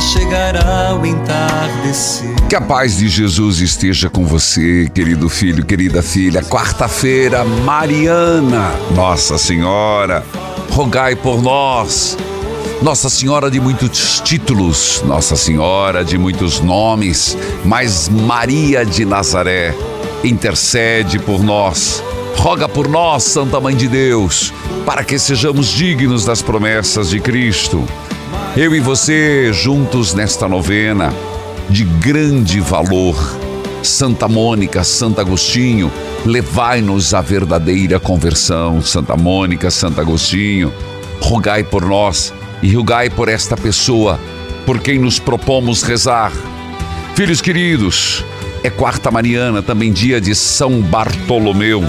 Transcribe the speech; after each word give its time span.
Chegará 0.00 0.98
o 1.00 1.04
entardecer. 1.04 2.34
Que 2.48 2.56
a 2.56 2.60
paz 2.60 2.96
de 2.96 3.08
Jesus 3.08 3.60
esteja 3.60 4.08
com 4.08 4.24
você, 4.24 4.88
querido 4.94 5.28
filho, 5.28 5.64
querida 5.64 6.02
filha. 6.02 6.42
Quarta-feira, 6.42 7.44
Mariana, 7.44 8.72
Nossa 8.94 9.36
Senhora, 9.38 10.24
rogai 10.70 11.14
por 11.14 11.42
nós. 11.42 12.16
Nossa 12.82 13.10
Senhora 13.10 13.50
de 13.50 13.60
muitos 13.60 14.20
títulos, 14.20 15.02
Nossa 15.06 15.36
Senhora 15.36 16.02
de 16.02 16.16
muitos 16.16 16.60
nomes, 16.60 17.36
mas 17.62 18.08
Maria 18.08 18.86
de 18.86 19.04
Nazaré 19.04 19.74
intercede 20.24 21.18
por 21.18 21.42
nós. 21.42 22.02
Roga 22.36 22.66
por 22.66 22.88
nós, 22.88 23.24
Santa 23.24 23.60
Mãe 23.60 23.76
de 23.76 23.86
Deus, 23.86 24.50
para 24.86 25.04
que 25.04 25.18
sejamos 25.18 25.68
dignos 25.68 26.24
das 26.24 26.40
promessas 26.40 27.10
de 27.10 27.20
Cristo. 27.20 27.84
Eu 28.56 28.74
e 28.74 28.80
você 28.80 29.52
juntos 29.52 30.12
nesta 30.12 30.48
novena 30.48 31.14
de 31.68 31.84
grande 31.84 32.58
valor. 32.58 33.16
Santa 33.80 34.26
Mônica, 34.26 34.82
Santo 34.82 35.20
Agostinho, 35.20 35.90
levai-nos 36.26 37.14
à 37.14 37.20
verdadeira 37.20 38.00
conversão. 38.00 38.82
Santa 38.82 39.16
Mônica, 39.16 39.70
Santo 39.70 40.00
Agostinho, 40.00 40.74
rogai 41.20 41.62
por 41.62 41.86
nós 41.86 42.34
e 42.60 42.74
rogai 42.74 43.08
por 43.08 43.28
esta 43.28 43.56
pessoa 43.56 44.18
por 44.66 44.80
quem 44.80 44.98
nos 44.98 45.20
propomos 45.20 45.82
rezar. 45.82 46.32
Filhos 47.14 47.40
queridos, 47.40 48.24
é 48.64 48.68
quarta 48.68 49.12
mariana, 49.12 49.62
também 49.62 49.92
dia 49.92 50.20
de 50.20 50.34
São 50.34 50.80
Bartolomeu, 50.80 51.84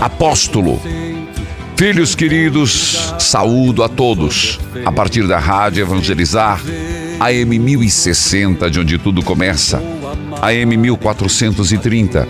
apóstolo. 0.00 0.80
Filhos 1.78 2.16
queridos, 2.16 3.14
saúdo 3.20 3.84
a 3.84 3.88
todos. 3.88 4.58
A 4.84 4.90
partir 4.90 5.28
da 5.28 5.38
Rádio 5.38 5.82
Evangelizar, 5.82 6.60
AM 7.20 7.56
1060, 7.56 8.68
de 8.68 8.80
onde 8.80 8.98
tudo 8.98 9.22
começa, 9.22 9.80
AM 10.42 10.76
1430, 10.76 12.26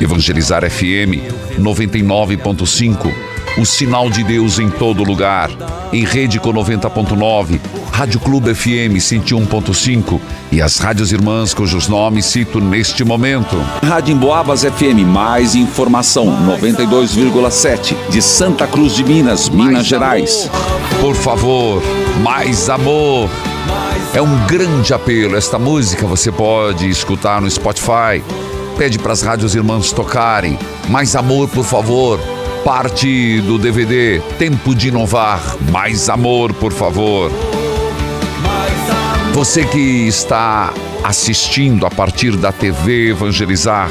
Evangelizar 0.00 0.62
FM 0.70 1.18
99.5, 1.58 3.12
o 3.58 3.66
sinal 3.66 4.08
de 4.08 4.24
Deus 4.24 4.58
em 4.58 4.70
todo 4.70 5.04
lugar, 5.04 5.50
em 5.92 6.04
rede 6.04 6.40
com 6.40 6.52
90.9, 6.52 7.60
Rádio 7.90 8.18
Clube 8.20 8.54
FM 8.54 8.96
101.5 8.96 10.18
e 10.50 10.62
as 10.62 10.78
rádios 10.78 11.12
irmãs 11.12 11.52
cujos 11.52 11.88
nomes 11.88 12.24
cito 12.26 12.60
neste 12.60 13.04
momento. 13.04 13.56
Rádio 13.82 14.14
Emboabas 14.14 14.64
FM, 14.64 15.06
mais 15.06 15.54
informação, 15.54 16.26
92,7, 16.46 17.94
de 18.08 18.22
Santa 18.22 18.66
Cruz 18.66 18.94
de 18.94 19.04
Minas, 19.04 19.48
Minas 19.48 19.86
Gerais. 19.86 20.50
Por 21.00 21.14
favor, 21.14 21.82
mais 22.22 22.70
amor. 22.70 23.28
É 24.14 24.20
um 24.20 24.46
grande 24.46 24.92
apelo. 24.92 25.36
Esta 25.36 25.58
música 25.58 26.06
você 26.06 26.30
pode 26.30 26.88
escutar 26.88 27.40
no 27.40 27.50
Spotify. 27.50 28.22
Pede 28.76 28.98
para 28.98 29.12
as 29.12 29.22
rádios 29.22 29.54
irmãs 29.54 29.92
tocarem. 29.92 30.58
Mais 30.88 31.14
amor, 31.14 31.48
por 31.48 31.64
favor. 31.64 32.20
Parte 32.64 33.40
do 33.40 33.58
DVD 33.58 34.20
Tempo 34.38 34.72
de 34.72 34.88
Inovar. 34.88 35.40
Mais 35.72 36.08
amor, 36.08 36.52
por 36.54 36.72
favor. 36.72 37.30
Você 39.32 39.64
que 39.64 40.06
está 40.06 40.72
assistindo 41.02 41.84
a 41.84 41.90
partir 41.90 42.36
da 42.36 42.52
TV 42.52 43.10
Evangelizar, 43.10 43.90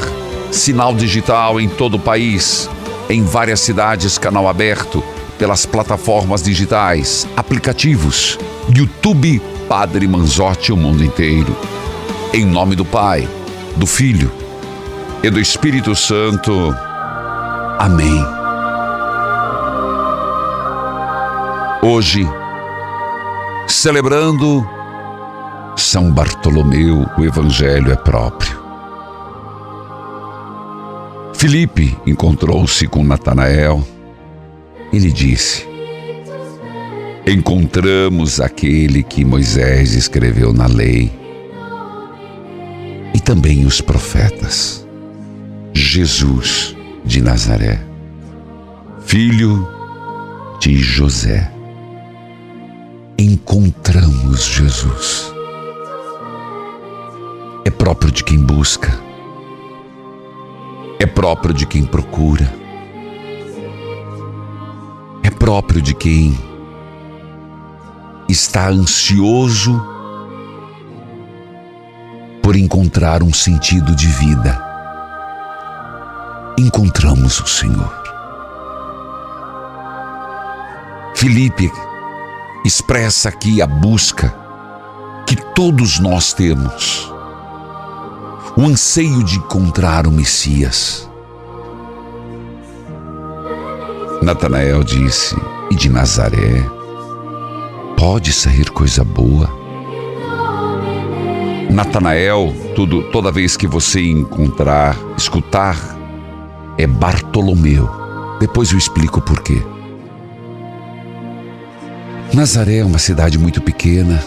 sinal 0.50 0.94
digital 0.94 1.60
em 1.60 1.68
todo 1.68 1.94
o 1.96 2.00
país, 2.00 2.70
em 3.10 3.22
várias 3.22 3.60
cidades, 3.60 4.16
canal 4.16 4.48
aberto, 4.48 5.04
pelas 5.38 5.66
plataformas 5.66 6.42
digitais, 6.42 7.26
aplicativos, 7.36 8.38
YouTube 8.74 9.42
Padre 9.68 10.08
Manzotti, 10.08 10.72
o 10.72 10.76
mundo 10.78 11.04
inteiro. 11.04 11.54
Em 12.32 12.46
nome 12.46 12.74
do 12.74 12.86
Pai, 12.86 13.28
do 13.76 13.86
Filho 13.86 14.32
e 15.22 15.28
do 15.28 15.38
Espírito 15.38 15.94
Santo. 15.94 16.74
Amém. 17.78 18.41
Hoje, 21.84 22.24
celebrando 23.66 24.64
São 25.76 26.12
Bartolomeu, 26.12 27.04
o 27.18 27.24
Evangelho 27.24 27.90
é 27.90 27.96
próprio. 27.96 28.56
Filipe 31.34 31.98
encontrou-se 32.06 32.86
com 32.86 33.02
Natanael. 33.02 33.84
Ele 34.92 35.10
disse: 35.10 35.66
Encontramos 37.26 38.40
aquele 38.40 39.02
que 39.02 39.24
Moisés 39.24 39.94
escreveu 39.94 40.52
na 40.52 40.68
lei 40.68 41.10
e 43.12 43.18
também 43.18 43.66
os 43.66 43.80
profetas, 43.80 44.86
Jesus 45.72 46.76
de 47.04 47.20
Nazaré, 47.20 47.84
filho 49.04 49.68
de 50.60 50.78
José. 50.78 51.50
Encontramos 53.24 54.46
Jesus. 54.46 55.32
É 57.64 57.70
próprio 57.70 58.10
de 58.10 58.24
quem 58.24 58.36
busca, 58.36 58.92
é 60.98 61.06
próprio 61.06 61.54
de 61.54 61.64
quem 61.64 61.84
procura, 61.84 62.52
é 65.22 65.30
próprio 65.30 65.80
de 65.80 65.94
quem 65.94 66.36
está 68.28 68.68
ansioso 68.70 69.80
por 72.42 72.56
encontrar 72.56 73.22
um 73.22 73.32
sentido 73.32 73.94
de 73.94 74.08
vida. 74.08 74.60
Encontramos 76.58 77.38
o 77.38 77.46
Senhor. 77.46 78.02
Filipe 81.14 81.70
expressa 82.64 83.28
aqui 83.28 83.60
a 83.60 83.66
busca 83.66 84.34
que 85.26 85.36
todos 85.54 85.98
nós 85.98 86.32
temos, 86.32 87.12
o 88.56 88.62
anseio 88.62 89.22
de 89.24 89.36
encontrar 89.36 90.06
o 90.06 90.10
Messias. 90.10 91.08
Natanael 94.22 94.84
disse: 94.84 95.34
E 95.70 95.74
de 95.74 95.88
Nazaré 95.88 96.64
pode 97.96 98.32
sair 98.32 98.70
coisa 98.70 99.02
boa? 99.02 99.50
Natanael, 101.70 102.54
tudo, 102.76 103.02
toda 103.10 103.32
vez 103.32 103.56
que 103.56 103.66
você 103.66 104.02
encontrar, 104.02 104.96
escutar, 105.16 105.76
é 106.76 106.86
Bartolomeu, 106.86 107.88
Depois 108.38 108.72
eu 108.72 108.78
explico 108.78 109.20
o 109.20 109.22
porquê. 109.22 109.62
Nazaré 112.34 112.78
é 112.78 112.84
uma 112.84 112.98
cidade 112.98 113.38
muito 113.38 113.60
pequena, 113.60 114.18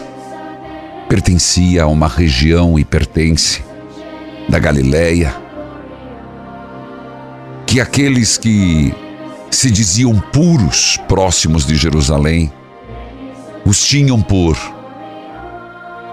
pertencia 1.09 1.83
a 1.83 1.87
uma 1.87 2.07
região 2.07 2.77
e 2.77 2.85
pertence 2.85 3.63
da 4.47 4.59
Galileia, 4.59 5.35
que 7.65 7.81
aqueles 7.81 8.37
que 8.37 8.93
se 9.49 9.71
diziam 9.71 10.19
puros 10.19 10.97
próximos 11.07 11.65
de 11.65 11.75
Jerusalém 11.75 12.53
os 13.65 13.83
tinham 13.83 14.21
por 14.21 14.55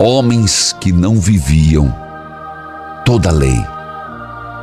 homens 0.01 0.75
que 0.81 0.93
não 0.93 1.21
viviam 1.21 1.95
toda 3.05 3.29
a 3.29 3.33
lei, 3.33 3.63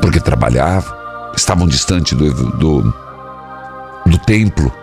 porque 0.01 0.19
trabalhavam, 0.19 0.91
estavam 1.37 1.67
distante 1.67 2.15
do, 2.15 2.33
do, 2.57 2.93
do 4.07 4.17
templo, 4.17 4.78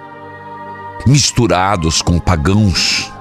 misturados 1.06 2.02
com 2.02 2.18
pagãos. 2.18 3.12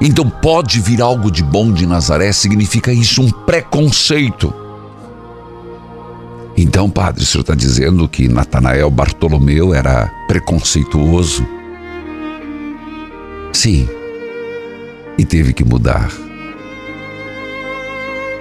Então 0.00 0.28
pode 0.28 0.80
vir 0.80 1.00
algo 1.00 1.30
de 1.30 1.42
bom 1.42 1.72
de 1.72 1.86
Nazaré, 1.86 2.32
significa 2.32 2.92
isso, 2.92 3.22
um 3.22 3.30
preconceito. 3.30 4.52
Então, 6.56 6.88
padre, 6.88 7.22
o 7.22 7.26
senhor 7.26 7.42
está 7.42 7.54
dizendo 7.54 8.08
que 8.08 8.28
Natanael 8.28 8.90
Bartolomeu 8.90 9.74
era 9.74 10.10
preconceituoso? 10.26 11.46
Sim. 13.52 13.88
E 15.18 15.24
teve 15.24 15.52
que 15.52 15.64
mudar. 15.64 16.10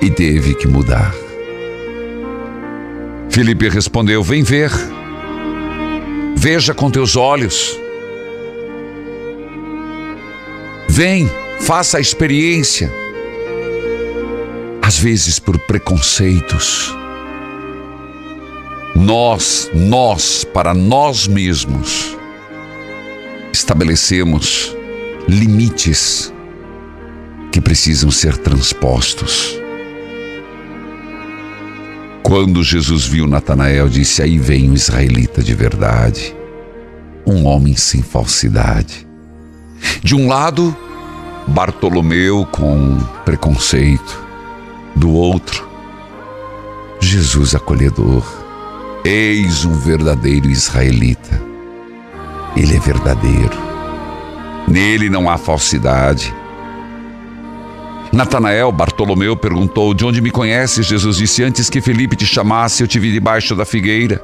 E 0.01 0.09
teve 0.09 0.55
que 0.55 0.67
mudar. 0.67 1.13
Felipe 3.29 3.67
respondeu: 3.67 4.23
Vem 4.23 4.43
ver. 4.43 4.71
Veja 6.37 6.73
com 6.73 6.89
teus 6.89 7.15
olhos. 7.15 7.77
Vem, 10.95 11.29
faça 11.59 11.97
a 11.97 11.99
experiência. 11.99 12.89
Às 14.81 14.97
vezes 14.97 15.39
por 15.39 15.59
preconceitos. 15.59 16.95
Nós, 18.95 19.69
nós, 19.73 20.45
para 20.45 20.73
nós 20.73 21.27
mesmos, 21.27 22.15
estabelecemos 23.51 24.73
limites 25.27 26.33
que 27.51 27.59
precisam 27.59 28.09
ser 28.09 28.37
transpostos. 28.37 29.59
Quando 32.23 32.63
Jesus 32.63 33.05
viu 33.05 33.27
Natanael, 33.27 33.89
disse: 33.89 34.21
Aí 34.21 34.39
vem 34.39 34.69
um 34.69 34.73
israelita 34.73 35.43
de 35.43 35.53
verdade, 35.53 36.33
um 37.27 37.43
homem 37.43 37.75
sem 37.75 38.01
falsidade. 38.01 39.04
De 40.01 40.15
um 40.15 40.27
lado, 40.27 40.75
Bartolomeu 41.47 42.45
com 42.51 42.97
preconceito, 43.23 44.23
do 44.95 45.11
outro, 45.11 45.67
Jesus 46.99 47.53
acolhedor. 47.53 48.23
Eis 49.03 49.65
um 49.65 49.73
verdadeiro 49.73 50.49
israelita. 50.49 51.41
Ele 52.55 52.75
é 52.75 52.79
verdadeiro. 52.79 53.55
Nele 54.67 55.09
não 55.09 55.29
há 55.29 55.37
falsidade. 55.37 56.33
Natanael, 58.11 58.71
Bartolomeu 58.71 59.35
perguntou: 59.35 59.93
De 59.93 60.05
onde 60.05 60.21
me 60.21 60.31
conheces? 60.31 60.85
Jesus 60.87 61.17
disse: 61.17 61.43
Antes 61.43 61.69
que 61.69 61.81
Felipe 61.81 62.15
te 62.15 62.25
chamasse, 62.25 62.81
eu 62.81 62.87
te 62.87 62.97
vi 62.97 63.11
debaixo 63.11 63.55
da 63.55 63.65
figueira. 63.65 64.23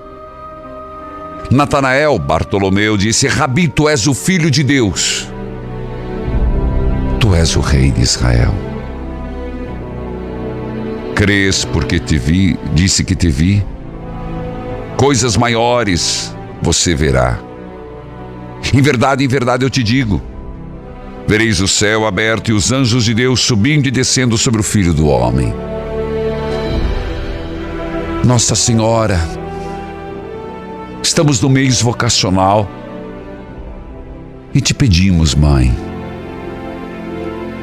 Natanael, 1.51 2.17
Bartolomeu 2.17 2.97
disse: 2.97 3.27
Rabi, 3.27 3.67
tu 3.67 3.87
és 3.87 4.07
o 4.07 4.13
filho 4.13 4.49
de 4.49 4.63
Deus. 4.63 5.30
Tu 7.31 7.35
és 7.35 7.55
o 7.55 7.61
rei 7.61 7.91
de 7.91 8.01
Israel. 8.01 8.53
Crês 11.15 11.63
porque 11.63 11.97
te 11.97 12.17
vi, 12.17 12.59
disse 12.73 13.05
que 13.05 13.15
te 13.15 13.29
vi. 13.29 13.65
Coisas 14.97 15.37
maiores 15.37 16.35
você 16.61 16.93
verá. 16.93 17.39
Em 18.73 18.81
verdade, 18.81 19.23
em 19.23 19.29
verdade 19.29 19.63
eu 19.63 19.69
te 19.69 19.81
digo: 19.81 20.21
vereis 21.25 21.61
o 21.61 21.69
céu 21.69 22.05
aberto 22.05 22.49
e 22.49 22.53
os 22.53 22.69
anjos 22.69 23.05
de 23.05 23.13
Deus 23.13 23.39
subindo 23.39 23.87
e 23.87 23.91
descendo 23.91 24.37
sobre 24.37 24.59
o 24.59 24.63
filho 24.63 24.93
do 24.93 25.07
homem. 25.07 25.53
Nossa 28.25 28.55
Senhora, 28.55 29.17
estamos 31.01 31.39
no 31.39 31.49
mês 31.49 31.81
vocacional 31.81 32.69
e 34.53 34.59
te 34.59 34.73
pedimos, 34.73 35.33
Mãe, 35.33 35.73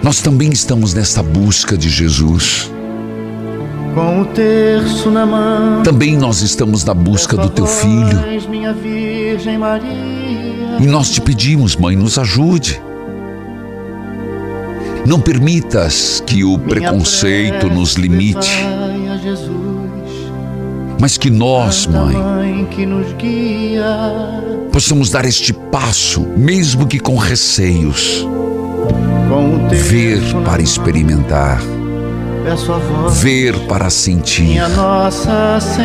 nós 0.03 0.21
também 0.21 0.51
estamos 0.51 0.95
nessa 0.95 1.23
busca 1.23 1.77
de 1.77 1.89
Jesus. 1.89 2.71
Com 3.95 4.23
o 4.23 4.25
terço 4.27 5.11
na 5.11 5.27
mão, 5.27 5.83
Também 5.83 6.17
nós 6.17 6.41
estamos 6.41 6.85
na 6.85 6.95
busca 6.95 7.37
do 7.37 7.49
teu 7.49 7.67
filho. 7.67 8.19
E 10.81 10.87
nós 10.87 11.11
te 11.11 11.21
pedimos, 11.21 11.75
mãe, 11.75 11.97
nos 11.97 12.17
ajude. 12.19 12.81
Não 15.05 15.21
permitas 15.21 16.23
que 16.27 16.45
o 16.45 16.59
preconceito 16.59 17.69
nos 17.69 17.95
limite, 17.95 18.51
mas 21.01 21.17
que 21.17 21.31
nós, 21.31 21.87
mãe, 21.87 22.15
possamos 24.71 25.11
dar 25.11 25.25
este 25.25 25.53
passo, 25.53 26.21
mesmo 26.37 26.87
que 26.87 26.99
com 27.01 27.17
receios, 27.17 28.27
ver 29.71 30.21
para 30.45 30.63
experimentar, 30.63 31.61
voz, 31.61 33.21
ver 33.21 33.55
para 33.67 33.91
sentir, 33.91 34.61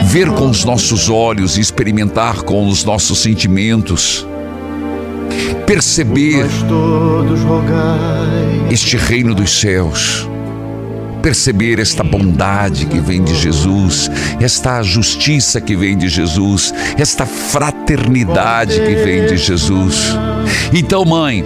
ver 0.06 0.30
com 0.32 0.50
os 0.50 0.64
nossos 0.64 1.10
olhos 1.10 1.58
e 1.58 1.62
experimentar 1.62 2.42
com 2.44 2.68
os 2.68 2.84
nossos 2.84 3.20
sentimentos, 3.20 4.26
perceber 5.66 6.48
este 8.72 8.98
reino 8.98 9.36
dos 9.36 9.60
céus, 9.60 10.28
perceber 11.22 11.80
esta 11.80 12.04
bondade 12.04 12.86
que 12.86 13.00
vem 13.00 13.24
de 13.24 13.34
Jesus, 13.36 14.10
esta 14.42 14.84
justiça 14.84 15.62
que 15.62 15.76
vem 15.76 15.98
de 15.98 16.10
Jesus, 16.10 16.74
esta 16.98 17.26
fraternidade 17.26 18.80
que 18.80 18.96
vem 18.96 19.26
de 19.26 19.38
Jesus. 19.38 20.14
Então, 20.74 21.06
mãe, 21.06 21.46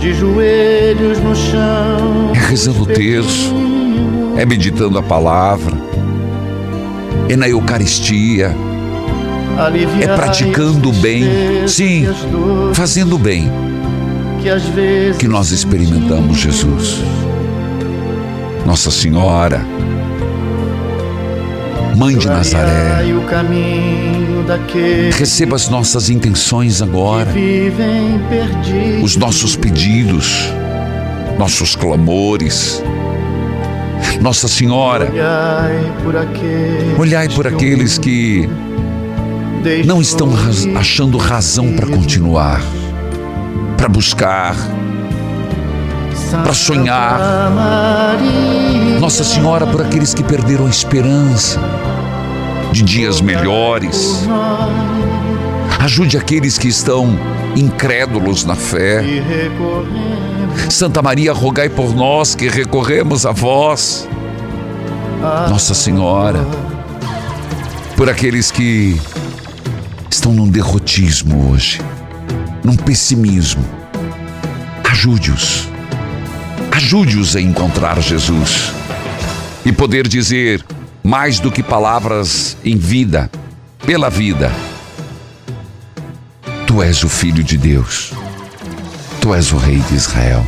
De 0.00 0.14
joelhos 0.14 1.18
no 1.18 1.34
chão. 1.34 2.32
é 2.34 2.38
rezando 2.38 2.82
o 2.82 2.86
terço, 2.86 3.52
é 4.36 4.46
meditando 4.46 4.98
a 4.98 5.02
palavra, 5.02 5.76
é 7.28 7.36
na 7.36 7.48
Eucaristia, 7.48 8.54
é 10.00 10.06
praticando 10.06 10.90
o 10.90 10.92
bem, 10.92 11.24
sim, 11.66 12.06
fazendo 12.74 13.16
o 13.16 13.18
bem, 13.18 13.50
que 15.18 15.26
nós 15.26 15.50
experimentamos 15.50 16.38
Jesus. 16.38 17.02
Nossa 18.64 18.90
Senhora, 18.90 19.66
Mãe 21.98 22.16
de 22.16 22.26
Nazaré, 22.28 23.02
receba 25.18 25.56
as 25.56 25.68
nossas 25.68 26.08
intenções 26.08 26.80
agora, 26.80 27.28
os 29.02 29.16
nossos 29.16 29.56
pedidos, 29.56 30.52
nossos 31.38 31.74
clamores. 31.74 32.82
Nossa 34.20 34.46
Senhora, 34.48 35.10
Olhai 36.98 37.28
por 37.28 37.46
aqueles, 37.48 37.98
que 37.98 38.48
não 39.84 40.00
estão 40.00 40.30
raz- 40.32 40.66
achando 40.76 41.18
razão 41.18 41.72
para 41.74 41.86
continuar, 41.88 42.62
para 43.76 43.88
buscar, 43.88 44.54
para 46.42 46.52
sonhar. 46.54 47.18
Nossa 49.00 49.22
Senhora, 49.24 49.66
por 49.66 49.80
aqueles 49.82 50.14
que 50.14 50.22
perderam 50.22 50.66
a 50.66 50.70
esperança 50.70 51.60
de 52.72 52.82
dias 52.82 53.20
melhores. 53.20 54.26
Ajude 55.80 56.16
aqueles 56.16 56.58
que 56.58 56.68
estão 56.68 57.18
incrédulos 57.56 58.44
na 58.44 58.54
fé. 58.54 59.02
Santa 60.68 61.00
Maria, 61.00 61.32
rogai 61.32 61.68
por 61.68 61.94
nós 61.94 62.34
que 62.34 62.48
recorremos 62.48 63.24
a 63.24 63.32
vós. 63.32 64.08
Nossa 65.48 65.74
Senhora, 65.74 66.46
por 67.96 68.08
aqueles 68.08 68.50
que 68.50 69.00
estão 70.10 70.32
num 70.32 70.48
derrotismo 70.48 71.50
hoje, 71.50 71.80
num 72.64 72.76
pessimismo. 72.76 73.64
Ajude-os. 74.88 75.68
Ajude-os 76.70 77.34
a 77.34 77.40
encontrar 77.40 78.00
Jesus 78.00 78.72
e 79.64 79.72
poder 79.72 80.06
dizer 80.06 80.64
mais 81.08 81.40
do 81.40 81.50
que 81.50 81.62
palavras 81.62 82.54
em 82.62 82.76
vida, 82.76 83.30
pela 83.86 84.10
vida. 84.10 84.52
Tu 86.66 86.82
és 86.82 87.02
o 87.02 87.08
Filho 87.08 87.42
de 87.42 87.56
Deus. 87.56 88.12
Tu 89.18 89.34
és 89.34 89.50
o 89.50 89.56
Rei 89.56 89.78
de 89.78 89.94
Israel. 89.94 90.46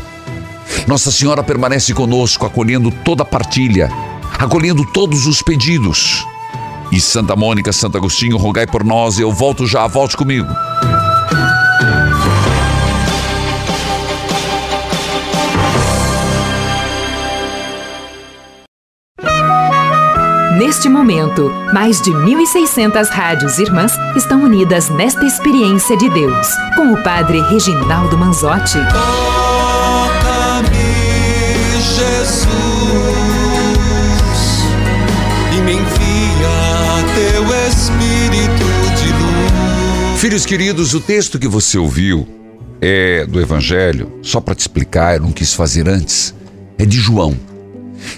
Nossa 0.86 1.10
Senhora 1.10 1.42
permanece 1.42 1.94
conosco, 1.94 2.44
acolhendo 2.44 2.90
toda 2.90 3.24
partilha, 3.24 3.90
acolhendo 4.38 4.84
todos 4.84 5.26
os 5.26 5.40
pedidos. 5.40 6.26
E 6.92 7.00
Santa 7.00 7.34
Mônica, 7.34 7.72
Santo 7.72 7.96
Agostinho, 7.96 8.36
rogai 8.36 8.66
por 8.66 8.84
nós. 8.84 9.18
Eu 9.18 9.32
volto 9.32 9.66
já, 9.66 9.86
volte 9.86 10.14
comigo. 10.14 10.48
Neste 20.60 20.90
momento, 20.90 21.50
mais 21.72 22.02
de 22.02 22.10
1.600 22.10 23.08
rádios 23.08 23.58
irmãs 23.58 23.92
estão 24.14 24.42
unidas 24.42 24.90
nesta 24.90 25.24
experiência 25.24 25.96
de 25.96 26.06
Deus, 26.10 26.48
com 26.76 26.92
o 26.92 27.02
Padre 27.02 27.40
Reginaldo 27.40 28.18
Manzotti. 28.18 28.76
Toca-me, 28.92 30.68
Jesus, 31.80 32.50
e 35.56 35.62
me 35.62 35.72
envia 35.72 37.06
teu 37.14 37.42
Espírito 37.66 38.66
de 39.00 39.08
luz. 39.14 40.20
Filhos 40.20 40.44
queridos, 40.44 40.92
o 40.92 41.00
texto 41.00 41.38
que 41.38 41.48
você 41.48 41.78
ouviu 41.78 42.28
é 42.82 43.24
do 43.24 43.40
Evangelho, 43.40 44.12
só 44.20 44.42
para 44.42 44.54
te 44.54 44.60
explicar, 44.60 45.16
eu 45.16 45.22
não 45.22 45.32
quis 45.32 45.54
fazer 45.54 45.88
antes, 45.88 46.34
é 46.76 46.84
de 46.84 46.98
João. 46.98 47.34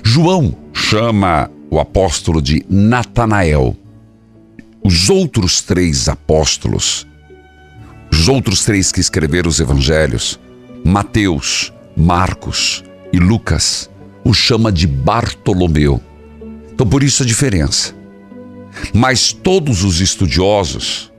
João 0.02 0.56
chama 0.72 1.48
o 1.72 1.80
apóstolo 1.80 2.42
de 2.42 2.62
Natanael. 2.68 3.74
Os 4.84 5.08
outros 5.08 5.62
três 5.62 6.06
apóstolos, 6.06 7.06
os 8.12 8.28
outros 8.28 8.62
três 8.62 8.92
que 8.92 9.00
escreveram 9.00 9.48
os 9.48 9.58
evangelhos, 9.58 10.38
Mateus, 10.84 11.72
Marcos 11.96 12.84
e 13.10 13.18
Lucas, 13.18 13.88
o 14.22 14.34
chama 14.34 14.70
de 14.70 14.86
Bartolomeu. 14.86 15.98
Então 16.74 16.86
por 16.86 17.02
isso 17.02 17.22
a 17.22 17.26
diferença. 17.26 17.94
Mas 18.92 19.32
todos 19.32 19.82
os 19.82 19.98
estudiosos 20.02 21.10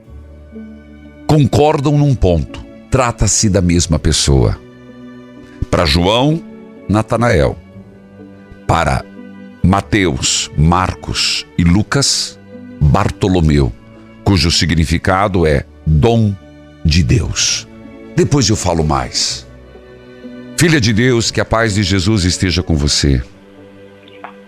concordam 1.26 1.98
num 1.98 2.14
ponto. 2.14 2.64
Trata-se 2.92 3.48
da 3.50 3.60
mesma 3.60 3.98
pessoa. 3.98 4.56
Para 5.68 5.84
João, 5.84 6.40
Natanael. 6.88 7.58
Para 8.68 9.04
Mateus, 9.66 10.50
Marcos 10.58 11.46
e 11.56 11.64
Lucas, 11.64 12.38
Bartolomeu, 12.78 13.72
cujo 14.22 14.50
significado 14.50 15.46
é 15.46 15.64
dom 15.86 16.34
de 16.84 17.02
Deus. 17.02 17.66
Depois 18.14 18.46
eu 18.50 18.56
falo 18.56 18.84
mais. 18.84 19.48
Filha 20.58 20.78
de 20.78 20.92
Deus, 20.92 21.30
que 21.30 21.40
a 21.40 21.46
paz 21.46 21.76
de 21.76 21.82
Jesus 21.82 22.24
esteja 22.24 22.62
com 22.62 22.76
você. 22.76 23.24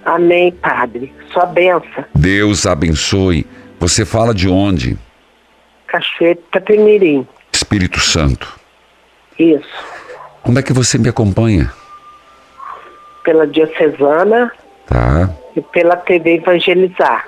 Amém, 0.04 0.52
Padre. 0.52 1.10
Sua 1.32 1.46
benção. 1.46 2.04
Deus 2.14 2.66
abençoe. 2.66 3.46
Você 3.80 4.04
fala 4.04 4.34
de 4.34 4.50
onde? 4.50 4.98
Cachoeira 5.86 6.38
Itapemirim. 6.38 7.26
Espírito 7.50 8.00
Santo. 8.00 8.60
Isso. 9.38 9.64
Como 10.42 10.58
é 10.58 10.62
que 10.62 10.74
você 10.74 10.98
me 10.98 11.08
acompanha? 11.08 11.72
Pela 13.24 13.46
Diocesana 13.46 14.52
Tá. 14.86 15.30
e 15.54 15.60
pela 15.60 15.96
TV 15.96 16.36
Evangelizar. 16.36 17.26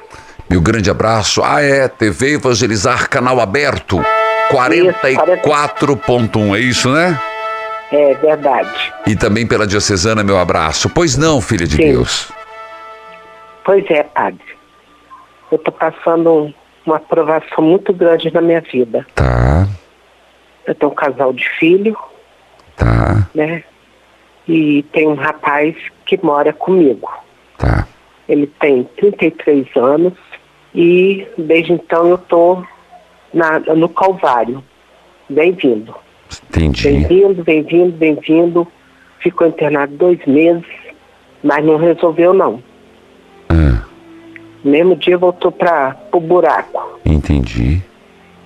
Meu 0.49 0.61
grande 0.61 0.91
abraço. 0.91 1.43
Ah, 1.45 1.63
é, 1.63 1.89
TV 1.89 2.35
Evangelizar, 2.35 3.09
canal 3.09 3.41
aberto. 3.41 4.01
44.1, 4.51 6.57
é 6.57 6.61
isso, 6.61 6.91
né? 6.91 7.19
É 7.93 8.15
verdade. 8.15 8.93
E 9.07 9.17
também 9.17 9.47
pela 9.47 9.67
Diocesana, 9.67 10.23
meu 10.23 10.39
abraço. 10.39 10.89
Pois 10.91 11.17
não, 11.17 11.41
filha 11.41 11.67
de 11.67 11.77
Sim. 11.77 11.93
Deus. 11.93 12.31
Pois 13.65 13.85
é, 13.91 14.03
Padre. 14.03 14.41
Eu 15.51 15.57
estou 15.57 15.73
passando 15.73 16.31
um- 16.33 16.55
uma 16.87 16.97
aprovação 16.97 17.63
muito 17.65 17.93
grande 17.93 18.33
na 18.33 18.41
minha 18.41 18.61
vida. 18.61 19.07
Tá, 19.15 19.67
Eu 20.67 20.75
tenho 20.75 20.93
um 20.93 20.95
casal 20.95 21.33
de 21.33 21.49
filho, 21.59 21.97
tá, 22.77 23.27
né? 23.35 23.65
E 24.47 24.83
tem 24.93 25.09
um 25.09 25.15
rapaz 25.15 25.75
que 26.05 26.19
mora 26.23 26.53
comigo. 26.53 27.11
Tá. 27.59 27.87
Ele 28.29 28.47
tem 28.47 28.85
33 28.97 29.67
anos 29.77 30.15
e 30.75 31.27
desde 31.37 31.73
então 31.73 32.07
eu 32.09 32.15
estou 32.15 32.65
no 33.77 33.89
Calvário. 33.89 34.63
Bem-vindo. 35.29 35.95
Entendi. 36.49 36.83
Bem-vindo, 36.83 37.45
bem-vindo, 37.45 37.93
bem-vindo. 37.93 38.69
Ficou 39.21 39.47
internado 39.47 39.95
dois 39.97 40.25
meses, 40.27 40.65
mas 41.43 41.65
não 41.65 41.77
resolveu 41.77 42.33
não. 42.33 42.63
Ah, 43.49 43.83
mesmo 44.65 44.97
dia 44.97 45.19
voltou 45.19 45.51
para 45.51 45.97
o 46.13 46.21
buraco. 46.21 47.01
entendi. 47.05 47.83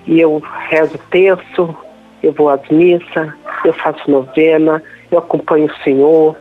E 0.06 0.20
eu 0.20 0.42
rezo 0.68 0.98
terço, 1.10 1.76
eu 2.22 2.32
vou 2.32 2.48
às 2.48 2.66
missas, 2.68 3.32
eu 3.64 3.72
faço 3.72 4.10
novena, 4.10 4.82
eu 5.10 5.18
acompanho 5.18 5.66
o 5.66 5.84
Senhor, 5.84 6.36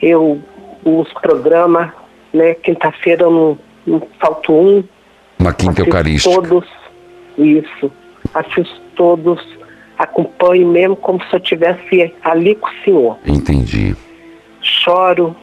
eu 0.00 0.40
os 0.84 1.12
programas, 1.14 1.90
né? 2.32 2.54
Quinta-feira 2.54 3.24
eu 3.24 3.30
não, 3.30 3.58
não 3.86 4.02
falto 4.20 4.52
um. 4.52 4.84
Uma 5.38 5.52
quinta 5.52 5.72
assisto 5.72 5.88
eucarística. 5.90 6.34
todos, 6.34 6.68
isso. 7.38 7.90
Assisto 8.34 8.80
todos, 8.94 9.40
acompanho 9.98 10.68
mesmo 10.68 10.96
como 10.96 11.22
se 11.24 11.34
eu 11.34 11.38
estivesse 11.38 12.14
ali 12.22 12.54
com 12.54 12.68
o 12.68 12.84
Senhor. 12.84 13.18
Entendi. 13.26 13.94
choro, 14.60 15.34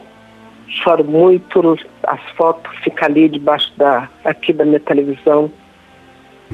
choro 0.68 1.04
muito, 1.04 1.78
as 2.04 2.20
fotos 2.36 2.72
ficam 2.82 3.06
ali 3.08 3.28
debaixo 3.28 3.72
da, 3.76 4.08
aqui 4.24 4.52
da 4.52 4.64
minha 4.64 4.80
televisão 4.80 5.50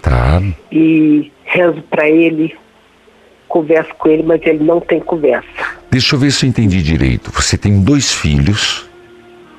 Tá. 0.02 0.42
e 0.70 1.32
rezo 1.44 1.80
para 1.82 2.06
ele, 2.08 2.54
converso 3.48 3.94
com 3.94 4.08
ele, 4.10 4.22
mas 4.22 4.40
ele 4.44 4.62
não 4.62 4.78
tem 4.80 5.00
conversa. 5.00 5.48
Deixa 5.96 6.14
eu 6.14 6.20
ver 6.20 6.30
se 6.30 6.44
eu 6.44 6.50
entendi 6.50 6.82
direito. 6.82 7.30
Você 7.32 7.56
tem 7.56 7.80
dois 7.82 8.12
filhos. 8.12 8.86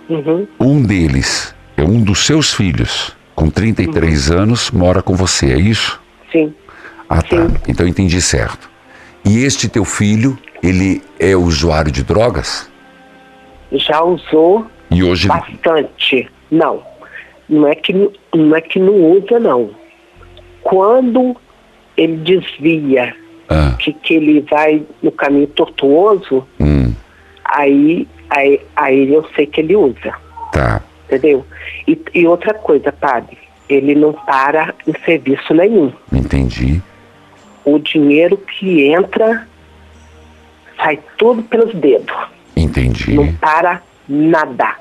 Uhum, 0.08 0.48
Um 0.60 0.84
deles 0.84 1.56
é 1.75 1.82
um 1.82 2.00
dos 2.00 2.27
seus 2.27 2.53
filhos. 2.53 3.17
Com 3.34 3.50
33 3.50 4.29
anos, 4.29 4.70
mora 4.70 5.01
com 5.01 5.15
você, 5.15 5.48
é 5.51 5.58
isso? 5.58 6.00
sim, 6.32 6.53
Ah, 7.10 7.24
tá. 7.24 7.38
Sim. 7.50 7.56
Então 7.67 7.88
eu 7.88 7.89
entendi 7.89 8.22
certo. 8.22 8.70
E 9.25 9.39
este 9.44 9.67
teu 9.67 9.84
filho, 9.84 10.38
ele 10.62 11.01
é 11.20 11.36
usuário 11.36 11.91
de 11.91 12.03
drogas? 12.03 12.70
já 13.72 14.03
usou 14.03 14.67
E 14.91 15.03
hoje. 15.03 15.27
bastante. 15.27 16.29
Não, 16.51 16.84
não 17.50 17.67
é 17.67 17.74
que 17.74 17.94
não 18.36 18.56
é 18.56 18.62
que 18.62 18.77
não 18.77 18.94
usa 18.94 19.39
não. 19.39 19.72
Quando 20.62 21.36
ele 21.98 22.17
desvia, 22.17 23.15
Ah, 23.50 23.75
que, 23.80 23.94
que 23.94 24.13
ele 24.16 24.42
vai 24.42 24.84
no 25.01 25.12
caminho 25.12 25.48
tortuoso, 25.48 26.46
hum, 26.60 26.94
aí, 27.46 28.08
aí, 28.30 28.60
aí 28.75 29.13
eu 29.13 29.25
sei 29.36 29.46
que 29.48 29.62
ele 29.62 29.75
usa. 29.75 30.13
tá. 30.51 30.82
entendeu? 31.06 31.46
E, 31.88 31.98
e 32.13 32.27
outra 32.27 32.54
coisa, 32.54 32.92
padre, 32.92 33.38
ele 33.70 33.96
não 33.96 34.12
para 34.13 34.74
em 34.86 34.94
serviço 35.06 35.54
nenhum. 35.54 35.92
Entendi. 36.12 36.82
O 37.63 37.80
dinheiro 37.80 38.38
que 38.38 38.86
entra 38.88 39.48
sai 40.77 41.00
tudo 41.18 41.42
pelos 41.44 41.74
dedos, 41.75 42.16
Entendi. 42.56 43.13
não 43.13 43.32
para 43.36 43.82
nada. 44.08 44.75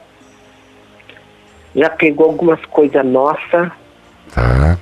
Já 1.74 1.90
pegou 1.90 2.26
algumas 2.26 2.64
coisas 2.66 3.04
nossas, 3.04 3.70
Tá. 4.34 4.78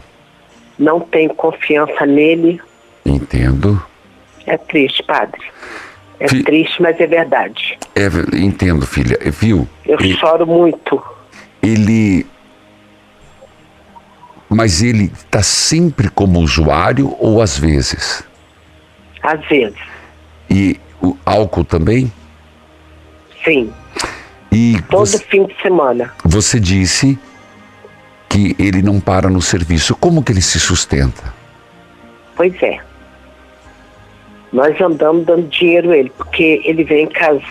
não 0.78 1.00
tenho 1.00 1.34
confiança 1.34 2.06
nele. 2.06 2.60
Entendo. 3.04 3.82
É 4.46 4.56
triste, 4.56 5.02
padre. 5.02 5.40
É 6.20 6.28
Fi- 6.28 6.42
triste, 6.42 6.80
mas 6.80 6.98
é 7.00 7.06
verdade. 7.06 7.78
É, 7.94 8.06
entendo, 8.38 8.86
filha. 8.86 9.18
É, 9.20 9.30
Viu? 9.30 9.68
Eu 9.84 9.98
E- 10.00 10.14
choro 10.16 10.46
muito. 10.46 11.02
Ele. 11.62 12.26
Mas 14.48 14.82
ele 14.82 15.04
está 15.12 15.42
sempre 15.42 16.08
como 16.08 16.38
usuário 16.40 17.14
ou 17.18 17.40
às 17.42 17.58
vezes? 17.58 18.22
Às 19.22 19.44
vezes, 19.48 19.78
E 20.50 20.78
o 21.02 21.16
álcool 21.24 21.64
também? 21.64 22.12
sim. 23.42 23.72
E 24.52 24.80
Todo 24.88 25.00
você, 25.06 25.18
fim 25.18 25.46
de 25.46 25.60
semana. 25.60 26.12
você 26.24 26.60
disse 26.60 27.18
que 28.28 28.54
ele 28.58 28.82
não 28.82 29.00
para 29.00 29.28
no 29.28 29.42
serviço. 29.42 29.96
Como 29.96 30.22
que 30.22 30.30
ele 30.30 30.40
se 30.42 30.60
sustenta? 30.60 31.34
Pois 32.36 32.54
é. 32.62 32.78
Nós 34.54 34.80
andamos 34.80 35.26
dando 35.26 35.48
dinheiro 35.48 35.90
a 35.90 35.96
ele, 35.96 36.10
porque 36.16 36.62
ele 36.64 36.84
vem 36.84 37.06
com 37.08 37.24
as, 37.24 37.42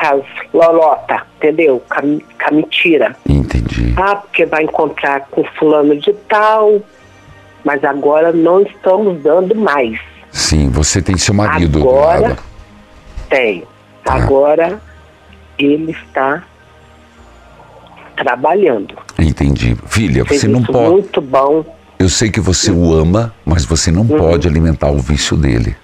com 0.00 0.06
as 0.16 0.24
lolota, 0.54 1.22
entendeu? 1.36 1.82
Com 1.88 1.94
a, 1.96 2.00
com 2.00 2.48
a 2.48 2.50
mentira. 2.50 3.14
Entendi. 3.28 3.92
Ah, 3.98 4.16
porque 4.16 4.46
vai 4.46 4.64
encontrar 4.64 5.20
com 5.30 5.44
fulano 5.58 5.94
de 6.00 6.12
tal, 6.28 6.80
Mas 7.62 7.84
agora 7.84 8.32
não 8.32 8.62
estamos 8.62 9.22
dando 9.22 9.54
mais. 9.54 10.00
Sim, 10.32 10.70
você 10.70 11.02
tem 11.02 11.18
seu 11.18 11.34
marido 11.34 11.80
Agora-. 11.80 12.38
Tenho. 13.28 13.66
Tá. 14.02 14.14
Agora 14.14 14.80
ele 15.58 15.92
está 15.92 16.42
trabalhando. 18.16 18.94
Entendi. 19.18 19.76
Filha, 19.86 20.24
você 20.24 20.48
não 20.48 20.62
pode. 20.62 20.88
muito 20.90 21.20
bom. 21.20 21.64
Eu 21.98 22.08
sei 22.08 22.30
que 22.30 22.40
você 22.40 22.70
o 22.70 22.94
ama, 22.94 23.34
mas 23.44 23.66
você 23.66 23.90
não 23.92 24.02
Uhum. 24.02 24.18
pode 24.18 24.48
alimentar 24.48 24.90
o 24.90 24.98
vício 24.98 25.36
dele. 25.36 25.76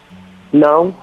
Não, 0.56 0.94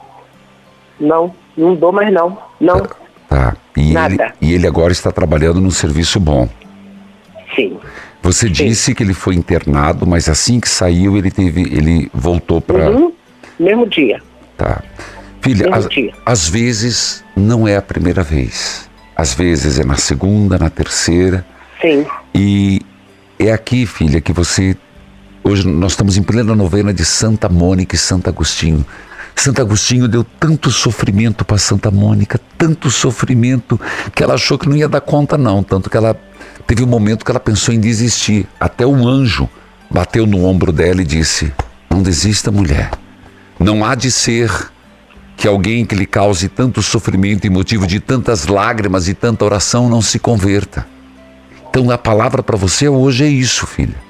não, 0.99 1.33
não 1.55 1.75
dou 1.75 1.91
mais 1.91 2.11
não. 2.13 2.37
Não, 2.59 2.81
Tá? 3.29 3.55
E 3.75 3.81
ele, 3.81 3.93
Nada. 3.93 4.33
e 4.41 4.53
ele 4.53 4.67
agora 4.67 4.91
está 4.91 5.11
trabalhando 5.11 5.59
num 5.59 5.71
serviço 5.71 6.19
bom. 6.19 6.47
sim. 7.55 7.77
Você 8.21 8.47
disse 8.47 8.95
que 8.95 9.03
ele 9.03 9.13
foi 9.13 9.35
internado, 9.35 10.07
mas 10.07 10.29
assim 10.29 10.57
que 10.57 10.69
saiu, 10.69 11.17
ele 11.17 11.29
teve. 11.29 11.61
ele 11.63 12.09
voltou 12.13 12.61
para. 12.61 12.89
Uhum. 12.89 13.11
Mesmo 13.59 13.85
dia. 13.85 14.21
Tá. 14.57 14.81
Filha, 15.41 15.65
Mesmo 15.65 15.75
às, 15.75 15.89
dia. 15.89 16.13
às 16.25 16.47
vezes 16.47 17.21
não 17.35 17.67
é 17.67 17.75
a 17.75 17.81
primeira 17.81 18.23
vez. 18.23 18.89
Às 19.13 19.33
vezes 19.33 19.77
é 19.77 19.83
na 19.83 19.95
segunda, 19.97 20.57
na 20.57 20.69
terceira. 20.69 21.45
Sim. 21.81 22.05
E 22.33 22.79
é 23.37 23.51
aqui, 23.51 23.85
filha, 23.85 24.21
que 24.21 24.31
você. 24.31 24.77
Hoje 25.43 25.67
nós 25.67 25.91
estamos 25.91 26.15
em 26.15 26.23
plena 26.23 26.55
novena 26.55 26.93
de 26.93 27.03
Santa 27.03 27.49
Mônica 27.49 27.93
e 27.93 27.99
Santo 27.99 28.29
Agostinho. 28.29 28.85
Santo 29.35 29.61
Agostinho 29.61 30.07
deu 30.07 30.23
tanto 30.23 30.71
sofrimento 30.71 31.43
para 31.43 31.57
Santa 31.57 31.91
Mônica, 31.91 32.39
tanto 32.57 32.89
sofrimento, 32.89 33.79
que 34.15 34.23
ela 34.23 34.35
achou 34.35 34.57
que 34.57 34.69
não 34.69 34.75
ia 34.75 34.87
dar 34.87 35.01
conta, 35.01 35.37
não. 35.37 35.63
Tanto 35.63 35.89
que 35.89 35.97
ela 35.97 36.15
teve 36.65 36.83
um 36.83 36.87
momento 36.87 37.25
que 37.25 37.31
ela 37.31 37.39
pensou 37.39 37.73
em 37.73 37.79
desistir. 37.79 38.47
Até 38.59 38.85
um 38.85 39.07
anjo 39.07 39.49
bateu 39.89 40.25
no 40.25 40.45
ombro 40.45 40.71
dela 40.71 41.01
e 41.01 41.05
disse: 41.05 41.51
Não 41.89 42.01
desista, 42.01 42.51
mulher. 42.51 42.91
Não 43.59 43.83
há 43.83 43.95
de 43.95 44.11
ser 44.11 44.49
que 45.35 45.47
alguém 45.47 45.85
que 45.85 45.95
lhe 45.95 46.05
cause 46.05 46.47
tanto 46.47 46.81
sofrimento 46.81 47.45
e 47.45 47.49
motivo 47.49 47.85
de 47.85 47.99
tantas 47.99 48.47
lágrimas 48.47 49.07
e 49.07 49.13
tanta 49.13 49.43
oração 49.43 49.89
não 49.89 50.01
se 50.01 50.19
converta. 50.19 50.85
Então 51.69 51.89
a 51.89 51.97
palavra 51.97 52.43
para 52.43 52.55
você 52.55 52.87
hoje 52.87 53.23
é 53.25 53.27
isso, 53.27 53.65
filha. 53.65 54.02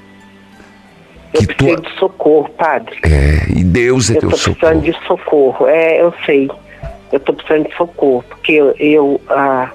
Eu 1.34 1.40
Que 1.40 1.46
preciso 1.48 1.76
tua- 1.76 1.90
de 1.90 1.98
socorro, 1.98 2.48
padre. 2.50 2.98
É, 3.04 3.50
e 3.58 3.64
Deus 3.64 4.08
é 4.10 4.16
Eu 4.16 4.20
teu 4.20 4.30
estou 4.30 4.54
precisando 4.54 4.84
socorro. 4.86 5.00
de 5.00 5.06
socorro. 5.06 5.66
É, 5.66 6.00
eu 6.00 6.14
sei. 6.24 6.48
Eu 7.12 7.16
estou 7.18 7.34
precisando 7.34 7.68
de 7.68 7.76
socorro. 7.76 8.24
Porque 8.28 8.52
eu, 8.52 8.74
eu, 8.78 9.20
ah, 9.28 9.70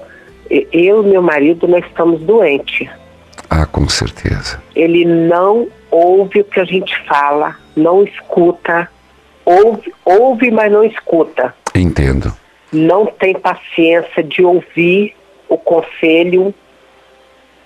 eu 0.50 1.02
e 1.04 1.06
meu 1.06 1.22
marido, 1.22 1.68
nós 1.68 1.84
estamos 1.84 2.20
doentes. 2.22 2.88
Ah, 3.48 3.66
com 3.66 3.88
certeza. 3.88 4.62
Ele 4.74 5.04
não 5.04 5.68
ouve 5.90 6.40
o 6.40 6.44
que 6.44 6.60
a 6.60 6.64
gente 6.64 6.96
fala, 7.06 7.56
não 7.76 8.04
escuta. 8.04 8.88
Ouve, 9.44 9.92
ouve 10.04 10.50
mas 10.50 10.70
não 10.72 10.84
escuta. 10.84 11.54
Entendo. 11.74 12.32
Não 12.72 13.04
tem 13.06 13.34
paciência 13.34 14.22
de 14.22 14.42
ouvir 14.44 15.14
o 15.48 15.58
conselho. 15.58 16.54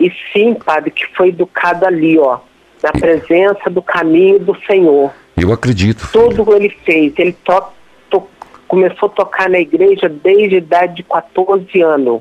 E 0.01 0.11
sim, 0.33 0.55
padre, 0.55 0.91
que 0.91 1.07
foi 1.15 1.29
educado 1.29 1.87
ali, 1.87 2.19
ó. 2.19 2.39
Na 2.85 2.93
presença 2.93 3.71
do 3.71 3.81
caminho 3.81 4.39
do 4.39 4.55
Senhor. 4.67 5.11
Eu 5.41 5.53
acredito. 5.53 6.07
filha. 6.07 6.25
Tudo 6.29 6.55
ele 6.55 6.69
fez. 6.85 7.15
Ele 7.19 7.33
to, 7.33 7.63
to- 8.11 8.29
começou 8.69 9.09
a 9.09 9.13
tocar 9.13 9.49
na 9.49 9.59
igreja 9.59 10.07
desde 10.09 10.57
a 10.57 10.59
idade 10.59 10.97
de 10.97 11.03
14 11.03 11.81
anos, 11.81 12.21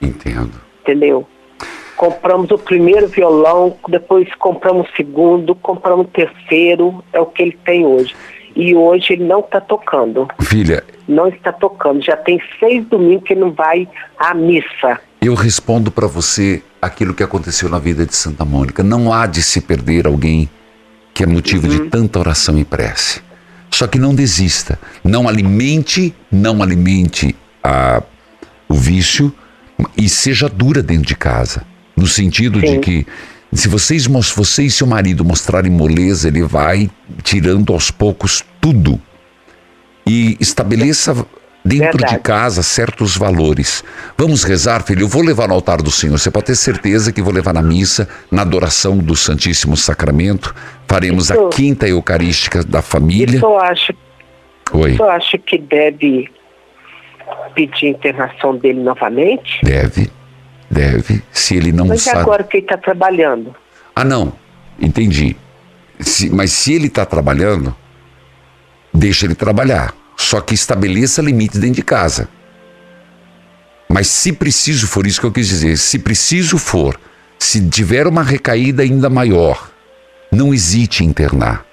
Entendo. 0.00 0.52
entendeu? 0.82 1.26
Compramos 1.96 2.50
o 2.52 2.58
primeiro 2.58 3.08
violão, 3.08 3.76
depois 3.88 4.32
compramos 4.36 4.88
o 4.88 4.96
segundo, 4.96 5.54
compramos 5.56 6.06
o 6.06 6.10
terceiro, 6.10 7.02
é 7.12 7.18
o 7.18 7.26
que 7.26 7.42
ele 7.42 7.58
tem 7.64 7.84
hoje. 7.84 8.14
E 8.54 8.74
hoje 8.76 9.14
ele 9.14 9.24
não 9.24 9.40
está 9.40 9.60
tocando, 9.60 10.28
Filha, 10.42 10.84
não 11.08 11.26
está 11.28 11.52
tocando. 11.52 12.02
Já 12.04 12.16
tem 12.16 12.40
seis 12.60 12.84
domingos 12.86 13.24
que 13.24 13.32
ele 13.32 13.40
não 13.40 13.50
vai 13.52 13.88
à 14.18 14.32
missa. 14.34 15.00
eu 15.20 15.34
respondo 15.34 15.90
para 15.90 16.06
você 16.06 16.62
aquilo 16.80 17.14
que 17.14 17.22
aconteceu 17.22 17.68
na 17.68 17.78
vida 17.78 18.06
de 18.06 18.14
Santa 18.14 18.44
Mônica. 18.44 18.82
Não 18.82 19.12
há 19.12 19.26
de 19.26 19.42
se 19.42 19.60
perder 19.60 20.06
alguém 20.06 20.48
que 21.14 21.22
é 21.22 21.26
motivo 21.26 21.66
de 21.66 21.88
tanta 21.88 22.18
oração 22.18 22.58
e 22.58 22.64
prece. 22.64 23.20
Só 23.70 23.86
que 23.86 23.98
não 23.98 24.14
desista. 24.14 24.78
Não 25.02 25.28
alimente, 25.28 26.14
não 26.30 26.62
alimente 26.62 27.34
a, 27.62 28.02
o 28.68 28.74
vício 28.74 29.32
e 29.96 30.08
seja 30.08 30.48
dura 30.48 30.82
dentro 30.82 31.06
de 31.06 31.16
casa. 31.16 31.62
No 31.96 32.06
sentido 32.06 32.60
de 32.60 32.68
Sim. 32.68 32.80
que 32.80 33.06
se 33.52 33.68
vocês, 33.68 34.06
você 34.06 34.64
e 34.64 34.70
seu 34.70 34.86
marido 34.86 35.24
mostrarem 35.24 35.70
moleza, 35.70 36.28
ele 36.28 36.42
vai 36.42 36.90
tirando 37.22 37.72
aos 37.72 37.90
poucos 37.90 38.44
tudo. 38.60 39.00
E 40.06 40.36
estabeleça 40.38 41.26
dentro 41.66 41.98
de 41.98 42.04
Verdade. 42.04 42.22
casa 42.22 42.62
certos 42.62 43.16
valores. 43.16 43.82
Vamos 44.16 44.44
rezar, 44.44 44.82
filho. 44.84 45.02
Eu 45.02 45.08
vou 45.08 45.22
levar 45.22 45.48
no 45.48 45.54
altar 45.54 45.82
do 45.82 45.90
Senhor. 45.90 46.18
Você 46.18 46.30
pode 46.30 46.46
ter 46.46 46.54
certeza 46.56 47.12
que 47.12 47.20
vou 47.20 47.32
levar 47.32 47.52
na 47.52 47.62
missa, 47.62 48.08
na 48.30 48.42
adoração 48.42 48.96
do 48.96 49.16
Santíssimo 49.16 49.76
Sacramento. 49.76 50.54
Faremos 50.88 51.30
a 51.30 51.34
Isso. 51.34 51.48
quinta 51.48 51.88
Eucarística 51.88 52.62
da 52.62 52.80
família. 52.82 53.40
Eu 53.42 53.58
acho, 53.58 53.92
Oi. 54.72 54.96
eu 54.98 55.10
acho 55.10 55.38
que 55.38 55.58
deve 55.58 56.30
pedir 57.54 57.86
a 57.86 57.90
internação 57.90 58.56
dele 58.56 58.80
novamente. 58.80 59.58
Deve, 59.64 60.10
deve. 60.70 61.22
Se 61.32 61.56
ele 61.56 61.72
não 61.72 61.86
Mas 61.88 62.02
sabe. 62.02 62.20
agora 62.20 62.44
que 62.44 62.58
ele 62.58 62.64
está 62.66 62.76
trabalhando? 62.76 63.54
Ah, 63.94 64.04
não. 64.04 64.32
Entendi. 64.80 65.36
Se- 65.98 66.30
mas 66.30 66.52
se 66.52 66.74
ele 66.74 66.86
está 66.86 67.04
trabalhando, 67.06 67.74
deixa 68.94 69.24
ele 69.26 69.34
trabalhar. 69.34 69.92
Só 70.16 70.40
que 70.40 70.54
estabeleça 70.54 71.20
limites 71.20 71.60
dentro 71.60 71.76
de 71.76 71.82
casa. 71.82 72.28
Mas 73.88 74.08
se 74.08 74.32
preciso 74.32 74.86
for, 74.86 75.06
isso 75.06 75.20
que 75.20 75.26
eu 75.26 75.32
quis 75.32 75.48
dizer, 75.48 75.76
se 75.76 75.98
preciso 75.98 76.58
for, 76.58 76.98
se 77.38 77.66
tiver 77.68 78.06
uma 78.06 78.22
recaída 78.22 78.82
ainda 78.82 79.08
maior, 79.08 79.70
não 80.32 80.52
hesite 80.52 81.04
em 81.04 81.08
internar. 81.08 81.64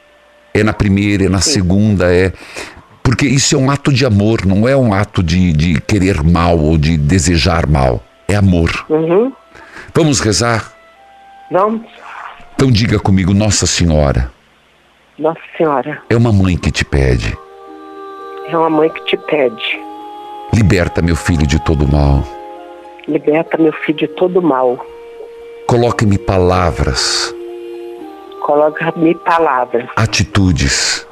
É 0.54 0.64
na 0.64 0.74
primeira, 0.74 1.26
é 1.26 1.30
na 1.30 1.42
segunda, 1.42 2.14
é. 2.14 2.32
Porque 3.02 3.26
isso 3.26 3.56
é 3.56 3.58
um 3.58 3.72
ato 3.72 3.92
de 3.92 4.06
amor, 4.06 4.46
não 4.46 4.68
é 4.68 4.76
um 4.78 4.94
ato 4.94 5.24
de, 5.24 5.52
de 5.52 5.82
querer 5.82 6.24
mal 6.24 6.58
ou 6.60 6.78
de 6.78 6.98
desejar 6.98 7.66
mal. 7.66 8.04
É 8.28 8.36
amor. 8.36 8.86
Uhum. 8.90 9.34
Vamos 9.94 10.20
rezar? 10.20 10.72
Vamos, 11.52 11.82
Então 12.56 12.72
diga 12.72 13.00
comigo, 13.00 13.34
Nossa 13.34 13.68
Senhora, 13.68 14.32
Nossa 15.20 15.42
Senhora, 15.58 16.02
é 16.10 16.16
uma 16.16 16.32
mãe 16.32 16.58
que 16.58 16.72
te 16.72 16.86
pede. 16.86 17.38
É 18.48 18.58
uma 18.58 18.70
mãe 18.70 18.90
que 18.90 19.04
te 19.06 19.18
pede. 19.18 19.80
Liberta 20.54 21.02
meu 21.02 21.16
filho 21.16 21.46
de 21.48 21.60
todo 21.64 21.88
mal. 21.92 22.24
Liberta 23.08 23.58
meu 23.58 23.74
filho 23.74 23.98
de 23.98 24.08
todo 24.08 24.42
mal. 24.42 24.78
Coloque-me 25.68 26.18
palavras, 26.18 27.34
Coloca-me 28.42 29.16
palavras, 29.16 29.90
atitudes 29.96 31.08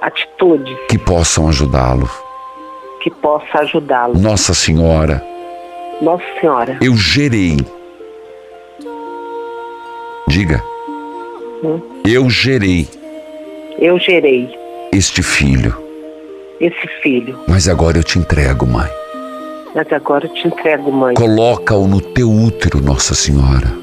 atitudes 0.00 0.74
que 0.88 0.96
possam 0.98 1.48
ajudá-lo. 1.48 2.08
que 3.02 3.10
possa 3.10 3.58
ajudá-lo. 3.60 4.18
Nossa 4.18 4.54
Senhora, 4.54 5.22
Nossa 6.00 6.24
Senhora, 6.40 6.78
eu 6.80 6.96
gerei. 6.96 7.58
Diga. 10.26 10.62
Hum? 11.62 11.80
Eu 12.06 12.30
gerei 12.30 12.88
eu 13.78 13.98
gerei 13.98 14.48
este 14.92 15.22
filho, 15.22 15.74
esse 16.60 16.86
filho, 17.02 17.38
mas 17.48 17.68
agora 17.68 17.98
eu 17.98 18.04
te 18.04 18.18
entrego, 18.18 18.66
mãe. 18.66 18.88
mas 19.74 19.90
agora 19.92 20.26
eu 20.26 20.34
te 20.34 20.46
entrego, 20.46 20.92
mãe. 20.92 21.14
Coloca-o 21.14 21.86
no 21.88 22.00
teu 22.00 22.30
útero, 22.30 22.80
Nossa 22.82 23.14
Senhora, 23.14 23.78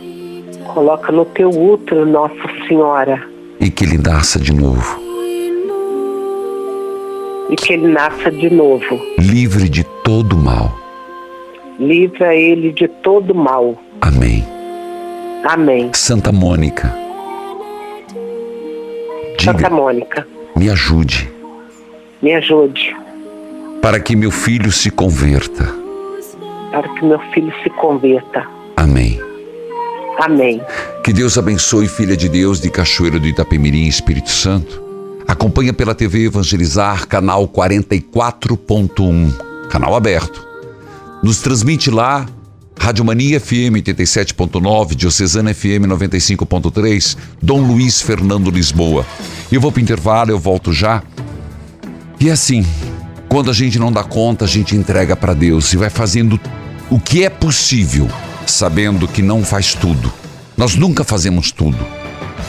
Coloca 0.74 1.12
no 1.12 1.26
teu 1.26 1.50
útero, 1.50 2.06
Nossa 2.06 2.36
Senhora, 2.68 3.22
e 3.60 3.72
que 3.72 3.84
ele 3.84 3.98
nasça 3.98 4.38
de 4.40 4.54
novo, 4.54 5.00
e 7.50 7.56
que 7.56 7.74
ele 7.74 7.88
nasça 7.88 8.30
de 8.30 8.50
novo. 8.50 9.00
livre 9.18 9.68
de 9.70 9.84
todo 10.04 10.38
mal. 10.38 10.72
Livra 11.80 12.36
ele 12.36 12.72
de 12.72 12.88
todo 12.88 13.34
mal. 13.36 13.76
Amém. 14.02 14.44
Amém. 15.44 15.90
Santa 15.94 16.32
Mônica, 16.32 16.94
Santa 19.40 19.58
diga, 19.58 19.70
Mônica, 19.70 20.28
me 20.56 20.70
ajude 20.70 21.30
me 22.22 22.34
ajude 22.34 22.96
para 23.82 24.00
que 24.00 24.16
meu 24.16 24.32
filho 24.32 24.72
se 24.72 24.90
converta. 24.90 25.74
para 26.72 26.88
que 26.96 27.06
meu 27.06 27.20
filho 27.34 27.54
se 27.64 27.70
converta. 27.72 28.46
Amém. 28.76 29.20
Amém. 30.20 30.62
Que 31.04 31.14
Deus 31.14 31.38
abençoe, 31.38 31.88
filha 31.88 32.18
de 32.18 32.28
Deus 32.28 32.60
de 32.60 32.70
Cachoeiro 32.70 33.20
do 33.20 33.28
Itapemirim, 33.28 33.88
Espírito 33.88 34.30
Santo. 34.30 34.82
Acompanha 35.28 35.74
pela 35.74 35.94
TV 35.96 36.26
Evangelizar, 36.26 37.08
canal 37.08 37.48
44.1, 37.48 39.68
canal 39.70 39.96
aberto. 39.96 40.46
Nos 41.24 41.40
transmite 41.40 41.90
lá 41.92 42.26
Rádio 42.80 43.04
Mania 43.06 43.40
FM 43.40 43.78
87.9, 43.84 44.96
Diocesana 44.96 45.54
FM 45.54 45.86
95.3, 45.88 47.18
Dom 47.42 47.62
Luiz 47.62 48.02
Fernando 48.02 48.50
Lisboa. 48.52 49.06
Eu 49.52 49.60
vou 49.62 49.72
para 49.72 49.80
o 49.80 49.84
intervalo, 49.84 50.32
eu 50.32 50.40
volto 50.40 50.72
já. 50.72 51.04
E 52.20 52.32
assim, 52.32 52.66
quando 53.30 53.52
a 53.52 53.54
gente 53.54 53.78
não 53.78 53.92
dá 53.92 54.04
conta, 54.04 54.46
a 54.46 54.48
gente 54.48 54.76
entrega 54.76 55.16
para 55.16 55.34
Deus 55.34 55.72
e 55.74 55.78
vai 55.78 55.90
fazendo 55.90 56.40
o 56.90 57.00
que 57.00 57.24
é 57.24 57.30
possível, 57.30 58.10
sabendo 58.46 59.08
que 59.08 59.22
não 59.22 59.44
faz 59.44 59.76
tudo. 59.76 60.12
Nós 60.56 60.76
nunca 60.76 61.04
fazemos 61.04 61.52
tudo. 61.52 61.78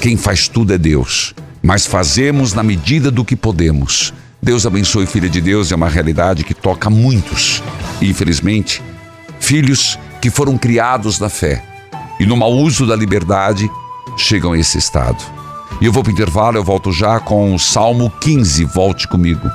Quem 0.00 0.16
faz 0.16 0.48
tudo 0.48 0.72
é 0.72 0.78
Deus, 0.78 1.34
mas 1.62 1.84
fazemos 1.84 2.54
na 2.54 2.62
medida 2.62 3.10
do 3.10 3.24
que 3.24 3.36
podemos. 3.36 4.14
Deus 4.40 4.64
abençoe 4.64 5.04
Filha 5.06 5.28
de 5.28 5.40
Deus 5.40 5.70
é 5.72 5.74
uma 5.74 5.88
realidade 5.88 6.44
que 6.44 6.54
toca 6.54 6.88
muitos. 6.88 7.62
Infelizmente, 8.00 8.80
filhos 9.38 9.98
que 10.22 10.30
foram 10.30 10.56
criados 10.56 11.18
na 11.18 11.28
fé 11.28 11.62
e 12.18 12.24
no 12.24 12.36
mau 12.36 12.52
uso 12.52 12.86
da 12.86 12.96
liberdade 12.96 13.68
chegam 14.16 14.52
a 14.52 14.58
esse 14.58 14.78
estado. 14.78 15.37
E 15.80 15.86
eu 15.86 15.92
vou 15.92 16.02
para 16.02 16.10
o 16.10 16.12
intervalo, 16.12 16.56
eu 16.56 16.64
volto 16.64 16.90
já 16.90 17.20
com 17.20 17.54
o 17.54 17.58
Salmo 17.58 18.12
15. 18.20 18.64
Volte 18.64 19.06
comigo. 19.06 19.48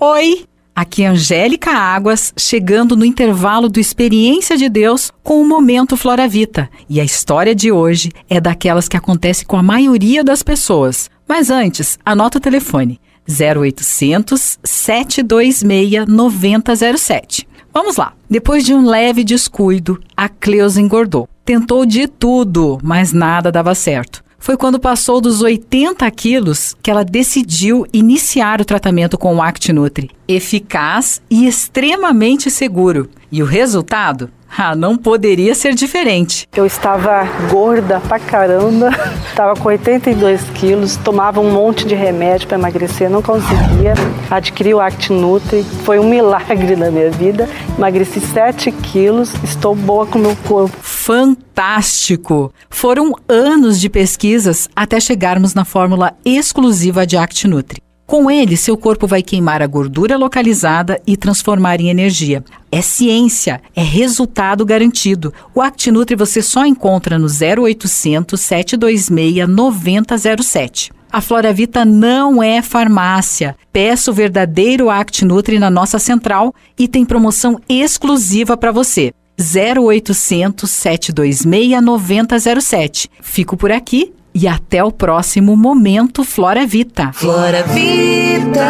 Oi, 0.00 0.44
aqui 0.74 1.02
é 1.02 1.08
Angélica 1.08 1.70
Águas, 1.70 2.32
chegando 2.38 2.96
no 2.96 3.04
intervalo 3.04 3.68
do 3.68 3.78
Experiência 3.78 4.56
de 4.56 4.70
Deus 4.70 5.12
com 5.22 5.42
o 5.42 5.46
Momento 5.46 5.94
Flora 5.94 6.26
Vita. 6.26 6.70
E 6.88 6.98
a 7.02 7.04
história 7.04 7.54
de 7.54 7.70
hoje 7.70 8.10
é 8.26 8.40
daquelas 8.40 8.88
que 8.88 8.96
acontece 8.96 9.44
com 9.44 9.58
a 9.58 9.62
maioria 9.62 10.24
das 10.24 10.42
pessoas. 10.42 11.10
Mas 11.28 11.50
antes, 11.50 11.98
anota 12.06 12.38
o 12.38 12.40
telefone: 12.40 12.98
0800 13.28 14.58
726 14.64 16.06
9007. 16.08 17.47
Vamos 17.80 17.96
lá. 17.96 18.12
Depois 18.28 18.64
de 18.64 18.74
um 18.74 18.84
leve 18.84 19.22
descuido, 19.22 20.00
a 20.16 20.28
Cleusa 20.28 20.80
engordou. 20.80 21.28
Tentou 21.44 21.86
de 21.86 22.08
tudo, 22.08 22.76
mas 22.82 23.12
nada 23.12 23.52
dava 23.52 23.72
certo. 23.72 24.20
Foi 24.36 24.56
quando 24.56 24.80
passou 24.80 25.20
dos 25.20 25.42
80 25.42 26.10
quilos 26.10 26.74
que 26.82 26.90
ela 26.90 27.04
decidiu 27.04 27.86
iniciar 27.92 28.60
o 28.60 28.64
tratamento 28.64 29.16
com 29.16 29.36
o 29.36 29.40
ActiNutri. 29.40 30.10
Eficaz 30.26 31.22
e 31.30 31.46
extremamente 31.46 32.50
seguro. 32.50 33.08
E 33.30 33.44
o 33.44 33.46
resultado? 33.46 34.28
Ah, 34.56 34.74
não 34.74 34.96
poderia 34.96 35.54
ser 35.54 35.74
diferente. 35.74 36.48
Eu 36.54 36.66
estava 36.66 37.24
gorda 37.50 38.00
pra 38.00 38.18
caramba, 38.18 38.90
estava 39.28 39.54
com 39.54 39.68
82 39.68 40.42
quilos, 40.50 40.96
tomava 40.96 41.40
um 41.40 41.50
monte 41.50 41.86
de 41.86 41.94
remédio 41.94 42.48
para 42.48 42.58
emagrecer, 42.58 43.08
não 43.08 43.22
conseguia. 43.22 43.94
Adquiri 44.30 44.74
o 44.74 44.80
ActiNutri, 44.80 45.64
foi 45.84 45.98
um 45.98 46.08
milagre 46.08 46.76
na 46.76 46.90
minha 46.90 47.10
vida. 47.10 47.48
Emagreci 47.76 48.20
7 48.20 48.72
quilos, 48.72 49.32
estou 49.44 49.74
boa 49.74 50.06
com 50.06 50.18
o 50.18 50.22
meu 50.22 50.36
corpo. 50.46 50.76
Fantástico! 50.80 52.52
Foram 52.68 53.14
anos 53.28 53.80
de 53.80 53.88
pesquisas 53.88 54.68
até 54.74 54.98
chegarmos 55.00 55.54
na 55.54 55.64
fórmula 55.64 56.14
exclusiva 56.24 57.06
de 57.06 57.16
ActiNutri. 57.16 57.87
Com 58.08 58.30
ele, 58.30 58.56
seu 58.56 58.74
corpo 58.74 59.06
vai 59.06 59.22
queimar 59.22 59.60
a 59.60 59.66
gordura 59.66 60.16
localizada 60.16 60.98
e 61.06 61.14
transformar 61.14 61.78
em 61.78 61.90
energia. 61.90 62.42
É 62.72 62.80
ciência, 62.80 63.60
é 63.76 63.82
resultado 63.82 64.64
garantido. 64.64 65.30
O 65.54 65.60
ActiNutri 65.60 66.16
você 66.16 66.40
só 66.40 66.64
encontra 66.64 67.18
no 67.18 67.26
0800 67.26 68.40
726 68.40 69.46
9007. 69.46 70.90
A 71.12 71.20
Floravita 71.20 71.84
não 71.84 72.42
é 72.42 72.62
farmácia. 72.62 73.54
Peça 73.70 74.10
o 74.10 74.14
verdadeiro 74.14 74.88
ActiNutri 74.88 75.58
na 75.58 75.68
nossa 75.68 75.98
central 75.98 76.54
e 76.78 76.88
tem 76.88 77.04
promoção 77.04 77.60
exclusiva 77.68 78.56
para 78.56 78.72
você. 78.72 79.12
0800 79.38 80.70
726 80.70 81.82
9007. 81.82 83.10
Fico 83.20 83.54
por 83.54 83.70
aqui 83.70 84.14
e 84.40 84.46
até 84.46 84.84
o 84.84 84.92
próximo 84.92 85.56
Momento 85.56 86.22
Flora 86.22 86.64
Vita. 86.64 87.10
Flora 87.12 87.64
Vida. 87.64 88.64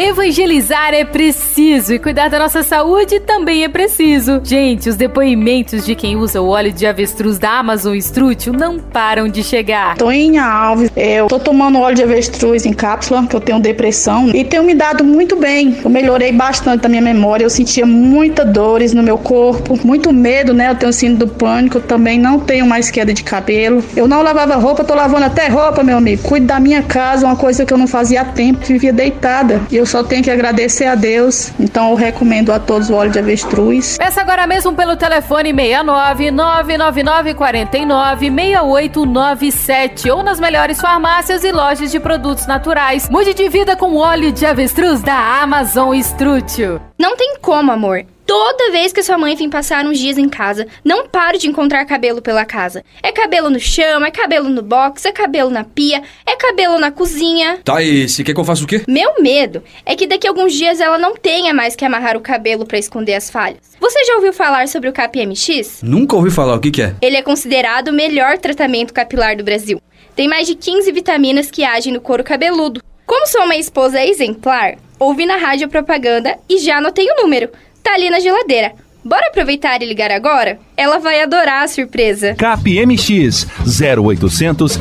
Evangelizar 0.00 0.94
é 0.94 1.04
preciso 1.04 1.92
e 1.92 1.98
cuidar 1.98 2.30
da 2.30 2.38
nossa 2.38 2.62
saúde 2.62 3.18
também 3.18 3.64
é 3.64 3.68
preciso. 3.68 4.40
Gente, 4.44 4.88
os 4.88 4.94
depoimentos 4.94 5.84
de 5.84 5.96
quem 5.96 6.14
usa 6.14 6.40
o 6.40 6.46
óleo 6.50 6.70
de 6.70 6.86
avestruz 6.86 7.36
da 7.36 7.58
Amazon 7.58 7.96
Strútil 7.96 8.52
não 8.52 8.78
param 8.78 9.26
de 9.26 9.42
chegar. 9.42 9.96
Toinha 9.96 10.44
Alves, 10.44 10.88
eu 10.94 11.26
tô 11.26 11.40
tomando 11.40 11.80
óleo 11.80 11.96
de 11.96 12.04
avestruz 12.04 12.64
em 12.64 12.72
cápsula, 12.72 13.26
que 13.26 13.34
eu 13.34 13.40
tenho 13.40 13.58
depressão, 13.58 14.30
e 14.32 14.44
tenho 14.44 14.62
me 14.62 14.72
dado 14.72 15.02
muito 15.02 15.34
bem. 15.34 15.76
Eu 15.82 15.90
melhorei 15.90 16.30
bastante 16.30 16.86
a 16.86 16.88
minha 16.88 17.02
memória, 17.02 17.42
eu 17.42 17.50
sentia 17.50 17.84
muitas 17.84 18.48
dores 18.52 18.94
no 18.94 19.02
meu 19.02 19.18
corpo, 19.18 19.76
muito 19.84 20.12
medo, 20.12 20.54
né? 20.54 20.70
Eu 20.70 20.76
tenho 20.76 20.92
síndrome 20.92 21.18
do 21.18 21.26
pânico, 21.26 21.80
também 21.80 22.20
não 22.20 22.38
tenho 22.38 22.64
mais 22.64 22.88
queda 22.88 23.12
de 23.12 23.24
cabelo. 23.24 23.82
Eu 23.96 24.06
não 24.06 24.22
lavava 24.22 24.54
roupa, 24.54 24.84
tô 24.84 24.94
lavando 24.94 25.24
até 25.24 25.48
roupa, 25.48 25.82
meu 25.82 25.98
amigo. 25.98 26.22
Cuido 26.22 26.46
da 26.46 26.60
minha 26.60 26.84
casa, 26.84 27.26
uma 27.26 27.34
coisa 27.34 27.66
que 27.66 27.72
eu 27.72 27.78
não 27.78 27.88
fazia 27.88 28.20
há 28.20 28.24
tempo, 28.24 28.64
vivia 28.64 28.92
deitada. 28.92 29.60
Eu 29.72 29.87
só 29.88 30.04
tenho 30.04 30.22
que 30.22 30.30
agradecer 30.30 30.84
a 30.84 30.94
Deus. 30.94 31.50
Então 31.58 31.90
eu 31.90 31.96
recomendo 31.96 32.52
a 32.52 32.58
todos 32.58 32.90
o 32.90 32.94
óleo 32.94 33.10
de 33.10 33.18
avestruz. 33.18 33.96
Peça 33.98 34.20
agora 34.20 34.46
mesmo 34.46 34.74
pelo 34.74 34.96
telefone 34.96 35.52
69 35.54 36.30
999 36.30 37.34
49 37.34 38.30
6897 38.30 40.10
ou 40.10 40.22
nas 40.22 40.38
melhores 40.38 40.80
farmácias 40.80 41.42
e 41.42 41.50
lojas 41.50 41.90
de 41.90 41.98
produtos 41.98 42.46
naturais. 42.46 43.08
Mude 43.08 43.34
de 43.34 43.48
vida 43.48 43.76
com 43.76 43.96
óleo 43.96 44.30
de 44.30 44.44
avestruz 44.44 45.00
da 45.00 45.42
Amazon 45.42 45.94
Strútil. 45.94 46.80
Não 46.98 47.16
tem 47.16 47.36
como, 47.40 47.72
amor. 47.72 48.04
Toda 48.28 48.70
vez 48.70 48.92
que 48.92 49.02
sua 49.02 49.16
mãe 49.16 49.34
vem 49.34 49.48
passar 49.48 49.86
uns 49.86 49.98
dias 49.98 50.18
em 50.18 50.28
casa, 50.28 50.66
não 50.84 51.08
paro 51.08 51.38
de 51.38 51.48
encontrar 51.48 51.86
cabelo 51.86 52.20
pela 52.20 52.44
casa. 52.44 52.84
É 53.02 53.10
cabelo 53.10 53.48
no 53.48 53.58
chão, 53.58 54.04
é 54.04 54.10
cabelo 54.10 54.50
no 54.50 54.60
box, 54.60 55.06
é 55.06 55.12
cabelo 55.12 55.48
na 55.48 55.64
pia, 55.64 56.02
é 56.26 56.36
cabelo 56.36 56.78
na 56.78 56.90
cozinha. 56.90 57.58
Tá, 57.64 57.82
e 57.82 58.06
você 58.06 58.22
quer 58.22 58.34
que 58.34 58.38
eu 58.38 58.44
faça 58.44 58.62
o 58.62 58.66
quê? 58.66 58.82
Meu 58.86 59.22
medo 59.22 59.62
é 59.82 59.96
que 59.96 60.06
daqui 60.06 60.26
a 60.26 60.30
alguns 60.30 60.52
dias 60.52 60.78
ela 60.78 60.98
não 60.98 61.16
tenha 61.16 61.54
mais 61.54 61.74
que 61.74 61.86
amarrar 61.86 62.18
o 62.18 62.20
cabelo 62.20 62.66
para 62.66 62.78
esconder 62.78 63.14
as 63.14 63.30
falhas. 63.30 63.62
Você 63.80 64.04
já 64.04 64.16
ouviu 64.16 64.34
falar 64.34 64.68
sobre 64.68 64.90
o 64.90 64.92
KPMX? 64.92 65.80
Nunca 65.82 66.14
ouvi 66.14 66.30
falar, 66.30 66.56
o 66.56 66.60
que, 66.60 66.70
que 66.70 66.82
é? 66.82 66.94
Ele 67.00 67.16
é 67.16 67.22
considerado 67.22 67.88
o 67.88 67.94
melhor 67.94 68.36
tratamento 68.36 68.92
capilar 68.92 69.38
do 69.38 69.42
Brasil. 69.42 69.80
Tem 70.14 70.28
mais 70.28 70.46
de 70.46 70.54
15 70.54 70.92
vitaminas 70.92 71.50
que 71.50 71.64
agem 71.64 71.94
no 71.94 72.00
couro 72.02 72.22
cabeludo. 72.22 72.82
Como 73.06 73.26
sou 73.26 73.44
uma 73.44 73.56
esposa 73.56 74.04
exemplar, 74.04 74.76
ouvi 74.98 75.24
na 75.24 75.36
rádio 75.36 75.66
propaganda 75.66 76.36
e 76.46 76.58
já 76.58 76.76
anotei 76.76 77.06
o 77.10 77.22
número 77.22 77.48
tá 77.82 77.94
ali 77.94 78.10
na 78.10 78.20
geladeira. 78.20 78.72
Bora 79.04 79.28
aproveitar 79.28 79.80
e 79.80 79.86
ligar 79.86 80.10
agora? 80.10 80.58
Ela 80.76 80.98
vai 80.98 81.22
adorar 81.22 81.62
a 81.62 81.68
surpresa. 81.68 82.34
KPMX 82.34 83.46
0800 83.80 84.78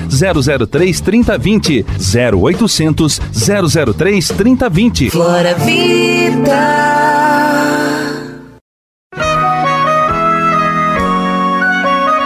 003 0.70 1.02
3020 1.02 1.86
0800 2.44 3.20
003 3.96 4.28
3020 4.30 5.10
Flora 5.12 5.54
Vida. 5.56 6.58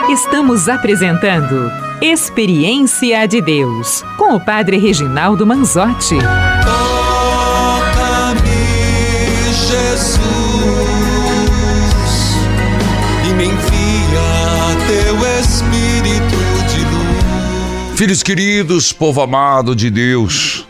Estamos 0.09 0.67
apresentando 0.67 1.71
Experiência 2.01 3.27
de 3.27 3.41
Deus 3.41 4.03
com 4.17 4.35
o 4.35 4.39
Padre 4.39 4.77
Reginaldo 4.77 5.45
Manzotti. 5.45 6.17
Filhos 18.01 18.23
queridos, 18.23 18.91
povo 18.91 19.21
amado 19.21 19.75
de 19.75 19.91
Deus, 19.91 20.67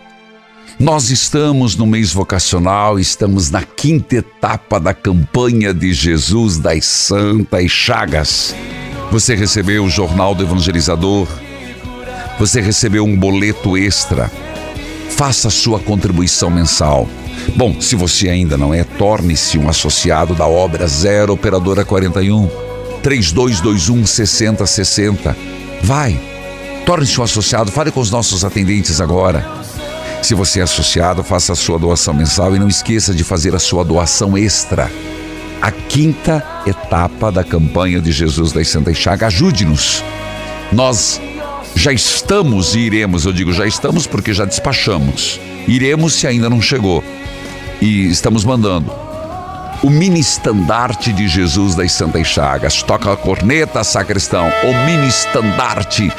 nós 0.77 1.09
estamos 1.09 1.77
no 1.77 1.85
mês 1.85 2.11
vocacional, 2.11 2.99
estamos 2.99 3.49
na 3.49 3.63
quinta 3.63 4.17
etapa 4.17 4.77
da 4.81 4.93
campanha 4.93 5.73
de 5.73 5.93
Jesus 5.93 6.57
das 6.57 6.83
Santas 6.83 7.71
Chagas. 7.71 8.53
Você 9.13 9.33
recebeu 9.33 9.85
o 9.85 9.89
Jornal 9.89 10.35
do 10.35 10.43
Evangelizador, 10.43 11.25
você 12.37 12.59
recebeu 12.59 13.05
um 13.05 13.17
boleto 13.17 13.77
extra. 13.77 14.29
Faça 15.11 15.49
sua 15.49 15.79
contribuição 15.79 16.49
mensal. 16.49 17.07
Bom, 17.55 17.79
se 17.79 17.95
você 17.95 18.27
ainda 18.27 18.57
não 18.57 18.73
é, 18.73 18.83
torne-se 18.83 19.57
um 19.57 19.69
associado 19.69 20.35
da 20.35 20.47
obra 20.47 20.85
Zero 20.85 21.31
Operadora 21.31 21.85
41 21.85 22.49
3221 23.01 24.05
6060. 24.05 25.37
Vai, 25.81 26.19
torne-se 26.85 27.19
um 27.19 27.23
associado, 27.23 27.71
fale 27.71 27.91
com 27.91 27.99
os 27.99 28.11
nossos 28.11 28.43
atendentes 28.43 28.99
agora. 28.99 29.45
Se 30.21 30.35
você 30.35 30.59
é 30.59 30.63
associado, 30.63 31.23
faça 31.23 31.53
a 31.53 31.55
sua 31.55 31.79
doação 31.79 32.13
mensal 32.13 32.55
e 32.55 32.59
não 32.59 32.67
esqueça 32.67 33.13
de 33.13 33.23
fazer 33.23 33.55
a 33.55 33.59
sua 33.59 33.83
doação 33.83 34.37
extra. 34.37 34.91
A 35.61 35.71
quinta 35.71 36.43
etapa 36.65 37.31
da 37.31 37.43
campanha 37.43 37.99
de 37.99 38.11
Jesus 38.11 38.51
das 38.51 38.67
Santas 38.67 38.97
Chagas. 38.97 39.33
Ajude-nos. 39.33 40.03
Nós 40.71 41.19
Já 41.75 41.91
estamos 41.91 42.75
e 42.75 42.79
iremos, 42.79 43.25
eu 43.25 43.31
digo 43.31 43.53
já 43.53 43.65
estamos 43.65 44.05
porque 44.05 44.33
já 44.33 44.45
despachamos. 44.45 45.39
Iremos 45.67 46.13
se 46.13 46.27
ainda 46.27 46.49
não 46.49 46.61
chegou. 46.61 47.03
E 47.81 48.09
estamos 48.09 48.43
mandando 48.43 48.91
o 49.81 49.89
mini 49.89 50.19
estandarte 50.19 51.11
de 51.11 51.27
Jesus 51.27 51.73
das 51.73 51.91
Santas 51.91 52.27
Chagas. 52.27 52.83
Toca 52.83 53.11
a 53.11 53.17
corneta, 53.17 53.83
sacristão. 53.83 54.47
O 54.63 54.85
mini 54.85 55.07
estandarte 55.07 56.11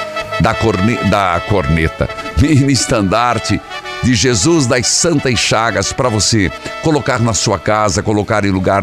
da, 0.43 0.53
corne, 0.53 0.97
da 1.09 1.41
corneta. 1.49 2.09
Mini 2.41 2.73
estandarte 2.73 3.61
de 4.03 4.15
Jesus 4.15 4.67
das 4.67 4.89
Santas 4.89 5.39
Chagas 5.39 5.93
para 5.93 6.09
você 6.09 6.51
colocar 6.83 7.21
na 7.21 7.33
sua 7.33 7.59
casa, 7.59 8.03
colocar 8.03 8.45
em 8.45 8.51
lugar 8.51 8.83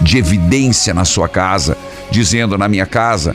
de 0.00 0.18
evidência 0.18 0.92
na 0.92 1.06
sua 1.06 1.28
casa, 1.28 1.76
dizendo: 2.10 2.58
Na 2.58 2.68
minha 2.68 2.84
casa 2.84 3.34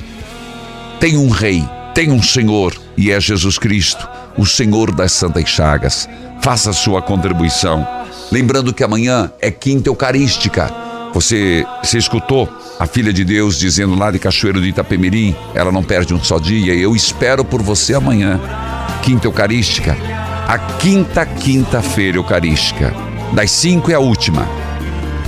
tem 0.99 1.17
um 1.17 1.29
rei, 1.29 1.67
tem 1.95 2.11
um 2.11 2.21
Senhor 2.21 2.75
e 2.95 3.11
é 3.11 3.19
Jesus 3.19 3.57
Cristo, 3.57 4.07
o 4.37 4.45
Senhor 4.45 4.91
das 4.91 5.11
Santas 5.11 5.49
Chagas. 5.49 6.07
Faça 6.41 6.71
sua 6.71 7.01
contribuição. 7.01 7.85
Lembrando 8.31 8.71
que 8.71 8.83
amanhã 8.83 9.31
é 9.41 9.49
quinta 9.49 9.89
eucarística. 9.89 10.88
Você 11.13 11.65
se 11.83 11.97
escutou 11.97 12.47
a 12.79 12.85
filha 12.85 13.11
de 13.11 13.25
Deus 13.25 13.57
dizendo 13.57 13.95
lá 13.95 14.11
de 14.11 14.19
Cachoeiro 14.19 14.61
de 14.61 14.69
Itapemirim, 14.69 15.35
ela 15.53 15.71
não 15.71 15.83
perde 15.83 16.13
um 16.13 16.23
só 16.23 16.39
dia. 16.39 16.73
Eu 16.73 16.95
espero 16.95 17.43
por 17.43 17.61
você 17.61 17.93
amanhã. 17.93 18.39
Quinta 19.01 19.27
eucarística, 19.27 19.97
a 20.47 20.57
quinta 20.57 21.25
quinta-feira 21.25 22.17
eucarística. 22.17 22.93
Das 23.33 23.51
cinco 23.51 23.91
é 23.91 23.95
a 23.95 23.99
última. 23.99 24.47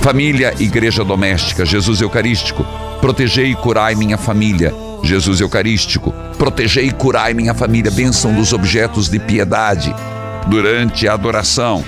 Família, 0.00 0.52
igreja 0.58 1.04
doméstica, 1.04 1.64
Jesus 1.64 2.00
Eucarístico. 2.00 2.66
Protegei 3.00 3.52
e 3.52 3.54
curai 3.54 3.94
minha 3.94 4.18
família. 4.18 4.74
Jesus 5.04 5.40
Eucarístico. 5.40 6.12
Protegei 6.36 6.88
e 6.88 6.92
curai 6.92 7.34
minha 7.34 7.54
família. 7.54 7.90
Bênção 7.90 8.34
dos 8.34 8.52
objetos 8.52 9.08
de 9.08 9.20
piedade 9.20 9.94
durante 10.48 11.06
a 11.06 11.14
adoração. 11.14 11.84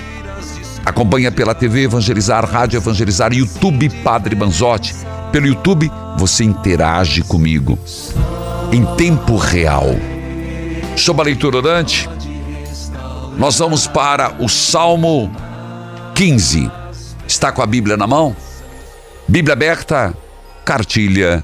Acompanha 0.85 1.31
pela 1.31 1.55
TV 1.55 1.83
Evangelizar, 1.83 2.45
Rádio 2.49 2.77
Evangelizar, 2.77 3.33
YouTube 3.33 3.89
Padre 4.03 4.35
Banzotti. 4.35 4.95
Pelo 5.31 5.47
YouTube 5.47 5.91
você 6.17 6.43
interage 6.43 7.21
comigo 7.23 7.77
em 8.71 8.85
tempo 8.95 9.35
real. 9.35 9.87
Sob 10.95 11.21
a 11.21 11.25
leitura 11.25 11.57
orante, 11.57 12.09
nós 13.37 13.57
vamos 13.57 13.87
para 13.87 14.35
o 14.39 14.47
Salmo 14.47 15.31
15. 16.13 16.71
Está 17.27 17.51
com 17.51 17.61
a 17.61 17.65
Bíblia 17.65 17.97
na 17.97 18.07
mão? 18.07 18.35
Bíblia 19.27 19.53
aberta, 19.53 20.13
cartilha 20.63 21.43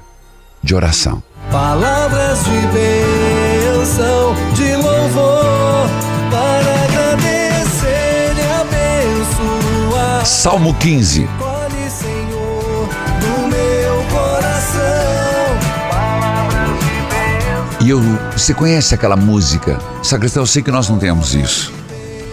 de 0.62 0.74
oração. 0.74 1.22
Palavras 1.50 2.44
de 2.44 2.60
bênção, 2.68 4.34
de 4.54 4.76
louvor, 4.76 5.41
de 16.58 17.00
bênção. 17.10 17.78
E 17.80 17.90
eu, 17.90 18.00
você 18.32 18.52
conhece 18.52 18.92
aquela 18.92 19.14
música? 19.14 19.78
Sacristão, 20.02 20.42
eu 20.42 20.46
sei 20.48 20.60
que 20.60 20.72
nós 20.72 20.88
não 20.88 20.98
temos 20.98 21.36
isso. 21.36 21.72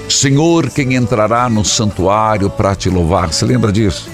Senhor, 0.09 0.71
quem 0.71 0.95
entrará 0.95 1.47
no 1.49 1.63
santuário 1.63 2.49
para 2.49 2.73
te 2.75 2.89
louvar? 2.89 3.31
Você 3.31 3.45
lembra 3.45 3.71
disso? 3.71 4.09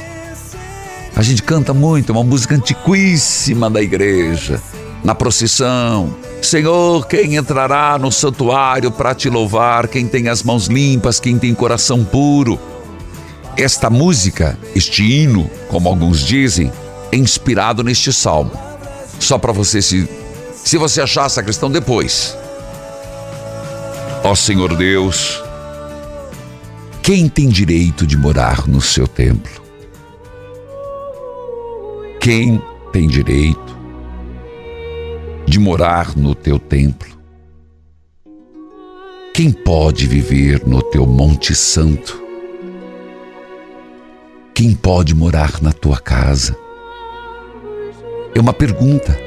A 1.16 1.22
gente 1.22 1.42
canta 1.42 1.74
muito, 1.74 2.12
é 2.12 2.16
uma 2.16 2.24
música 2.26 2.54
antiquíssima 2.54 3.70
da 3.70 3.82
igreja, 3.82 4.62
na 5.06 5.16
procissão. 5.16 6.14
Senhor, 6.42 7.08
quem 7.08 7.38
entrará 7.38 7.98
no 7.98 8.12
santuário 8.12 8.92
para 8.92 9.16
te 9.16 9.30
louvar? 9.30 9.88
Quem 9.88 10.06
tem 10.06 10.28
as 10.28 10.44
mãos 10.44 10.68
limpas, 10.68 11.18
quem 11.18 11.40
tem 11.40 11.54
coração 11.54 12.04
puro. 12.04 12.60
Esta 13.58 13.90
música, 13.90 14.58
este 14.76 15.04
hino, 15.04 15.50
como 15.70 15.88
alguns 15.88 16.20
dizem, 16.20 16.72
é 17.12 17.16
inspirado 17.16 17.84
neste 17.84 18.12
salmo. 18.12 18.52
Só 19.20 19.38
para 19.38 19.54
você 19.54 19.82
se 19.82 20.08
se 20.66 20.78
você 20.78 21.00
achar 21.00 21.28
essa 21.28 21.44
questão 21.44 21.70
depois. 21.70 22.36
Ó 24.24 24.34
Senhor 24.34 24.76
Deus, 24.76 25.40
quem 27.04 27.30
tem 27.30 27.48
direito 27.48 28.08
de 28.08 28.18
morar 28.18 28.68
no 28.68 28.82
seu 28.82 29.08
templo? 29.08 29.64
Quem 32.20 32.60
tem 32.92 33.08
direito 33.08 33.78
de 35.46 35.60
morar 35.60 36.18
no 36.18 36.34
teu 36.34 36.58
templo? 36.58 37.16
Quem 39.36 39.52
pode 39.52 40.08
viver 40.08 40.66
no 40.66 40.82
teu 40.82 41.06
Monte 41.06 41.54
Santo? 41.54 42.25
Quem 44.56 44.74
pode 44.74 45.14
morar 45.14 45.62
na 45.62 45.74
tua 45.74 46.00
casa? 46.00 46.58
É 48.34 48.40
uma 48.40 48.54
pergunta 48.54 49.20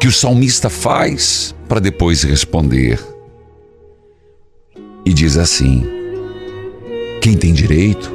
que 0.00 0.08
o 0.08 0.12
salmista 0.12 0.68
faz 0.68 1.54
para 1.68 1.80
depois 1.80 2.24
responder. 2.24 2.98
E 5.04 5.14
diz 5.14 5.36
assim: 5.38 5.86
Quem 7.22 7.36
tem 7.36 7.52
direito? 7.52 8.10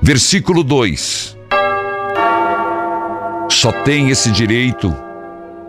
Versículo 0.00 0.64
2: 0.64 1.36
Só 3.50 3.70
tem 3.84 4.08
esse 4.08 4.30
direito 4.30 4.96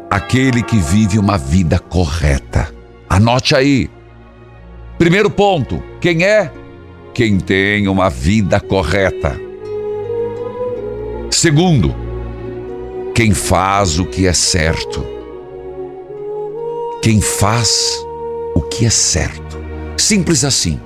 aquele 0.10 0.64
que 0.64 0.78
vive 0.78 1.20
uma 1.20 1.38
vida 1.38 1.78
correta. 1.78 2.74
Anote 3.10 3.54
aí. 3.54 3.90
Primeiro 4.98 5.30
ponto: 5.30 5.84
quem 6.00 6.24
é? 6.24 6.50
Quem 7.18 7.40
tem 7.40 7.88
uma 7.88 8.12
vida 8.12 8.60
correta. 8.60 9.42
Segundo, 11.32 11.96
quem 13.16 13.34
faz 13.34 13.98
o 13.98 14.06
que 14.06 14.28
é 14.28 14.34
certo. 14.34 15.04
Quem 17.02 17.20
faz 17.20 18.06
o 18.54 18.62
que 18.62 18.86
é 18.86 18.92
certo. 18.92 19.58
Simples 19.98 20.44
assim. 20.44 20.80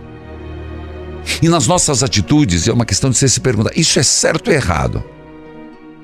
E 1.42 1.50
nas 1.50 1.68
nossas 1.68 2.02
atitudes 2.02 2.66
é 2.66 2.72
uma 2.72 2.86
questão 2.86 3.10
de 3.10 3.18
você 3.18 3.28
se 3.28 3.42
perguntar: 3.42 3.72
isso 3.76 4.00
é 4.00 4.04
certo 4.04 4.48
ou 4.48 4.54
errado? 4.54 5.04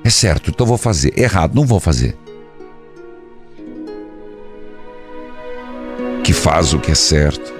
É 0.04 0.10
certo, 0.10 0.50
então 0.50 0.66
vou 0.66 0.76
fazer. 0.76 1.18
Errado, 1.18 1.54
não 1.54 1.64
vou 1.64 1.80
fazer. 1.80 2.14
Que 6.22 6.34
faz 6.34 6.74
o 6.74 6.78
que 6.78 6.90
é 6.90 6.94
certo. 6.94 7.57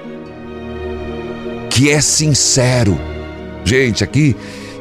Que 1.79 1.91
é 1.91 2.01
sincero. 2.01 2.99
Gente, 3.65 4.03
aqui 4.03 4.35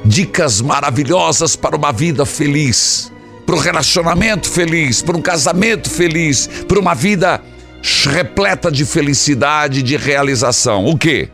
dicas 0.04 0.62
maravilhosas 0.62 1.56
para 1.56 1.78
uma 1.78 1.92
vida 1.92 2.26
feliz, 2.26 3.14
para 3.46 3.56
um 3.56 3.60
relacionamento 3.60 4.50
feliz, 4.50 5.04
para 5.04 5.16
um 5.16 5.22
casamento 5.22 5.92
feliz, 5.92 6.48
para 6.68 6.80
uma 6.80 6.96
vida 6.96 7.40
repleta 7.84 8.72
de 8.72 8.84
felicidade, 8.84 9.84
de 9.84 9.96
realização. 9.96 10.88
O 10.88 10.98
quê? 10.98 11.30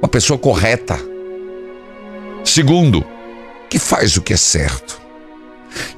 Uma 0.00 0.08
pessoa 0.08 0.38
correta. 0.38 0.98
Segundo, 2.42 3.04
que 3.68 3.78
faz 3.78 4.16
o 4.16 4.22
que 4.22 4.32
é 4.32 4.38
certo. 4.38 4.98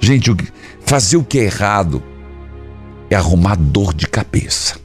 Gente, 0.00 0.34
fazer 0.84 1.16
o 1.16 1.22
que 1.22 1.38
é 1.38 1.44
errado 1.44 2.02
é 3.08 3.14
arrumar 3.14 3.54
dor 3.54 3.94
de 3.94 4.08
cabeça. 4.08 4.80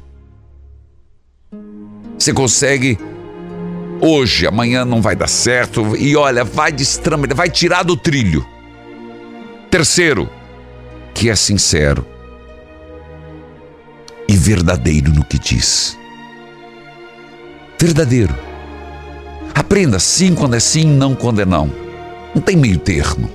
Você 2.20 2.32
consegue 2.32 3.00
hoje, 4.02 4.48
amanhã 4.48 4.86
não 4.86 5.02
vai 5.02 5.16
dar 5.16 5.28
certo 5.28 5.96
e 5.96 6.16
olha, 6.16 6.44
vai 6.44 6.72
destrambelhar, 6.72 7.36
vai 7.36 7.50
tirar 7.50 7.84
do 7.84 7.98
trilho. 7.98 8.46
Terceiro, 9.70 10.30
que 11.14 11.30
é 11.30 11.36
sincero 11.36 12.06
e 14.28 14.36
verdadeiro 14.36 15.14
no 15.14 15.24
que 15.24 15.38
diz. 15.38 15.98
Verdadeiro. 17.80 18.36
Aprenda 19.54 20.00
sim 20.00 20.36
quando 20.36 20.56
é 20.56 20.60
sim, 20.60 20.86
não 20.86 21.16
quando 21.16 21.42
é 21.42 21.46
não. 21.46 21.72
Não 22.34 22.42
tem 22.42 22.58
meio 22.58 22.78
termo. 22.78 23.30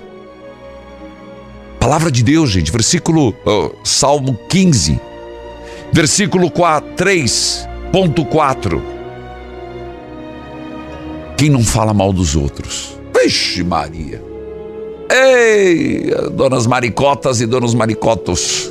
Palavra 1.78 2.10
de 2.10 2.22
Deus, 2.22 2.50
gente, 2.50 2.70
versículo 2.70 3.34
Salmo 3.82 4.38
15, 4.48 5.00
versículo 5.92 6.50
4, 6.50 6.94
3.4. 6.94 8.99
Quem 11.40 11.48
não 11.48 11.64
fala 11.64 11.94
mal 11.94 12.12
dos 12.12 12.36
outros? 12.36 12.98
Vixe 13.16 13.64
Maria. 13.64 14.22
Ei, 15.10 16.10
donas 16.32 16.66
maricotas 16.66 17.40
e 17.40 17.46
donos 17.46 17.72
maricotos. 17.72 18.70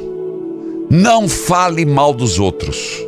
Não 0.88 1.28
fale 1.28 1.84
mal 1.84 2.14
dos 2.14 2.38
outros. 2.38 3.04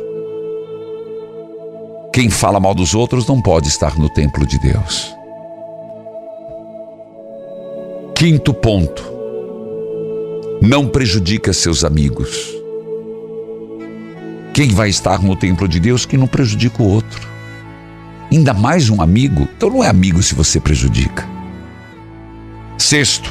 Quem 2.12 2.28
fala 2.28 2.58
mal 2.58 2.74
dos 2.74 2.92
outros 2.92 3.24
não 3.28 3.40
pode 3.40 3.68
estar 3.68 3.96
no 3.96 4.12
templo 4.12 4.44
de 4.44 4.58
Deus. 4.58 5.14
Quinto 8.16 8.52
ponto. 8.52 9.04
Não 10.60 10.88
prejudica 10.88 11.52
seus 11.52 11.84
amigos. 11.84 12.52
Quem 14.52 14.70
vai 14.70 14.88
estar 14.88 15.22
no 15.22 15.36
templo 15.36 15.68
de 15.68 15.78
Deus 15.78 16.04
que 16.04 16.16
não 16.16 16.26
prejudica 16.26 16.82
o 16.82 16.88
outro? 16.88 17.31
Ainda 18.32 18.54
mais 18.54 18.88
um 18.88 19.02
amigo. 19.02 19.46
Então 19.54 19.68
não 19.68 19.84
é 19.84 19.88
amigo 19.88 20.22
se 20.22 20.34
você 20.34 20.58
prejudica. 20.58 21.28
Sexto, 22.78 23.30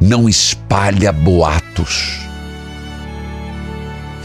não 0.00 0.28
espalha 0.28 1.12
boatos. 1.12 2.18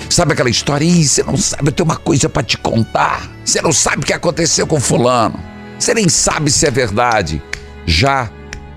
Sabe 0.10 0.34
aquela 0.34 0.50
história? 0.50 0.84
Ih, 0.84 1.08
você 1.08 1.22
não 1.22 1.38
sabe, 1.38 1.68
eu 1.68 1.72
tenho 1.72 1.88
uma 1.88 1.98
coisa 1.98 2.28
para 2.28 2.42
te 2.42 2.58
contar. 2.58 3.30
Você 3.46 3.62
não 3.62 3.72
sabe 3.72 4.02
o 4.02 4.06
que 4.08 4.12
aconteceu 4.12 4.66
com 4.66 4.80
fulano. 4.80 5.40
Você 5.78 5.94
nem 5.94 6.10
sabe 6.10 6.50
se 6.50 6.66
é 6.66 6.72
verdade. 6.72 7.40
Já 7.86 8.28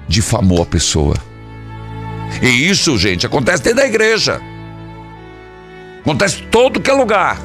difamou 0.06 0.60
a 0.60 0.66
pessoa. 0.66 1.16
E 2.42 2.68
isso, 2.68 2.98
gente, 2.98 3.24
acontece 3.24 3.62
dentro 3.62 3.78
da 3.78 3.86
igreja. 3.86 4.42
Acontece 6.00 6.42
todo 6.50 6.82
que 6.82 6.90
é 6.90 6.94
lugar. 6.94 7.40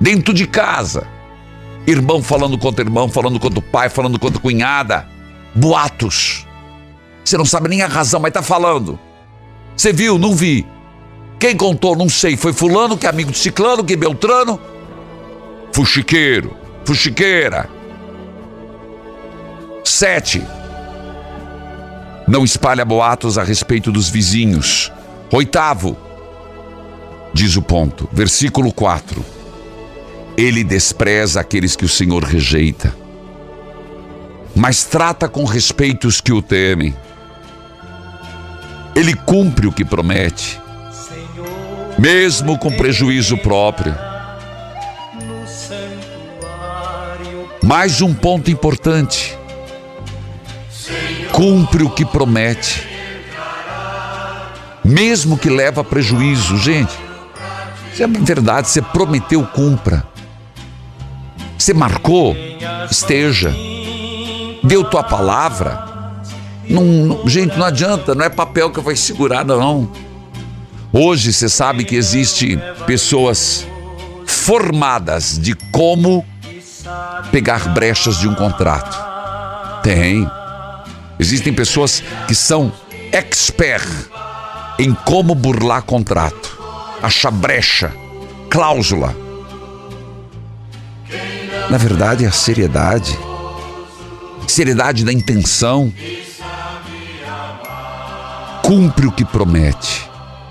Dentro 0.00 0.32
de 0.32 0.46
casa. 0.46 1.04
Irmão 1.86 2.22
falando 2.22 2.56
contra 2.56 2.84
irmão, 2.84 3.08
falando 3.08 3.40
contra 3.40 3.58
o 3.58 3.62
pai, 3.62 3.88
falando 3.88 4.18
contra 4.18 4.38
a 4.38 4.42
cunhada. 4.42 5.08
Boatos. 5.54 6.46
Você 7.24 7.36
não 7.36 7.44
sabe 7.44 7.68
nem 7.68 7.82
a 7.82 7.88
razão, 7.88 8.20
mas 8.20 8.32
tá 8.32 8.42
falando. 8.42 8.98
Você 9.76 9.92
viu? 9.92 10.18
Não 10.18 10.34
vi. 10.34 10.66
Quem 11.38 11.56
contou? 11.56 11.96
Não 11.96 12.08
sei. 12.08 12.36
Foi 12.36 12.52
fulano, 12.52 12.96
que 12.96 13.06
é 13.06 13.08
amigo 13.10 13.32
de 13.32 13.38
ciclano, 13.38 13.84
que 13.84 13.94
é 13.94 13.96
beltrano. 13.96 14.60
Fuxiqueiro, 15.72 16.56
fuxiqueira. 16.84 17.68
Sete. 19.84 20.42
Não 22.28 22.44
espalha 22.44 22.84
boatos 22.84 23.38
a 23.38 23.42
respeito 23.42 23.90
dos 23.90 24.08
vizinhos. 24.08 24.92
Oitavo. 25.32 25.96
Diz 27.34 27.56
o 27.56 27.62
ponto. 27.62 28.08
Versículo 28.12 28.72
4. 28.72 29.24
Ele 30.36 30.64
despreza 30.64 31.40
aqueles 31.40 31.76
que 31.76 31.84
o 31.84 31.88
Senhor 31.88 32.24
rejeita, 32.24 32.94
mas 34.54 34.84
trata 34.84 35.28
com 35.28 35.44
respeito 35.44 36.06
os 36.08 36.20
que 36.20 36.32
o 36.32 36.40
temem. 36.40 36.94
Ele 38.94 39.14
cumpre 39.14 39.66
o 39.66 39.72
que 39.72 39.84
promete, 39.84 40.60
mesmo 41.98 42.58
com 42.58 42.70
prejuízo 42.70 43.36
próprio. 43.38 43.94
Mais 47.62 48.00
um 48.00 48.12
ponto 48.12 48.50
importante: 48.50 49.38
cumpre 51.30 51.84
o 51.84 51.90
que 51.90 52.04
promete, 52.04 52.86
mesmo 54.84 55.38
que 55.38 55.48
leva 55.48 55.84
prejuízo, 55.84 56.58
gente. 56.58 56.92
Se 57.94 58.02
é 58.02 58.06
verdade, 58.06 58.68
você 58.68 58.80
prometeu, 58.80 59.46
cumpra. 59.46 60.11
Você 61.62 61.72
marcou, 61.72 62.36
esteja. 62.90 63.54
Deu 64.64 64.82
tua 64.82 65.04
palavra. 65.04 66.20
Não, 66.68 66.82
não, 66.82 67.28
gente, 67.28 67.56
não 67.56 67.64
adianta, 67.64 68.16
não 68.16 68.24
é 68.24 68.28
papel 68.28 68.68
que 68.68 68.80
vai 68.80 68.96
segurar, 68.96 69.44
não. 69.44 69.88
Hoje 70.92 71.32
você 71.32 71.48
sabe 71.48 71.84
que 71.84 71.94
existe 71.94 72.58
pessoas 72.84 73.64
formadas 74.26 75.38
de 75.38 75.54
como 75.70 76.26
pegar 77.30 77.68
brechas 77.68 78.18
de 78.18 78.26
um 78.26 78.34
contrato. 78.34 78.98
Tem. 79.84 80.28
Existem 81.16 81.52
pessoas 81.52 82.02
que 82.26 82.34
são 82.34 82.72
expert 83.12 83.86
em 84.80 84.92
como 84.92 85.32
burlar 85.32 85.82
contrato, 85.82 86.58
achar 87.00 87.30
brecha, 87.30 87.92
cláusula. 88.50 89.22
Na 91.72 91.78
verdade, 91.78 92.26
é 92.26 92.28
a 92.28 92.30
seriedade. 92.30 93.18
Seriedade 94.46 95.06
da 95.06 95.10
intenção. 95.10 95.90
Cumpre 98.62 99.06
o 99.06 99.10
que 99.10 99.24
promete, 99.24 100.06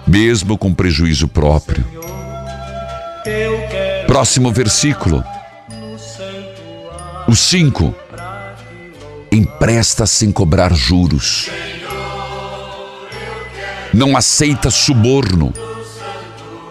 mesmo 0.08 0.58
com 0.58 0.74
prejuízo 0.74 1.28
próprio. 1.28 1.86
Próximo 4.08 4.52
versículo. 4.52 5.24
O 7.28 7.36
5. 7.36 7.94
Empresta 9.32 10.08
sem 10.08 10.32
cobrar 10.32 10.74
juros. 10.74 11.52
Não 13.94 14.18
aceita 14.18 14.72
suborno 14.72 15.54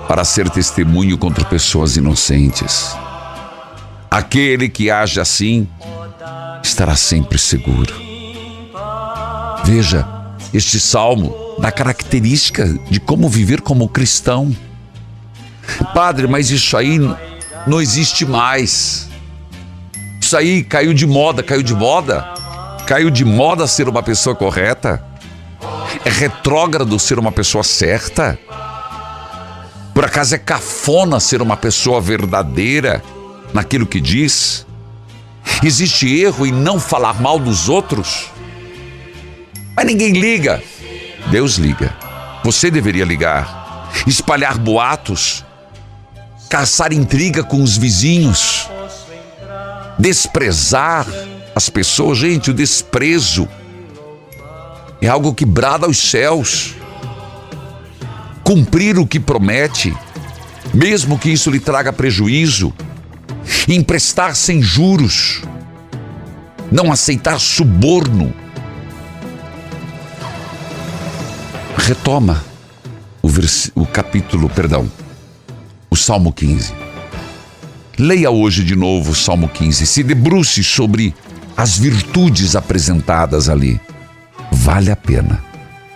para 0.08 0.24
ser 0.24 0.50
testemunho 0.50 1.16
contra 1.16 1.44
pessoas 1.44 1.96
inocentes. 1.96 2.96
Aquele 4.10 4.68
que 4.68 4.90
age 4.90 5.20
assim 5.20 5.68
estará 6.62 6.96
sempre 6.96 7.38
seguro. 7.38 7.94
Veja, 9.64 10.04
este 10.52 10.80
salmo 10.80 11.32
dá 11.60 11.70
característica 11.70 12.66
de 12.90 12.98
como 12.98 13.28
viver 13.28 13.60
como 13.60 13.88
cristão. 13.88 14.54
Padre, 15.94 16.26
mas 16.26 16.50
isso 16.50 16.76
aí 16.76 16.98
não 17.68 17.80
existe 17.80 18.26
mais. 18.26 19.08
Isso 20.20 20.36
aí 20.36 20.64
caiu 20.64 20.92
de 20.92 21.06
moda, 21.06 21.40
caiu 21.40 21.62
de 21.62 21.74
moda. 21.74 22.26
Caiu 22.86 23.10
de 23.10 23.24
moda 23.24 23.68
ser 23.68 23.88
uma 23.88 24.02
pessoa 24.02 24.34
correta. 24.34 25.04
É 26.04 26.10
retrógrado 26.10 26.98
ser 26.98 27.16
uma 27.16 27.30
pessoa 27.30 27.62
certa. 27.62 28.36
Por 29.94 30.04
acaso 30.04 30.34
é 30.34 30.38
cafona 30.38 31.20
ser 31.20 31.40
uma 31.40 31.56
pessoa 31.56 32.00
verdadeira 32.00 33.00
naquilo 33.52 33.86
que 33.86 34.00
diz? 34.00 34.66
Existe 35.62 36.08
erro 36.20 36.46
em 36.46 36.52
não 36.52 36.80
falar 36.80 37.20
mal 37.20 37.38
dos 37.38 37.68
outros? 37.68 38.30
Mas 39.76 39.86
ninguém 39.86 40.12
liga. 40.12 40.62
Deus 41.30 41.56
liga. 41.56 41.94
Você 42.44 42.70
deveria 42.70 43.04
ligar. 43.04 43.88
Espalhar 44.06 44.58
boatos. 44.58 45.44
Caçar 46.48 46.92
intriga 46.92 47.44
com 47.44 47.62
os 47.62 47.76
vizinhos. 47.76 48.68
Desprezar 49.98 51.06
as 51.54 51.68
pessoas. 51.68 52.18
Gente, 52.18 52.50
o 52.50 52.54
desprezo 52.54 53.48
é 55.00 55.08
algo 55.08 55.34
que 55.34 55.44
brada 55.44 55.86
aos 55.86 55.98
céus. 55.98 56.74
Cumprir 58.42 58.98
o 58.98 59.06
que 59.06 59.20
promete, 59.20 59.96
mesmo 60.74 61.18
que 61.18 61.30
isso 61.30 61.50
lhe 61.50 61.60
traga 61.60 61.92
prejuízo 61.92 62.74
emprestar 63.68 64.34
sem 64.34 64.62
juros, 64.62 65.42
não 66.70 66.92
aceitar 66.92 67.38
suborno. 67.38 68.32
Retoma 71.76 72.44
o, 73.22 73.28
vers... 73.28 73.70
o 73.74 73.86
capítulo, 73.86 74.48
perdão, 74.48 74.90
o 75.90 75.96
Salmo 75.96 76.32
15. 76.32 76.72
Leia 77.98 78.30
hoje 78.30 78.64
de 78.64 78.74
novo 78.74 79.10
o 79.10 79.14
Salmo 79.14 79.48
15, 79.48 79.86
se 79.86 80.02
debruce 80.02 80.64
sobre 80.64 81.14
as 81.56 81.76
virtudes 81.76 82.56
apresentadas 82.56 83.48
ali. 83.48 83.80
Vale 84.50 84.90
a 84.90 84.96
pena. 84.96 85.44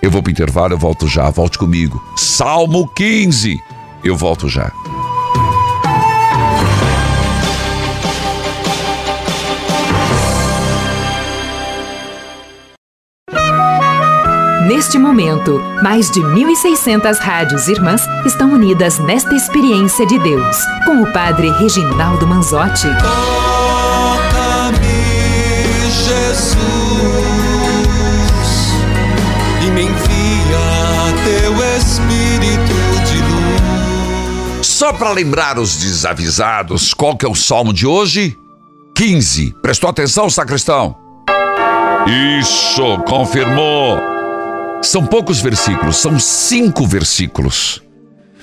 Eu 0.02 0.10
vou 0.10 0.22
para 0.22 0.28
o 0.28 0.32
intervalo, 0.32 0.74
eu 0.74 0.78
volto 0.78 1.08
já, 1.08 1.30
volte 1.30 1.56
comigo. 1.56 2.02
Salmo 2.14 2.86
15, 2.88 3.58
eu 4.04 4.14
volto 4.14 4.48
já. 4.50 4.70
Neste 14.66 14.98
momento, 14.98 15.60
mais 15.82 16.10
de 16.10 16.20
1.600 16.20 17.18
rádios 17.18 17.68
irmãs 17.68 18.06
estão 18.24 18.50
unidas 18.50 18.98
nesta 18.98 19.34
experiência 19.34 20.06
de 20.06 20.18
Deus, 20.18 20.56
com 20.86 21.02
o 21.02 21.12
Padre 21.12 21.50
Reginaldo 21.50 22.26
Manzotti. 22.26 22.86
Toca-me, 23.02 24.80
Jesus, 25.90 26.56
e 29.66 29.70
me 29.70 29.82
envia 29.82 31.12
teu 31.24 31.52
Espírito 31.76 32.74
de 33.04 33.18
luz. 33.18 34.66
Só 34.66 34.94
para 34.94 35.12
lembrar 35.12 35.58
os 35.58 35.76
desavisados, 35.76 36.94
qual 36.94 37.18
que 37.18 37.26
é 37.26 37.28
o 37.28 37.34
salmo 37.34 37.74
de 37.74 37.86
hoje? 37.86 38.38
15. 38.94 39.56
Prestou 39.60 39.90
atenção, 39.90 40.30
sacristão? 40.30 40.96
Isso, 42.40 42.98
confirmou. 43.06 44.13
São 44.84 45.06
poucos 45.06 45.40
versículos, 45.40 45.96
são 45.96 46.20
cinco 46.20 46.86
versículos, 46.86 47.82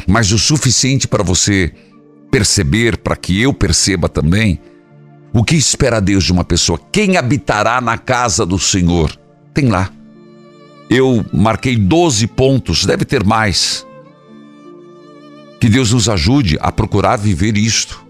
mas 0.08 0.32
o 0.32 0.40
suficiente 0.40 1.08
para 1.08 1.24
você 1.24 1.72
perceber, 2.32 2.98
para 2.98 3.16
que 3.16 3.40
eu 3.40 3.54
perceba 3.54 4.10
também, 4.10 4.60
o 5.32 5.44
que 5.44 5.56
espera 5.56 6.02
Deus 6.02 6.24
de 6.24 6.32
uma 6.32 6.44
pessoa. 6.44 6.80
Quem 6.92 7.16
habitará 7.16 7.80
na 7.80 7.96
casa 7.96 8.44
do 8.44 8.58
Senhor? 8.58 9.16
Tem 9.54 9.70
lá. 9.70 9.92
Eu 10.90 11.24
marquei 11.32 11.78
12 11.78 12.26
pontos, 12.26 12.86
deve 12.86 13.06
ter 13.06 13.24
mais. 13.24 13.86
Que 15.60 15.70
Deus 15.70 15.94
nos 15.94 16.10
ajude 16.10 16.58
a 16.60 16.72
procurar 16.72 17.18
viver 17.18 17.56
isto. 17.56 18.04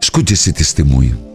Escute 0.00 0.34
esse 0.34 0.52
testemunho. 0.52 1.25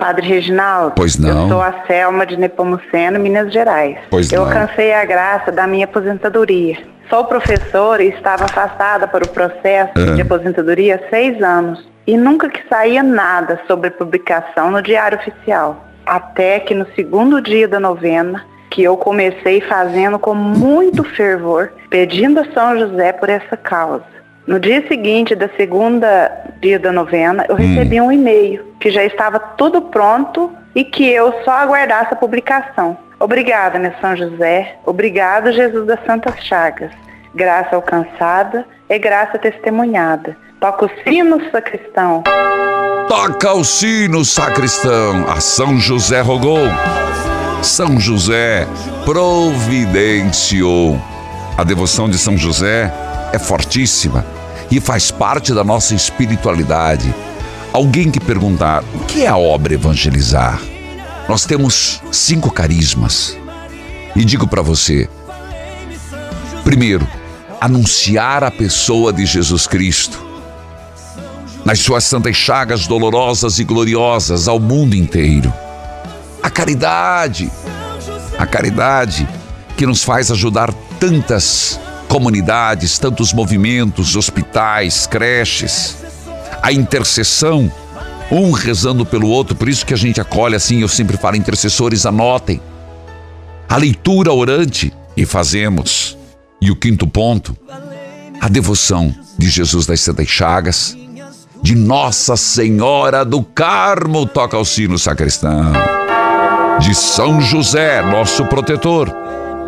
Padre 0.00 0.26
Reginaldo. 0.26 0.94
Pois 0.96 1.18
não. 1.18 1.42
Eu 1.42 1.48
sou 1.48 1.60
a 1.62 1.84
Selma 1.86 2.24
de 2.26 2.36
Nepomuceno, 2.38 3.20
Minas 3.20 3.52
Gerais. 3.52 3.98
Pois 4.10 4.32
eu 4.32 4.40
não. 4.40 4.48
alcancei 4.48 4.92
a 4.94 5.04
graça 5.04 5.52
da 5.52 5.66
minha 5.66 5.84
aposentadoria. 5.84 6.78
Sou 7.10 7.24
professora 7.26 8.02
e 8.02 8.08
estava 8.08 8.44
afastada 8.46 9.06
para 9.06 9.24
o 9.24 9.28
processo 9.28 9.92
Ah. 9.96 10.14
de 10.14 10.22
aposentadoria 10.22 10.96
há 10.96 11.10
seis 11.10 11.40
anos. 11.42 11.86
E 12.06 12.16
nunca 12.16 12.48
que 12.48 12.66
saía 12.68 13.02
nada 13.02 13.60
sobre 13.68 13.90
publicação 13.90 14.70
no 14.70 14.80
Diário 14.82 15.18
Oficial. 15.18 15.84
Até 16.06 16.58
que 16.60 16.74
no 16.74 16.86
segundo 16.96 17.40
dia 17.42 17.68
da 17.68 17.78
novena, 17.78 18.42
que 18.70 18.82
eu 18.82 18.96
comecei 18.96 19.60
fazendo 19.60 20.18
com 20.18 20.34
muito 20.34 21.04
fervor, 21.04 21.70
pedindo 21.90 22.40
a 22.40 22.44
São 22.54 22.78
José 22.78 23.12
por 23.12 23.28
essa 23.28 23.56
causa. 23.56 24.04
No 24.46 24.58
dia 24.58 24.86
seguinte 24.88 25.34
da 25.34 25.48
segunda 25.56 26.30
dia 26.60 26.78
da 26.78 26.90
novena, 26.90 27.44
eu 27.48 27.54
recebi 27.54 28.00
um 28.00 28.10
e-mail 28.10 28.64
que 28.80 28.90
já 28.90 29.04
estava 29.04 29.38
tudo 29.38 29.82
pronto 29.82 30.50
e 30.74 30.84
que 30.84 31.08
eu 31.08 31.32
só 31.44 31.52
aguardasse 31.52 32.14
a 32.14 32.16
publicação. 32.16 32.96
Obrigada, 33.18 33.78
meu 33.78 33.92
São 34.00 34.16
José. 34.16 34.76
Obrigado, 34.86 35.52
Jesus 35.52 35.86
das 35.86 36.02
Santas 36.04 36.42
Chagas. 36.44 36.90
Graça 37.34 37.76
alcançada 37.76 38.64
é 38.88 38.98
graça 38.98 39.38
testemunhada. 39.38 40.36
Toca 40.58 40.86
o 40.86 40.90
sino, 41.04 41.40
sacristão. 41.50 42.22
Toca 43.08 43.52
o 43.52 43.64
sino, 43.64 44.24
sacristão. 44.24 45.26
A 45.28 45.40
São 45.40 45.78
José 45.78 46.20
rogou. 46.20 46.66
São 47.62 48.00
José 48.00 48.66
providenciou. 49.04 50.98
A 51.56 51.64
devoção 51.64 52.08
de 52.08 52.16
São 52.18 52.36
José 52.36 52.90
é 53.32 53.38
fortíssima 53.38 54.24
e 54.70 54.80
faz 54.80 55.10
parte 55.10 55.52
da 55.52 55.64
nossa 55.64 55.94
espiritualidade. 55.94 57.12
Alguém 57.72 58.10
que 58.10 58.20
perguntar 58.20 58.84
o 58.94 59.00
que 59.00 59.22
é 59.22 59.28
a 59.28 59.36
obra 59.36 59.74
evangelizar? 59.74 60.60
Nós 61.28 61.44
temos 61.44 62.02
cinco 62.10 62.50
carismas. 62.50 63.36
E 64.16 64.24
digo 64.24 64.46
para 64.46 64.62
você: 64.62 65.08
primeiro, 66.64 67.06
anunciar 67.60 68.42
a 68.42 68.50
pessoa 68.50 69.12
de 69.12 69.24
Jesus 69.24 69.66
Cristo 69.66 70.30
nas 71.64 71.80
suas 71.80 72.04
santas 72.04 72.34
chagas 72.34 72.86
dolorosas 72.86 73.58
e 73.58 73.64
gloriosas 73.64 74.48
ao 74.48 74.58
mundo 74.58 74.96
inteiro. 74.96 75.52
A 76.42 76.48
caridade, 76.48 77.50
a 78.38 78.46
caridade 78.46 79.28
que 79.76 79.86
nos 79.86 80.02
faz 80.02 80.30
ajudar 80.30 80.72
tantas 80.98 81.78
comunidades, 82.10 82.98
tantos 82.98 83.32
movimentos, 83.32 84.16
hospitais, 84.16 85.06
creches. 85.06 85.96
A 86.60 86.72
intercessão, 86.72 87.72
um 88.32 88.50
rezando 88.50 89.06
pelo 89.06 89.28
outro, 89.28 89.54
por 89.54 89.68
isso 89.68 89.86
que 89.86 89.94
a 89.94 89.96
gente 89.96 90.20
acolhe 90.20 90.56
assim, 90.56 90.80
eu 90.80 90.88
sempre 90.88 91.16
falo, 91.16 91.36
intercessores, 91.36 92.04
anotem. 92.04 92.60
A 93.68 93.76
leitura 93.76 94.32
orante, 94.32 94.92
e 95.16 95.24
fazemos. 95.24 96.18
E 96.60 96.70
o 96.70 96.76
quinto 96.76 97.06
ponto, 97.06 97.56
a 98.40 98.48
devoção 98.48 99.14
de 99.38 99.48
Jesus 99.48 99.86
das 99.86 100.00
Santas 100.00 100.26
Chagas, 100.26 100.96
de 101.62 101.76
Nossa 101.76 102.36
Senhora 102.36 103.24
do 103.24 103.42
Carmo, 103.42 104.26
toca 104.26 104.58
o 104.58 104.64
sino 104.64 104.98
sacristão, 104.98 105.72
de 106.80 106.92
São 106.92 107.40
José, 107.40 108.02
nosso 108.02 108.44
protetor, 108.46 109.14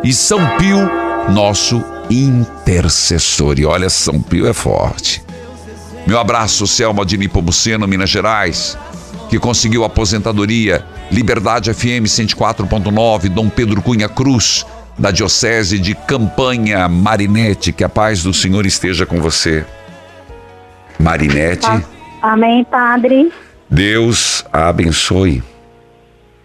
e 0.02 0.12
São 0.12 0.40
Pio, 0.56 0.90
nosso 1.32 1.84
intercessor. 2.10 3.58
E 3.58 3.64
olha, 3.64 3.88
São 3.88 4.20
Pio 4.20 4.46
é 4.46 4.52
forte. 4.52 5.22
Meu 6.06 6.18
abraço, 6.18 6.66
Selma 6.66 7.04
de 7.04 7.16
Nipomuceno, 7.16 7.86
Minas 7.86 8.10
Gerais, 8.10 8.76
que 9.30 9.38
conseguiu 9.38 9.84
aposentadoria, 9.84 10.84
Liberdade 11.10 11.72
FM 11.72 12.06
104.9, 12.06 13.28
Dom 13.28 13.48
Pedro 13.48 13.80
Cunha 13.80 14.08
Cruz, 14.08 14.66
da 14.98 15.10
Diocese 15.10 15.78
de 15.78 15.94
Campanha, 15.94 16.88
Marinete, 16.88 17.72
que 17.72 17.84
a 17.84 17.88
paz 17.88 18.22
do 18.22 18.34
Senhor 18.34 18.66
esteja 18.66 19.06
com 19.06 19.20
você. 19.20 19.64
Marinete, 20.98 21.66
Amém, 22.22 22.64
Padre. 22.64 23.32
Deus 23.68 24.44
a 24.52 24.68
abençoe. 24.68 25.42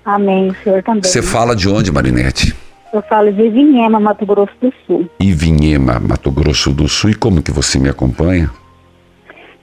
Amém, 0.03 0.49
o 0.49 0.55
senhor 0.63 0.81
também. 0.81 1.03
Você 1.03 1.21
fala 1.21 1.55
de 1.55 1.69
onde, 1.69 1.91
Marinete? 1.91 2.55
Eu 2.93 3.01
falo 3.03 3.31
de 3.31 3.49
Vinhema, 3.49 3.99
Mato 3.99 4.25
Grosso 4.25 4.53
do 4.61 4.73
Sul, 4.85 5.09
Ivinhema, 5.19 5.99
Mato 5.99 6.31
Grosso 6.31 6.71
do 6.71 6.87
Sul. 6.87 7.09
E 7.09 7.15
como 7.15 7.41
que 7.41 7.51
você 7.51 7.77
me 7.77 7.89
acompanha? 7.89 8.49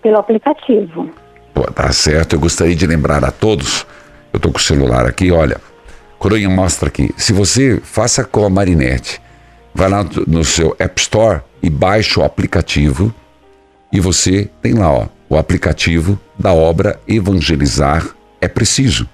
pelo 0.05 0.19
aplicativo. 0.19 1.11
Pô, 1.55 1.63
tá 1.63 1.91
certo. 1.91 2.37
Eu 2.37 2.41
gostaria 2.41 2.77
de 2.77 2.87
lembrar 2.87 3.25
a 3.25 3.31
todos. 3.31 3.87
Eu 4.33 4.39
tô 4.39 4.53
com 4.53 4.59
o 4.59 4.63
celular 4.63 5.07
aqui, 5.07 5.33
olha. 5.33 5.59
Coronha 6.19 6.49
mostra 6.51 6.89
aqui. 6.89 7.11
Se 7.17 7.33
você 7.33 7.81
faça 7.83 8.23
com 8.23 8.45
a 8.45 8.51
Marinette, 8.51 9.21
vai 9.75 9.89
lá 9.89 10.05
no 10.27 10.45
seu 10.45 10.77
App 10.79 11.01
Store 11.01 11.41
e 11.63 11.71
baixa 11.71 12.21
o 12.21 12.25
aplicativo 12.25 13.13
e 13.91 13.99
você 13.99 14.51
tem 14.61 14.75
lá, 14.75 14.93
ó, 14.93 15.07
o 15.29 15.39
aplicativo 15.39 16.21
da 16.39 16.53
obra 16.53 17.01
Evangelizar 17.09 18.07
é 18.41 18.49
preciso. 18.49 19.09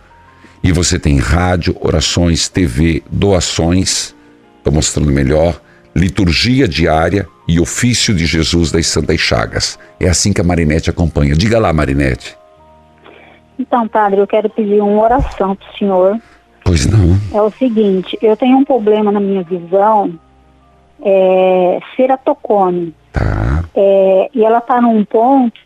E 0.62 0.72
você 0.72 0.98
tem 0.98 1.18
rádio, 1.18 1.76
orações, 1.80 2.48
TV, 2.48 3.02
doações, 3.10 4.14
estou 4.58 4.72
mostrando 4.72 5.10
melhor, 5.10 5.60
liturgia 5.94 6.68
diária 6.68 7.26
e 7.48 7.58
ofício 7.58 8.14
de 8.14 8.26
Jesus 8.26 8.70
das 8.70 8.86
Santas 8.86 9.20
Chagas. 9.20 9.78
É 9.98 10.08
assim 10.08 10.32
que 10.32 10.40
a 10.40 10.44
Marinette 10.44 10.90
acompanha. 10.90 11.34
Diga 11.34 11.58
lá, 11.58 11.72
Marinette. 11.72 12.36
Então, 13.58 13.88
Padre, 13.88 14.20
eu 14.20 14.26
quero 14.26 14.48
pedir 14.48 14.80
uma 14.80 15.02
oração 15.02 15.56
para 15.56 15.68
o 15.68 15.78
senhor. 15.78 16.20
Pois 16.64 16.86
não. 16.86 17.18
É 17.32 17.42
o 17.42 17.50
seguinte, 17.50 18.18
eu 18.22 18.36
tenho 18.36 18.56
um 18.58 18.64
problema 18.64 19.10
na 19.10 19.20
minha 19.20 19.42
visão, 19.42 20.18
é 21.02 21.80
ceratocone. 21.96 22.94
Tá. 23.12 23.64
É, 23.74 24.30
e 24.34 24.44
ela 24.44 24.58
está 24.58 24.80
num 24.80 25.04
ponto 25.04 25.58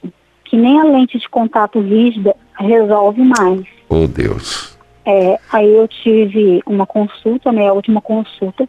que 0.44 0.56
nem 0.56 0.80
a 0.80 0.84
lente 0.84 1.18
de 1.18 1.28
contato 1.28 1.80
rígida 1.80 2.34
resolve 2.58 3.22
mais. 3.22 3.64
Oh, 3.88 4.06
Deus. 4.06 4.73
É, 5.06 5.38
aí 5.52 5.74
eu 5.74 5.86
tive 5.86 6.62
uma 6.66 6.86
consulta, 6.86 7.52
né, 7.52 7.68
a 7.68 7.72
última 7.72 8.00
consulta 8.00 8.68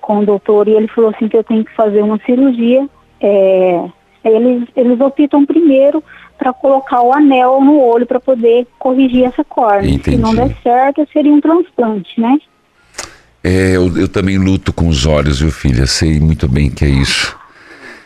com 0.00 0.20
o 0.20 0.26
doutor, 0.26 0.68
e 0.68 0.72
ele 0.72 0.88
falou 0.88 1.10
assim 1.10 1.28
que 1.28 1.36
eu 1.36 1.44
tenho 1.44 1.64
que 1.64 1.74
fazer 1.74 2.02
uma 2.02 2.18
cirurgia. 2.24 2.88
É, 3.20 3.84
eles, 4.24 4.68
eles 4.74 5.00
optam 5.00 5.44
primeiro 5.44 6.02
para 6.38 6.52
colocar 6.52 7.02
o 7.02 7.12
anel 7.12 7.60
no 7.60 7.80
olho 7.80 8.06
para 8.06 8.20
poder 8.20 8.66
corrigir 8.78 9.24
essa 9.24 9.44
córnea. 9.44 9.98
Se 10.02 10.16
não 10.16 10.34
der 10.34 10.54
certo, 10.62 11.06
seria 11.12 11.32
um 11.32 11.40
transplante, 11.40 12.20
né? 12.20 12.38
É, 13.42 13.76
eu, 13.76 13.96
eu 13.96 14.08
também 14.08 14.38
luto 14.38 14.72
com 14.72 14.88
os 14.88 15.06
olhos, 15.06 15.40
viu, 15.40 15.50
filha? 15.50 15.86
Sei 15.86 16.18
muito 16.20 16.48
bem 16.48 16.70
que 16.70 16.84
é 16.84 16.88
isso. 16.88 17.36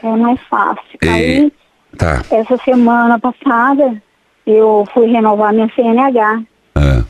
É 0.02 0.10
mais 0.16 0.40
fácil. 0.48 0.98
É, 1.02 1.08
Aí, 1.08 1.52
Tá. 1.96 2.22
essa 2.30 2.56
semana 2.58 3.18
passada, 3.18 4.00
eu 4.46 4.86
fui 4.94 5.06
renovar 5.06 5.52
minha 5.52 5.68
CNH. 5.74 6.42
Ah, 6.74 7.02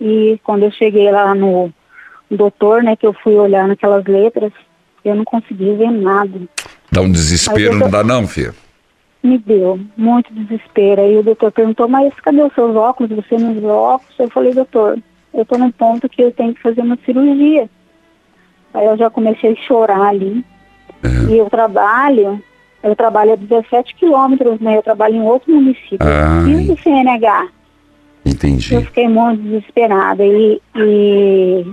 E 0.00 0.38
quando 0.44 0.64
eu 0.64 0.70
cheguei 0.70 1.10
lá 1.10 1.34
no 1.34 1.72
doutor, 2.30 2.82
né, 2.82 2.94
que 2.96 3.06
eu 3.06 3.12
fui 3.12 3.34
olhar 3.34 3.66
naquelas 3.66 4.04
letras, 4.04 4.52
eu 5.04 5.14
não 5.14 5.24
consegui 5.24 5.74
ver 5.74 5.90
nada. 5.90 6.40
dá 6.90 7.00
um 7.00 7.10
desespero, 7.10 7.74
eu 7.74 7.78
não 7.78 7.90
dá 7.90 8.04
não, 8.04 8.26
filha? 8.26 8.54
Me 9.22 9.38
deu 9.38 9.80
muito 9.96 10.32
desespero. 10.32 11.00
Aí 11.00 11.16
o 11.16 11.22
doutor 11.22 11.50
perguntou, 11.50 11.88
mas 11.88 12.14
cadê 12.20 12.42
os 12.42 12.52
seus 12.54 12.76
óculos? 12.76 13.10
Você 13.10 13.36
não 13.36 13.56
usa 13.56 13.66
óculos? 13.66 14.18
Eu 14.18 14.30
falei, 14.30 14.54
doutor, 14.54 14.98
eu 15.34 15.44
tô 15.44 15.58
num 15.58 15.70
ponto 15.70 16.08
que 16.08 16.22
eu 16.22 16.30
tenho 16.32 16.54
que 16.54 16.62
fazer 16.62 16.80
uma 16.80 16.98
cirurgia. 17.04 17.68
Aí 18.72 18.86
eu 18.86 18.96
já 18.96 19.10
comecei 19.10 19.52
a 19.52 19.66
chorar 19.66 20.08
ali. 20.08 20.44
É. 21.02 21.32
E 21.32 21.38
eu 21.38 21.50
trabalho, 21.50 22.42
eu 22.82 22.94
trabalho 22.94 23.32
a 23.32 23.36
17 23.36 23.94
quilômetros, 23.96 24.60
né? 24.60 24.76
Eu 24.76 24.82
trabalho 24.82 25.16
em 25.16 25.22
outro 25.22 25.52
município. 25.52 25.98
Ah, 26.00 26.40
Eu 26.40 26.44
preciso 26.44 26.74
do 26.74 26.82
CNH. 26.82 27.48
Entendi. 28.28 28.74
Eu 28.74 28.82
fiquei 28.82 29.08
muito 29.08 29.42
desesperada. 29.42 30.24
E, 30.24 30.60
e 30.76 31.64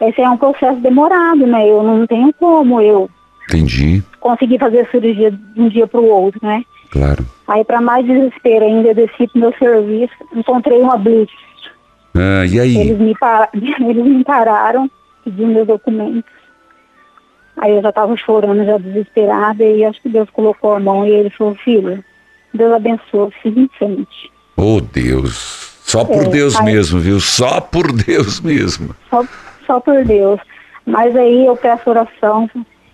esse 0.00 0.20
é 0.20 0.28
um 0.28 0.36
processo 0.36 0.80
demorado, 0.80 1.46
né? 1.46 1.68
Eu 1.68 1.82
não 1.82 2.06
tenho 2.06 2.32
como 2.34 2.80
eu 2.80 3.08
Entendi, 3.48 4.02
conseguir 4.20 4.58
fazer 4.58 4.80
a 4.80 4.90
cirurgia 4.90 5.30
de 5.30 5.60
um 5.60 5.68
dia 5.68 5.86
para 5.86 6.00
o 6.00 6.08
outro, 6.08 6.40
né? 6.42 6.62
claro. 6.90 7.24
Aí, 7.48 7.64
para 7.64 7.80
mais 7.80 8.06
desespero 8.06 8.64
ainda, 8.64 8.94
desci 8.94 9.26
pro 9.26 9.40
meu 9.40 9.52
serviço, 9.58 10.12
encontrei 10.34 10.78
uma 10.80 10.96
blitz. 10.96 11.32
Ah, 12.14 12.46
e 12.46 12.60
aí? 12.60 12.76
Eles 12.78 12.98
me, 12.98 13.12
pa- 13.18 13.48
eles 13.54 14.04
me 14.04 14.22
pararam, 14.24 14.88
pedindo 15.24 15.48
meus 15.52 15.66
documentos. 15.66 16.30
Aí 17.56 17.72
eu 17.72 17.82
já 17.82 17.88
estava 17.90 18.16
chorando, 18.16 18.64
já 18.64 18.78
desesperada, 18.78 19.64
e 19.64 19.84
acho 19.84 20.00
que 20.00 20.08
Deus 20.08 20.30
colocou 20.30 20.74
a 20.74 20.80
mão 20.80 21.04
e 21.04 21.10
ele 21.10 21.30
falou, 21.30 21.54
filho, 21.56 22.02
Deus 22.54 22.72
abençoe, 22.72 23.32
siga 23.42 23.60
em 23.60 23.68
frente. 23.76 24.30
Oh, 24.56 24.80
Deus. 24.80 25.59
Só 25.90 26.04
por 26.04 26.22
É, 26.24 26.28
Deus 26.28 26.54
aí- 26.56 26.64
mesmo, 26.64 27.00
viu? 27.00 27.18
Só 27.18 27.60
por 27.60 27.90
Deus 27.92 28.40
mesmo. 28.40 28.94
Só, 29.10 29.24
só 29.66 29.80
por 29.80 30.04
Deus. 30.04 30.40
Mas 30.86 31.16
aí 31.16 31.46
eu 31.46 31.56
peço 31.56 31.90
oração, 31.90 32.48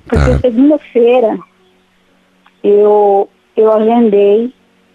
porque 0.08 0.30
Tá. 0.30 0.38
segunda-feira 0.40 1.38
eu, 2.64 3.28
eu 3.56 3.72
agendei 3.72 4.52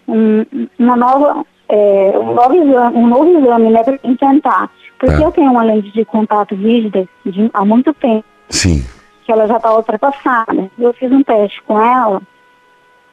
um, 0.07 0.43
uma 0.79 0.95
nova, 0.95 1.45
é, 1.69 2.13
um, 2.17 2.33
novo 2.33 2.55
exame, 2.55 2.97
um 2.97 3.07
novo 3.07 3.37
exame, 3.39 3.69
né, 3.69 3.83
para 3.83 3.97
tentar. 3.99 4.69
Porque 4.99 5.15
Tá. 5.15 5.21
eu 5.21 5.31
tenho 5.31 5.51
uma 5.51 5.63
lente 5.63 5.91
de 5.91 6.03
contato 6.05 6.55
rígida 6.55 7.07
de, 7.25 7.49
há 7.53 7.63
muito 7.65 7.93
tempo, 7.93 8.25
Sim. 8.49 8.83
que 9.25 9.31
ela 9.31 9.47
já 9.47 9.57
está 9.57 9.73
ultrapassada. 9.75 10.69
Eu 10.77 10.93
fiz 10.93 11.11
um 11.11 11.23
teste 11.23 11.61
com 11.63 11.79
ela, 11.79 12.21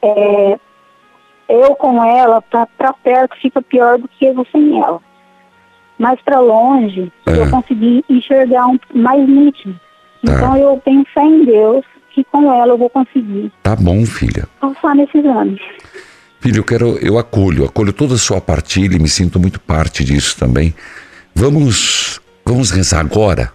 é, 0.01 0.59
eu 1.49 1.75
com 1.75 2.03
ela, 2.03 2.41
para 2.41 2.93
perto 3.03 3.35
fica 3.41 3.61
pior 3.61 3.97
do 3.97 4.07
que 4.07 4.25
eu 4.25 4.45
sem 4.51 4.79
ela. 4.81 4.99
Mas 5.97 6.19
para 6.21 6.39
longe, 6.39 7.11
É. 7.25 7.31
eu 7.41 7.49
consegui 7.49 8.05
enxergar 8.09 8.67
um, 8.67 8.79
mais 8.93 9.27
nítido. 9.27 9.73
Tá. 10.25 10.33
Então 10.33 10.57
eu 10.57 10.81
tenho 10.85 11.03
fé 11.13 11.23
em 11.23 11.43
Deus 11.45 11.83
que 12.11 12.23
com 12.25 12.51
ela 12.53 12.73
eu 12.73 12.77
vou 12.77 12.89
conseguir 12.89 13.51
Tá 13.63 13.75
bom, 13.75 14.05
filha. 14.05 14.47
passar 14.61 14.95
nesse 14.95 15.17
exame. 15.17 15.59
Filho, 16.39 16.59
eu 16.59 16.63
quero, 16.63 16.97
eu 16.99 17.17
acolho, 17.17 17.65
acolho 17.65 17.91
toda 17.91 18.13
a 18.15 18.17
sua 18.17 18.39
partilha 18.39 18.95
e 18.95 18.99
me 18.99 19.09
sinto 19.09 19.39
muito 19.39 19.59
parte 19.59 20.05
disso 20.05 20.37
também. 20.39 20.73
Vamos, 21.35 22.21
vamos 22.45 22.71
rezar 22.71 23.01
agora. 23.01 23.51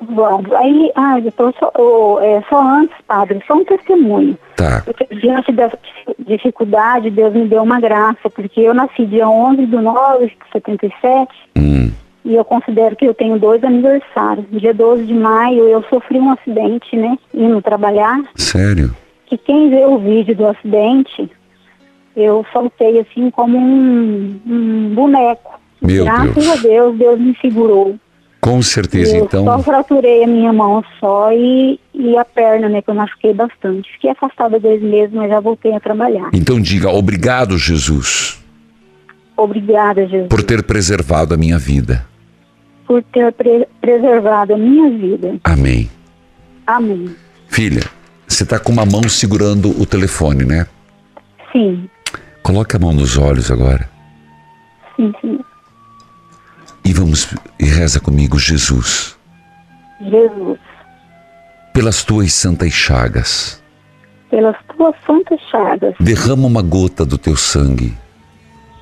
Vamos. 0.00 0.52
Aí, 0.52 0.92
ah, 0.94 1.18
doutor, 1.20 1.54
só, 1.58 1.72
ô, 1.76 2.20
é, 2.20 2.42
só 2.48 2.62
antes, 2.62 2.96
padre, 3.06 3.42
só 3.46 3.54
um 3.54 3.64
testemunho. 3.64 4.38
Tá. 4.56 4.82
Porque 4.84 5.06
diante 5.16 5.52
dessa 5.52 5.78
dificuldade, 6.18 7.10
Deus 7.10 7.34
me 7.34 7.46
deu 7.46 7.62
uma 7.62 7.80
graça, 7.80 8.30
porque 8.30 8.60
eu 8.60 8.74
nasci 8.74 9.06
dia 9.06 9.28
11 9.28 9.66
de 9.66 9.76
9 9.76 10.26
de 10.26 10.36
77 10.52 11.28
Hum, 11.56 11.90
e 12.24 12.34
eu 12.34 12.44
considero 12.44 12.94
que 12.94 13.06
eu 13.06 13.14
tenho 13.14 13.38
dois 13.38 13.62
aniversários. 13.64 14.46
Dia 14.50 14.72
12 14.72 15.04
de 15.04 15.14
maio 15.14 15.64
eu 15.64 15.82
sofri 15.90 16.18
um 16.18 16.30
acidente, 16.30 16.96
né, 16.96 17.16
indo 17.34 17.60
trabalhar, 17.60 18.20
sério? 18.34 18.94
que 19.26 19.36
quem 19.36 19.70
vê 19.70 19.84
o 19.84 19.98
vídeo 19.98 20.34
do 20.34 20.46
acidente, 20.46 21.30
eu 22.16 22.44
soltei 22.52 23.00
assim 23.00 23.30
como 23.30 23.58
um, 23.58 24.40
um 24.46 24.94
boneco. 24.94 25.58
Meu 25.80 26.04
Graças 26.04 26.34
Deus. 26.34 26.48
a 26.48 26.56
Deus, 26.62 26.98
Deus 26.98 27.20
me 27.20 27.36
segurou. 27.40 27.96
Com 28.48 28.62
certeza, 28.62 29.16
eu 29.16 29.24
então. 29.24 29.44
só 29.44 29.58
fraturei 29.58 30.24
a 30.24 30.26
minha 30.26 30.52
mão 30.52 30.82
só 30.98 31.30
e, 31.32 31.78
e 31.92 32.16
a 32.16 32.24
perna, 32.24 32.68
né, 32.68 32.80
que 32.80 32.88
eu 32.90 32.94
machuquei 32.94 33.34
bastante. 33.34 33.90
Fiquei 33.92 34.10
afastada 34.10 34.58
dois 34.58 34.80
meses, 34.82 35.14
mas 35.14 35.28
já 35.28 35.38
voltei 35.38 35.74
a 35.74 35.80
trabalhar. 35.80 36.30
Então 36.32 36.60
diga 36.60 36.88
obrigado, 36.90 37.58
Jesus, 37.58 38.42
Obrigada, 39.36 40.06
Jesus, 40.06 40.28
por 40.28 40.42
ter 40.42 40.62
preservado 40.64 41.34
a 41.34 41.36
minha 41.36 41.58
vida. 41.58 42.04
por 42.86 43.02
ter 43.04 43.32
pre- 43.34 43.68
preservado 43.80 44.54
a 44.54 44.58
minha 44.58 44.90
vida. 44.90 45.36
Amém. 45.44 45.88
Amém. 46.66 47.14
Filha, 47.48 47.82
você 48.26 48.44
tá 48.46 48.58
com 48.58 48.72
uma 48.72 48.84
mão 48.86 49.08
segurando 49.08 49.70
o 49.80 49.84
telefone, 49.86 50.44
né? 50.44 50.66
Sim, 51.52 51.88
Coloque 52.42 52.74
a 52.76 52.78
mão 52.78 52.92
nos 52.94 53.18
olhos 53.18 53.50
agora 53.50 53.88
sim, 54.96 55.12
sim. 55.20 55.38
E 56.88 56.92
vamos 56.94 57.34
e 57.60 57.66
reza 57.66 58.00
comigo, 58.00 58.38
Jesus, 58.38 59.14
Jesus, 60.00 60.58
pelas 61.74 62.02
tuas 62.02 62.32
santas 62.32 62.72
chagas. 62.72 63.62
pelas 64.30 64.56
tuas 64.74 64.94
santas 65.06 65.38
chagas, 65.50 65.94
Derrama 66.00 66.46
uma 66.46 66.62
gota 66.62 67.04
do 67.04 67.18
teu 67.18 67.36
sangue 67.36 67.94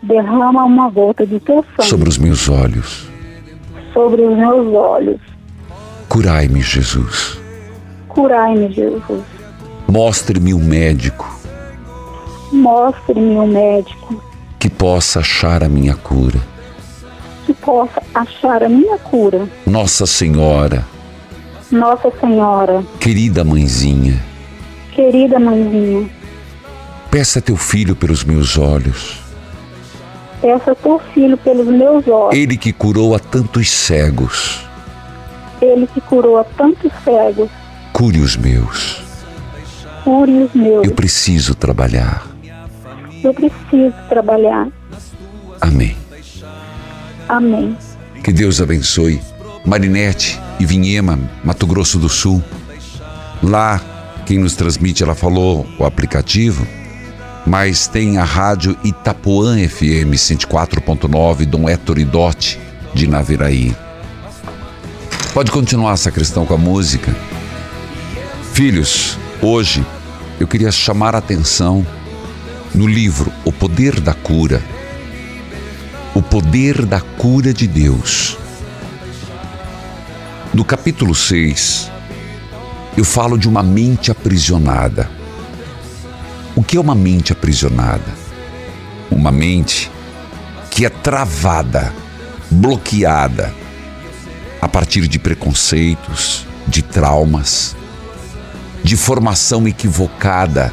derrama 0.02 0.64
uma 0.64 0.88
gota 0.88 1.26
do 1.26 1.40
teu 1.40 1.64
sangue 1.76 1.88
sobre 1.88 2.08
os 2.08 2.16
meus 2.16 2.48
olhos. 2.48 3.08
sobre 3.92 4.22
os 4.22 4.36
meus 4.36 4.72
olhos. 4.72 5.20
Curai-me, 6.08 6.62
Jesus. 6.62 7.40
Curai-me, 8.06 8.72
Jesus. 8.72 9.24
Mostre-me 9.88 10.54
um 10.54 10.62
médico 10.62 11.26
Mostre-me 12.52 13.36
um 13.36 13.46
médico 13.48 14.22
que 14.60 14.70
possa 14.70 15.18
achar 15.20 15.64
a 15.64 15.68
minha 15.68 15.96
cura. 15.96 16.38
Que 17.46 17.54
possa 17.54 18.02
achar 18.14 18.62
a 18.62 18.68
minha 18.68 18.98
cura. 18.98 19.48
Nossa 19.66 20.04
Senhora, 20.06 20.84
Nossa 21.70 22.10
Senhora, 22.20 22.84
querida 23.00 23.44
mãezinha, 23.44 24.20
querida 24.92 25.38
mãezinha, 25.38 26.10
peça 27.10 27.40
teu 27.40 27.56
filho 27.56 27.94
pelos 27.96 28.24
meus 28.24 28.58
olhos. 28.58 29.18
peça 30.40 30.74
teu 30.74 30.98
filho 31.14 31.36
pelos 31.38 31.66
meus 31.66 32.06
olhos. 32.08 32.36
Ele 32.38 32.56
que 32.56 32.72
curou 32.72 33.14
a 33.14 33.18
tantos 33.18 33.70
cegos, 33.70 34.66
Ele 35.62 35.86
que 35.86 36.00
curou 36.00 36.38
a 36.38 36.44
tantos 36.44 36.92
cegos, 37.04 37.48
cure 37.92 38.18
os 38.20 38.36
meus. 38.36 39.00
cure 40.04 40.42
os 40.44 40.52
meus. 40.54 40.84
Eu 40.86 40.92
preciso 40.92 41.54
trabalhar. 41.54 42.26
Eu 43.24 43.32
preciso 43.34 43.94
trabalhar. 44.08 44.68
Amém. 45.60 45.96
Amém. 47.28 47.76
Que 48.22 48.32
Deus 48.32 48.60
abençoe 48.60 49.20
Marinete 49.64 50.40
e 50.60 50.64
Vinhema, 50.64 51.18
Mato 51.42 51.66
Grosso 51.66 51.98
do 51.98 52.08
Sul. 52.08 52.42
Lá, 53.42 53.80
quem 54.24 54.38
nos 54.38 54.54
transmite, 54.54 55.02
ela 55.02 55.14
falou 55.14 55.66
o 55.78 55.84
aplicativo, 55.84 56.66
mas 57.44 57.88
tem 57.88 58.18
a 58.18 58.24
rádio 58.24 58.76
Itapuã 58.84 59.56
FM 59.68 60.14
104.9, 60.14 61.44
Dom 61.46 61.68
Héctor 61.68 61.98
Idote, 61.98 62.60
de 62.94 63.08
Naviraí. 63.08 63.74
Pode 65.34 65.50
continuar, 65.50 65.96
sacristão, 65.96 66.46
com 66.46 66.54
a 66.54 66.58
música. 66.58 67.14
Filhos, 68.52 69.18
hoje 69.42 69.84
eu 70.40 70.46
queria 70.46 70.70
chamar 70.70 71.14
a 71.14 71.18
atenção 71.18 71.84
no 72.74 72.86
livro 72.86 73.32
O 73.44 73.52
Poder 73.52 74.00
da 74.00 74.14
Cura. 74.14 74.62
O 76.16 76.22
poder 76.22 76.86
da 76.86 76.98
cura 76.98 77.52
de 77.52 77.66
Deus. 77.66 78.38
No 80.54 80.64
capítulo 80.64 81.14
6, 81.14 81.92
eu 82.96 83.04
falo 83.04 83.36
de 83.36 83.46
uma 83.46 83.62
mente 83.62 84.10
aprisionada. 84.10 85.10
O 86.54 86.64
que 86.64 86.78
é 86.78 86.80
uma 86.80 86.94
mente 86.94 87.32
aprisionada? 87.32 88.14
Uma 89.10 89.30
mente 89.30 89.90
que 90.70 90.86
é 90.86 90.88
travada, 90.88 91.92
bloqueada 92.50 93.54
a 94.58 94.66
partir 94.66 95.06
de 95.08 95.18
preconceitos, 95.18 96.46
de 96.66 96.80
traumas, 96.80 97.76
de 98.82 98.96
formação 98.96 99.68
equivocada 99.68 100.72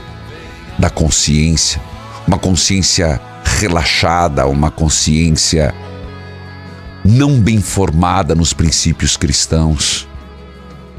da 0.80 0.90
consciência, 0.90 1.82
uma 2.26 2.40
consciência 2.40 3.20
relaxada, 3.64 4.46
uma 4.46 4.70
consciência 4.70 5.74
não 7.04 7.40
bem 7.40 7.62
formada 7.62 8.36
nos 8.36 8.52
princípios 8.52 9.16
cristãos 9.16 10.06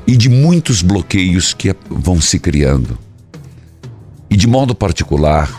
e 0.06 0.16
de 0.16 0.30
muitos 0.30 0.80
bloqueios 0.80 1.52
que 1.52 1.74
vão 1.90 2.20
se 2.22 2.38
criando. 2.38 2.98
E 4.30 4.36
de 4.36 4.46
modo 4.46 4.74
particular, 4.74 5.50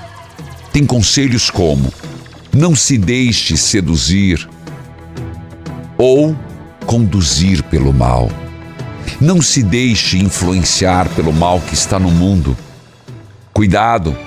tem 0.74 0.84
conselhos 0.84 1.52
como: 1.52 1.94
não 2.52 2.76
se 2.76 2.98
deixe 2.98 3.56
seduzir 3.56 4.50
ou 6.00 6.36
conduzir 6.88 7.62
pelo 7.64 7.94
mal. 7.94 8.32
Não 9.22 9.44
se 9.44 9.62
deixe 9.62 10.18
influenciar 10.18 11.08
pelo 11.10 11.32
mal 11.32 11.62
que 11.62 11.76
está 11.76 12.00
no 12.00 12.10
mundo. 12.10 12.58
Cuidado 13.54 14.18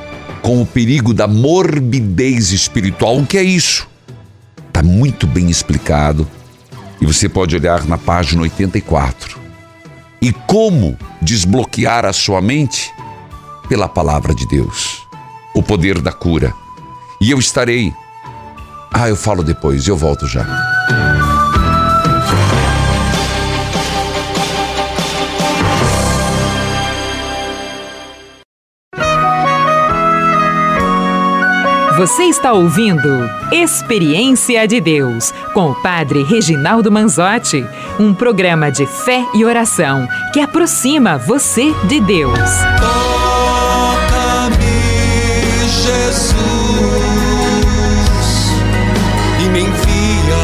com 0.43 0.63
o 0.63 0.67
perigo 0.67 1.13
da 1.13 1.27
morbidez 1.27 2.53
espiritual. 2.53 3.19
O 3.19 3.27
que 3.27 3.39
é 3.39 3.43
isso? 3.43 3.89
Está 4.69 4.83
muito 4.83 5.27
bem 5.27 5.51
explicado 5.51 6.27
e 7.01 7.07
você 7.07 7.29
pode 7.29 7.57
olhar 7.57 7.85
na 7.85 7.99
página 7.99 8.43
84. 8.43 9.39
E 10.21 10.33
como 10.33 10.97
desbloquear 11.23 12.05
a 12.05 12.13
sua 12.13 12.41
mente? 12.41 12.93
Pela 13.69 13.89
palavra 13.89 14.35
de 14.35 14.47
Deus, 14.49 15.07
o 15.55 15.63
poder 15.63 16.01
da 16.01 16.11
cura. 16.11 16.55
E 17.21 17.31
eu 17.31 17.39
estarei. 17.39 17.93
Ah, 18.93 19.09
eu 19.09 19.17
falo 19.17 19.43
depois, 19.43 19.87
eu 19.87 19.97
volto 19.97 20.27
já. 20.27 20.47
Você 31.99 32.23
está 32.27 32.53
ouvindo 32.53 33.29
Experiência 33.51 34.69
de 34.69 34.81
Deus 34.81 35.35
com 35.53 35.71
o 35.73 35.75
Padre 35.83 36.23
Reginaldo 36.23 36.93
Manzotti, 36.93 37.67
um 37.99 38.15
programa 38.15 38.71
de 38.71 38.87
fé 38.87 39.27
e 39.35 39.45
oração 39.45 40.07
que 40.33 40.39
aproxima 40.39 41.19
você 41.19 41.75
de 41.89 41.99
Deus. 42.01 42.39
Toca-me, 42.79 44.55
Jesus, 45.83 46.37
e 49.45 49.49
me 49.49 49.63
envia 49.63 50.37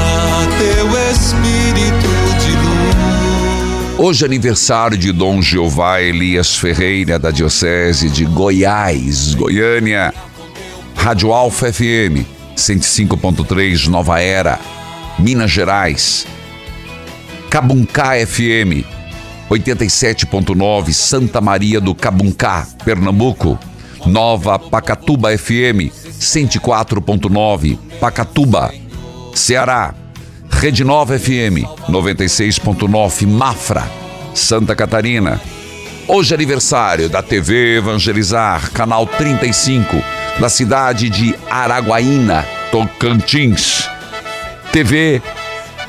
teu 0.58 0.88
Espírito 1.12 2.08
de 2.40 2.50
luz. 2.56 3.96
Hoje 3.96 4.24
é 4.24 4.26
aniversário 4.26 4.98
de 4.98 5.12
Dom 5.12 5.40
Jeová 5.40 6.02
Elias 6.02 6.56
Ferreira, 6.56 7.16
da 7.16 7.30
Diocese 7.30 8.10
de 8.10 8.24
Goiás, 8.24 9.34
Goiânia. 9.34 10.12
Rádio 11.04 11.34
Alfa 11.34 11.70
FM, 11.70 12.24
105.3, 12.56 13.88
Nova 13.88 14.20
Era, 14.22 14.58
Minas 15.18 15.50
Gerais. 15.50 16.26
Cabuncá 17.50 18.14
FM, 18.26 18.82
87.9, 19.50 20.94
Santa 20.94 21.42
Maria 21.42 21.78
do 21.78 21.94
Cabuncá, 21.94 22.66
Pernambuco. 22.86 23.58
Nova 24.06 24.58
Pacatuba 24.58 25.36
FM, 25.36 25.92
104.9, 26.18 27.78
Pacatuba, 28.00 28.72
Ceará. 29.34 29.94
Rede 30.48 30.84
Nova 30.84 31.18
FM 31.18 31.68
96.9 31.86 33.26
Mafra, 33.26 33.86
Santa 34.32 34.74
Catarina. 34.74 35.38
Hoje 36.08 36.32
é 36.32 36.34
aniversário 36.34 37.10
da 37.10 37.22
TV 37.22 37.76
Evangelizar, 37.76 38.70
canal 38.70 39.06
35, 39.06 40.02
da 40.38 40.48
cidade 40.48 41.08
de 41.08 41.34
Araguaína, 41.50 42.44
Tocantins. 42.70 43.88
TV 44.72 45.22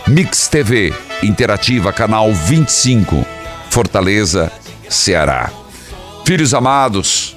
Mix 0.07 0.47
TV 0.47 0.93
Interativa, 1.23 1.91
canal 1.91 2.31
25, 2.31 3.25
Fortaleza, 3.69 4.51
Ceará. 4.89 5.49
Filhos 6.23 6.53
amados, 6.53 7.35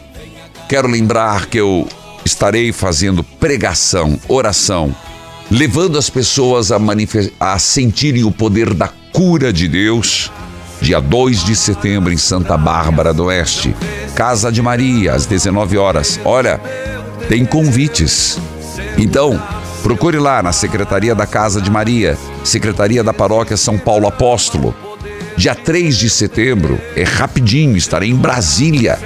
quero 0.68 0.88
lembrar 0.88 1.46
que 1.46 1.58
eu 1.58 1.88
estarei 2.24 2.72
fazendo 2.72 3.22
pregação, 3.22 4.18
oração 4.28 4.94
levando 5.50 5.96
as 5.98 6.10
pessoas 6.10 6.70
a, 6.70 6.78
a 7.40 7.58
sentirem 7.58 8.24
o 8.24 8.30
poder 8.30 8.74
da 8.74 8.88
cura 9.12 9.52
de 9.52 9.66
Deus. 9.68 10.30
Dia 10.80 11.00
2 11.00 11.44
de 11.44 11.56
setembro 11.56 12.12
em 12.12 12.16
Santa 12.16 12.56
Bárbara 12.56 13.12
do 13.12 13.24
Oeste, 13.24 13.74
Casa 14.14 14.52
de 14.52 14.62
Maria, 14.62 15.14
às 15.14 15.26
19 15.26 15.76
horas. 15.76 16.20
Olha, 16.24 16.60
tem 17.28 17.44
convites. 17.44 18.38
Então, 18.96 19.40
procure 19.82 20.18
lá 20.18 20.42
na 20.42 20.52
Secretaria 20.52 21.14
da 21.14 21.26
Casa 21.26 21.60
de 21.60 21.70
Maria, 21.70 22.16
Secretaria 22.44 23.04
da 23.04 23.12
Paróquia 23.12 23.56
São 23.56 23.78
Paulo 23.78 24.06
Apóstolo. 24.06 24.74
Dia 25.36 25.54
3 25.54 25.96
de 25.96 26.10
setembro, 26.10 26.80
é 26.96 27.04
rapidinho, 27.04 27.76
estarei 27.76 28.10
em 28.10 28.16
Brasília, 28.16 28.98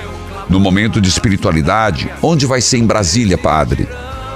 no 0.48 0.58
momento 0.58 1.00
de 1.00 1.08
espiritualidade. 1.08 2.10
Onde 2.22 2.46
vai 2.46 2.60
ser 2.60 2.78
em 2.78 2.86
Brasília, 2.86 3.36
padre? 3.36 3.86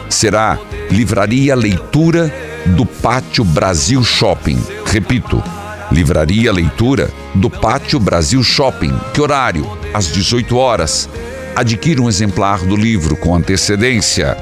será 0.09 0.59
Livraria 0.91 1.55
Leitura 1.55 2.32
do 2.66 2.84
Pátio 2.84 3.45
Brasil 3.45 4.03
Shopping. 4.03 4.59
Repito, 4.87 5.43
Livraria 5.91 6.53
Leitura 6.53 7.11
do 7.34 7.51
Pátio 7.51 7.99
Brasil 8.01 8.43
Shopping. 8.43 8.93
Que 9.12 9.20
horário? 9.20 9.66
Às 9.93 10.11
18 10.12 10.57
horas. 10.57 11.09
Adquira 11.57 12.02
um 12.02 12.09
exemplar 12.09 12.61
do 12.66 12.76
livro 12.76 13.16
com 13.16 13.34
antecedência. 13.34 14.36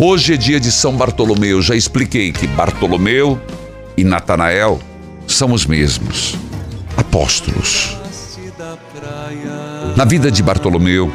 Hoje 0.00 0.32
é 0.32 0.36
dia 0.38 0.58
de 0.58 0.72
São 0.72 0.96
Bartolomeu. 0.96 1.60
Já 1.60 1.76
expliquei 1.76 2.32
que 2.32 2.46
Bartolomeu 2.46 3.38
e 3.94 4.02
Natanael 4.02 4.80
são 5.26 5.52
os 5.52 5.66
mesmos 5.66 6.34
apóstolos. 6.96 7.96
Na 9.94 10.06
vida 10.06 10.30
de 10.30 10.42
Bartolomeu, 10.42 11.12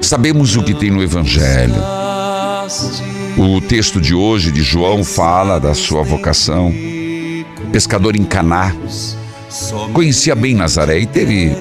sabemos 0.00 0.56
o 0.56 0.64
que 0.64 0.74
tem 0.74 0.90
no 0.90 1.00
Evangelho 1.00 1.76
o 3.36 3.60
texto 3.60 4.00
de 4.00 4.14
hoje 4.14 4.52
de 4.52 4.62
João 4.62 5.02
fala 5.02 5.58
da 5.58 5.74
sua 5.74 6.02
vocação. 6.02 6.72
Pescador 7.72 8.16
em 8.16 8.24
Caná. 8.24 8.74
Conhecia 9.92 10.34
bem 10.34 10.54
Nazaré 10.54 11.00
e 11.00 11.06
teve 11.06 11.56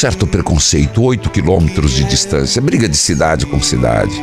certo 0.00 0.26
preconceito, 0.26 1.02
oito 1.02 1.28
quilômetros 1.28 1.92
de 1.92 2.04
distância, 2.04 2.62
briga 2.62 2.88
de 2.88 2.96
cidade 2.96 3.44
com 3.44 3.62
cidade. 3.62 4.14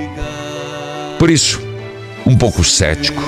Por 1.20 1.30
isso, 1.30 1.62
um 2.26 2.36
pouco 2.36 2.64
cético. 2.64 3.22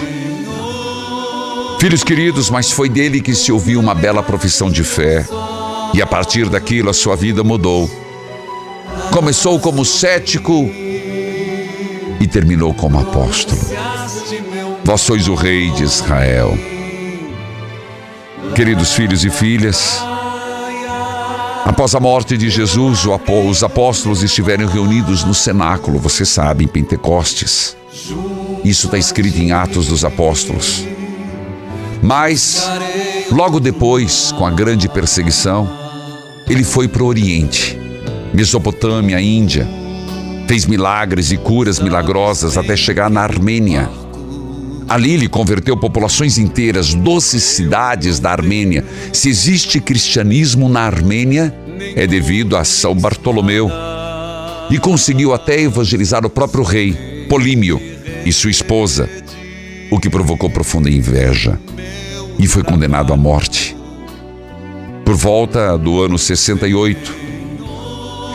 Filhos 1.80 2.04
queridos, 2.04 2.50
mas 2.50 2.72
foi 2.72 2.90
dele 2.90 3.22
que 3.22 3.36
se 3.36 3.52
ouviu 3.52 3.80
uma 3.80 3.94
bela 3.94 4.24
profissão 4.24 4.68
de 4.68 4.84
fé, 4.84 5.28
e 5.94 6.02
a 6.02 6.08
partir 6.08 6.50
daquilo 6.50 6.90
a 6.90 6.94
sua 6.94 7.16
vida 7.16 7.44
mudou. 7.44 7.88
Começou 9.12 9.60
como 9.60 9.86
cético 9.86 10.72
e 12.20 12.28
terminou 12.28 12.74
como 12.74 13.00
apóstolo. 13.00 13.62
Vós 14.84 15.02
sois 15.02 15.28
o 15.28 15.36
Rei 15.36 15.70
de 15.70 15.84
Israel. 15.84 16.58
Queridos 18.56 18.94
filhos 18.96 19.24
e 19.24 19.30
filhas, 19.30 20.02
após 21.70 21.96
a 21.96 22.00
morte 22.00 22.36
de 22.38 22.50
Jesus, 22.50 23.06
os 23.06 23.64
apóstolos 23.64 24.24
estiveram 24.24 24.68
reunidos 24.68 25.24
no 25.24 25.34
cenáculo, 25.34 26.00
você 26.00 26.26
sabe, 26.26 26.66
em 26.66 26.68
Pentecostes. 26.68 27.78
Isso 28.64 28.88
está 28.88 28.98
escrito 28.98 29.38
em 29.38 29.52
Atos 29.52 29.88
dos 29.88 30.04
Apóstolos. 30.04 30.86
Mas, 32.02 32.70
logo 33.32 33.60
depois, 33.60 34.32
com 34.32 34.46
a 34.46 34.52
grande 34.52 34.90
perseguição, 34.90 35.70
ele 36.48 36.64
foi 36.64 36.88
para 36.88 37.04
o 37.04 37.08
Oriente, 37.08 37.78
Mesopotâmia, 38.34 39.22
Índia 39.22 39.80
Fez 40.50 40.66
milagres 40.66 41.32
e 41.32 41.38
curas 41.38 41.80
milagrosas 41.80 42.58
até 42.58 42.76
chegar 42.76 43.08
na 43.08 43.22
Armênia. 43.22 43.88
Ali 44.90 45.14
ele 45.14 45.30
converteu 45.30 45.78
populações 45.78 46.40
inteiras, 46.40 46.96
doze 46.96 47.40
cidades 47.40 48.20
da 48.20 48.32
Armênia. 48.32 48.84
Se 49.14 49.30
existe 49.30 49.80
cristianismo 49.80 50.68
na 50.68 50.82
Armênia, 50.82 51.54
é 51.96 52.08
devido 52.08 52.58
a 52.58 52.64
São 52.64 52.96
Bartolomeu. 52.96 53.70
E 54.72 54.80
conseguiu 54.80 55.32
até 55.32 55.62
evangelizar 55.62 56.26
o 56.26 56.30
próprio 56.30 56.64
rei, 56.64 57.28
Polímio, 57.30 57.80
e 58.26 58.34
sua 58.34 58.50
esposa, 58.50 59.08
o 59.92 60.00
que 60.00 60.10
provocou 60.10 60.50
profunda 60.50 60.90
inveja. 60.90 61.60
E 62.40 62.48
foi 62.48 62.64
condenado 62.64 63.14
à 63.14 63.18
morte. 63.18 63.78
Por 65.06 65.16
volta 65.16 65.78
do 65.78 66.02
ano 66.02 66.18
68, 66.18 67.16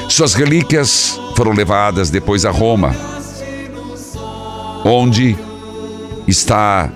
suas 0.09 0.35
relíquias 0.35 1.19
foram 1.37 1.53
levadas 1.53 2.11
depois 2.11 2.45
a 2.45 2.51
Roma, 2.51 2.95
onde 4.85 5.37
está 6.27 6.91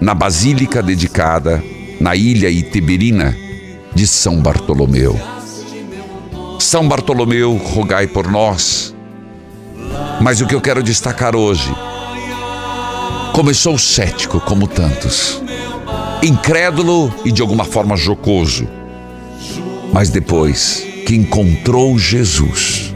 na 0.00 0.14
basílica 0.14 0.82
dedicada 0.82 1.62
na 2.00 2.16
ilha 2.16 2.50
Itiberina 2.50 3.36
de 3.94 4.06
São 4.06 4.40
Bartolomeu. 4.40 5.18
São 6.58 6.88
Bartolomeu, 6.88 7.56
rogai 7.56 8.06
por 8.06 8.30
nós. 8.30 8.94
Mas 10.20 10.40
o 10.40 10.46
que 10.46 10.54
eu 10.54 10.60
quero 10.60 10.82
destacar 10.82 11.36
hoje, 11.36 11.72
começou 13.32 13.78
cético 13.78 14.40
como 14.40 14.66
tantos, 14.66 15.42
incrédulo 16.22 17.12
e 17.24 17.32
de 17.32 17.42
alguma 17.42 17.64
forma 17.64 17.96
jocoso, 17.96 18.68
mas 19.92 20.10
depois 20.10 20.86
que 21.06 21.14
encontrou 21.14 21.98
Jesus, 21.98 22.94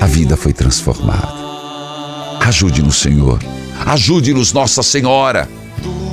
a 0.00 0.06
vida 0.06 0.36
foi 0.36 0.52
transformada. 0.52 1.32
Ajude-nos, 2.40 2.96
Senhor. 2.96 3.38
Ajude-nos, 3.86 4.52
Nossa 4.52 4.82
Senhora. 4.82 5.48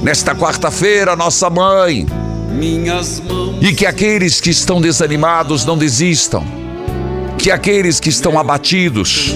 Nesta 0.01 0.33
quarta-feira, 0.33 1.15
nossa 1.15 1.49
mãe. 1.49 2.05
E 3.61 3.73
que 3.73 3.85
aqueles 3.85 4.41
que 4.41 4.49
estão 4.49 4.81
desanimados 4.81 5.65
não 5.65 5.77
desistam. 5.77 6.43
Que 7.37 7.51
aqueles 7.51 7.99
que 7.99 8.09
estão 8.09 8.37
abatidos 8.39 9.35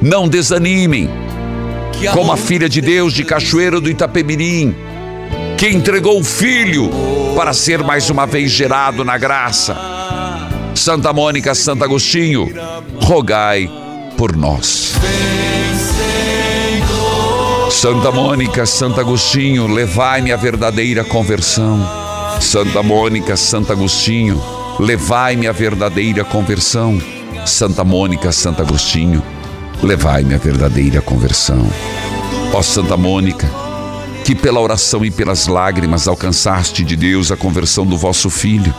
não 0.00 0.28
desanimem. 0.28 1.08
Como 2.12 2.32
a 2.32 2.36
filha 2.36 2.68
de 2.68 2.80
Deus 2.80 3.12
de 3.12 3.24
Cachoeiro 3.24 3.80
do 3.80 3.88
Itapemirim, 3.88 4.74
que 5.56 5.68
entregou 5.68 6.18
o 6.18 6.24
filho 6.24 6.90
para 7.36 7.52
ser 7.52 7.82
mais 7.82 8.10
uma 8.10 8.26
vez 8.26 8.50
gerado 8.50 9.04
na 9.04 9.16
graça 9.16 9.76
Santa 10.74 11.12
Mônica, 11.12 11.54
Santo 11.54 11.84
Agostinho, 11.84 12.52
rogai 13.02 13.70
por 14.16 14.34
nós. 14.36 14.94
Santa 17.72 18.12
Mônica, 18.12 18.64
Santo 18.64 19.00
Agostinho, 19.00 19.66
levai-me 19.66 20.30
à 20.30 20.36
verdadeira 20.36 21.02
conversão. 21.02 21.80
Santa 22.38 22.80
Mônica, 22.80 23.36
Santo 23.36 23.72
Agostinho, 23.72 24.40
levai-me 24.78 25.48
à 25.48 25.52
verdadeira 25.52 26.22
conversão. 26.22 27.00
Santa 27.44 27.82
Mônica, 27.82 28.30
Santo 28.30 28.62
Agostinho, 28.62 29.20
levai-me 29.82 30.34
à 30.34 30.38
verdadeira 30.38 31.00
conversão. 31.00 31.66
Ó 32.52 32.62
Santa 32.62 32.96
Mônica, 32.96 33.50
que 34.24 34.34
pela 34.34 34.60
oração 34.60 35.04
e 35.04 35.10
pelas 35.10 35.48
lágrimas 35.48 36.06
alcançaste 36.06 36.84
de 36.84 36.94
Deus 36.94 37.32
a 37.32 37.36
conversão 37.36 37.84
do 37.84 37.96
vosso 37.96 38.30
filho 38.30 38.72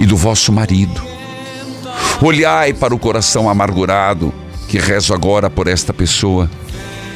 e 0.00 0.06
do 0.06 0.16
vosso 0.16 0.52
marido. 0.52 1.02
Olhai 2.22 2.72
para 2.72 2.94
o 2.94 2.98
coração 2.98 3.50
amargurado 3.50 4.32
que 4.68 4.78
rezo 4.78 5.14
agora 5.14 5.48
por 5.48 5.66
esta 5.68 5.94
pessoa, 5.94 6.50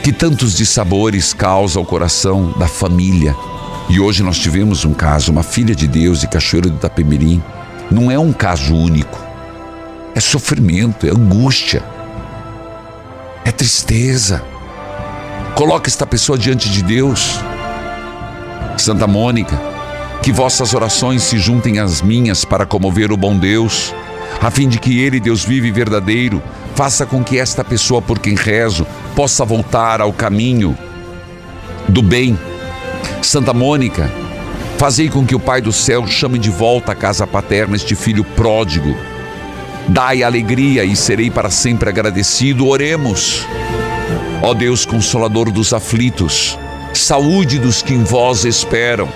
que 0.03 0.13
tantos 0.13 0.57
dissabores 0.57 1.35
causa 1.35 1.79
ao 1.79 1.85
coração 1.85 2.53
da 2.59 2.67
família, 2.67 3.35
E 3.89 3.99
hoje 3.99 4.23
nós 4.23 4.39
tivemos 4.39 4.85
um 4.85 4.95
caso, 4.95 5.33
uma 5.33 5.43
filha 5.43 5.75
de 5.75 5.89
Deus 5.89 6.21
de 6.21 6.29
Cachoeiro 6.29 6.71
do 6.71 6.77
Itapemirim. 6.77 7.43
Não 7.91 8.09
é 8.09 8.17
um 8.17 8.33
caso 8.33 8.73
único. 8.73 9.19
É 10.15 10.21
sofrimento, 10.21 11.09
é 11.09 11.11
angústia, 11.11 11.83
é 13.45 13.51
tristeza. 13.51 14.45
Coloque 15.57 15.89
esta 15.89 16.07
pessoa 16.07 16.39
diante 16.39 16.71
de 16.71 16.85
Deus. 16.85 17.41
Santa 18.79 19.09
Mônica, 19.09 19.61
que 20.23 20.31
vossas 20.31 20.73
orações 20.73 21.25
se 21.25 21.37
juntem 21.37 21.81
às 21.81 22.01
minhas 22.01 22.45
para 22.45 22.65
comover 22.65 23.11
o 23.11 23.17
bom 23.17 23.37
Deus, 23.37 23.93
a 24.41 24.53
fim 24.53 24.69
de 24.69 24.79
que 24.79 25.01
Ele, 25.01 25.19
Deus 25.19 25.45
vivo 25.45 25.67
e 25.67 25.73
verdadeiro, 25.73 26.41
faça 26.81 27.05
com 27.05 27.23
que 27.23 27.39
esta 27.39 27.63
pessoa 27.63 28.01
por 28.01 28.19
quem 28.19 28.35
rezo 28.35 28.87
possa 29.15 29.45
voltar 29.45 30.01
ao 30.01 30.15
caminho 30.15 30.75
do 31.87 32.01
bem. 32.01 32.39
Santa 33.21 33.53
Mônica, 33.53 34.11
fazei 34.79 35.11
com 35.11 35.27
que 35.27 35.35
o 35.35 35.39
Pai 35.39 35.61
do 35.61 35.75
céu 35.75 36.07
chame 36.07 36.39
de 36.39 36.49
volta 36.49 36.93
à 36.93 36.95
casa 36.95 37.27
paterna 37.27 37.77
este 37.77 37.95
filho 37.95 38.25
pródigo. 38.25 38.97
Dai 39.89 40.23
alegria 40.23 40.83
e 40.83 40.97
serei 40.97 41.31
para 41.31 41.51
sempre 41.51 41.91
agradecido. 41.91 42.67
Oremos. 42.67 43.47
Ó 44.41 44.55
Deus 44.55 44.87
consolador 44.87 45.51
dos 45.51 45.75
aflitos, 45.75 46.59
saúde 46.95 47.59
dos 47.59 47.83
que 47.83 47.93
em 47.93 48.03
vós 48.03 48.47
esperam 48.47 49.07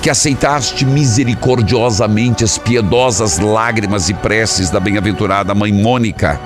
que 0.00 0.08
aceitaste 0.08 0.84
misericordiosamente 0.84 2.44
as 2.44 2.56
piedosas 2.56 3.40
lágrimas 3.40 4.08
e 4.10 4.14
preces 4.14 4.70
da 4.70 4.78
bem-aventurada 4.78 5.54
mãe 5.54 5.72
Mônica, 5.72 6.38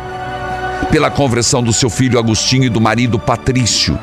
pela 0.90 1.10
conversão 1.10 1.62
do 1.62 1.72
seu 1.72 1.90
filho 1.90 2.18
Agostinho 2.18 2.64
e 2.64 2.68
do 2.68 2.80
marido 2.80 3.18
Patrício. 3.18 3.98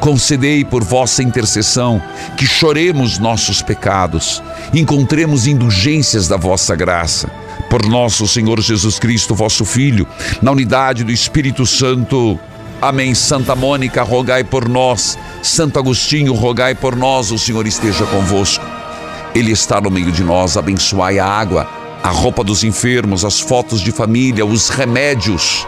Concedei 0.00 0.64
por 0.64 0.82
vossa 0.82 1.22
intercessão 1.22 2.02
que 2.36 2.46
choremos 2.46 3.18
nossos 3.18 3.62
pecados, 3.62 4.42
encontremos 4.74 5.46
indulgências 5.46 6.28
da 6.28 6.36
vossa 6.36 6.74
graça. 6.74 7.28
Por 7.70 7.86
nosso 7.86 8.26
Senhor 8.28 8.60
Jesus 8.60 8.98
Cristo, 8.98 9.34
vosso 9.34 9.64
Filho, 9.64 10.06
na 10.40 10.52
unidade 10.52 11.04
do 11.04 11.10
Espírito 11.10 11.66
Santo. 11.66 12.38
Amém. 12.80 13.14
Santa 13.14 13.56
Mônica, 13.56 14.02
rogai 14.02 14.44
por 14.44 14.68
nós. 14.68 15.18
Santo 15.42 15.78
Agostinho, 15.78 16.34
rogai 16.34 16.74
por 16.74 16.94
nós. 16.94 17.32
O 17.32 17.38
Senhor 17.38 17.66
esteja 17.66 18.04
convosco. 18.06 18.64
Ele 19.34 19.50
está 19.50 19.80
no 19.80 19.90
meio 19.90 20.12
de 20.12 20.22
nós. 20.22 20.56
Abençoai 20.56 21.18
a 21.18 21.26
água, 21.26 21.68
a 22.02 22.10
roupa 22.10 22.44
dos 22.44 22.62
enfermos, 22.62 23.24
as 23.24 23.40
fotos 23.40 23.80
de 23.80 23.90
família, 23.90 24.44
os 24.44 24.68
remédios. 24.68 25.66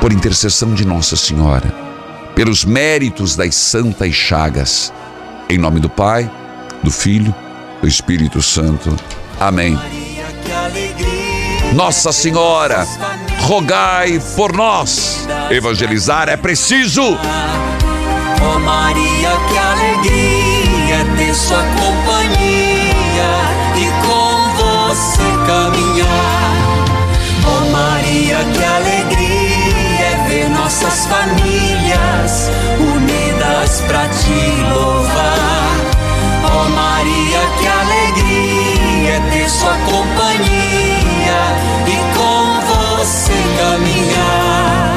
Por 0.00 0.12
intercessão 0.12 0.72
de 0.72 0.86
Nossa 0.86 1.14
Senhora, 1.14 1.72
pelos 2.34 2.64
méritos 2.64 3.36
das 3.36 3.54
santas 3.54 4.14
chagas. 4.14 4.92
Em 5.48 5.58
nome 5.58 5.78
do 5.78 5.90
Pai, 5.90 6.30
do 6.82 6.90
Filho, 6.90 7.34
do 7.82 7.86
Espírito 7.86 8.40
Santo. 8.40 8.96
Amém. 9.38 9.78
Nossa 11.74 12.12
Senhora, 12.12 12.86
rogai 13.42 14.20
por 14.34 14.52
nós. 14.52 15.26
Evangelizar 15.50 16.28
é 16.28 16.36
preciso. 16.36 17.02
Oh 18.42 18.58
Maria, 18.58 19.30
que 19.48 19.58
alegria 19.58 21.04
ter 21.16 21.34
sua 21.34 21.62
companhia 21.78 22.80
e 23.76 24.06
com 24.06 24.50
você 24.56 25.29
nossas 30.80 31.06
famílias 31.06 32.50
unidas 32.78 33.82
pra 33.82 34.08
te 34.08 34.62
louvar. 34.72 35.76
Oh 36.44 36.68
Maria, 36.70 37.40
que 37.58 37.66
alegria 37.66 39.12
é 39.12 39.20
ter 39.30 39.48
sua 39.50 39.74
companhia 39.74 41.42
e 41.86 41.96
com 42.16 42.60
você 42.66 43.38
caminhar. 43.58 44.94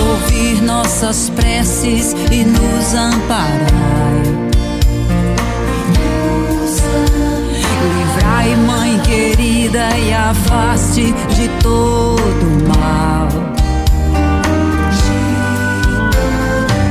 Ó 0.00 0.62
nossas 0.62 1.28
preces 1.30 2.14
e 2.30 2.44
nos 2.44 2.94
amparai. 2.94 4.03
Livrai, 8.44 8.56
Mãe 8.56 8.98
querida, 9.00 9.88
e 9.96 10.12
afaste 10.12 11.12
de 11.34 11.48
todo 11.62 12.68
mal. 12.68 13.28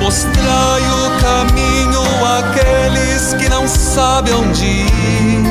Mostrai 0.01 0.81
o 0.81 1.21
caminho 1.21 2.01
àqueles 2.39 3.33
que 3.35 3.47
não 3.49 3.67
sabem 3.67 4.33
onde 4.33 4.65
ir. 4.65 5.43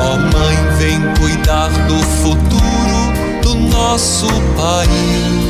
Ó 0.00 0.16
Mãe, 0.16 0.56
vem 0.78 1.00
cuidar 1.18 1.70
do 1.88 1.98
futuro 2.22 3.42
do 3.42 3.54
nosso 3.70 4.26
país. 4.56 5.43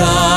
time. 0.00 0.29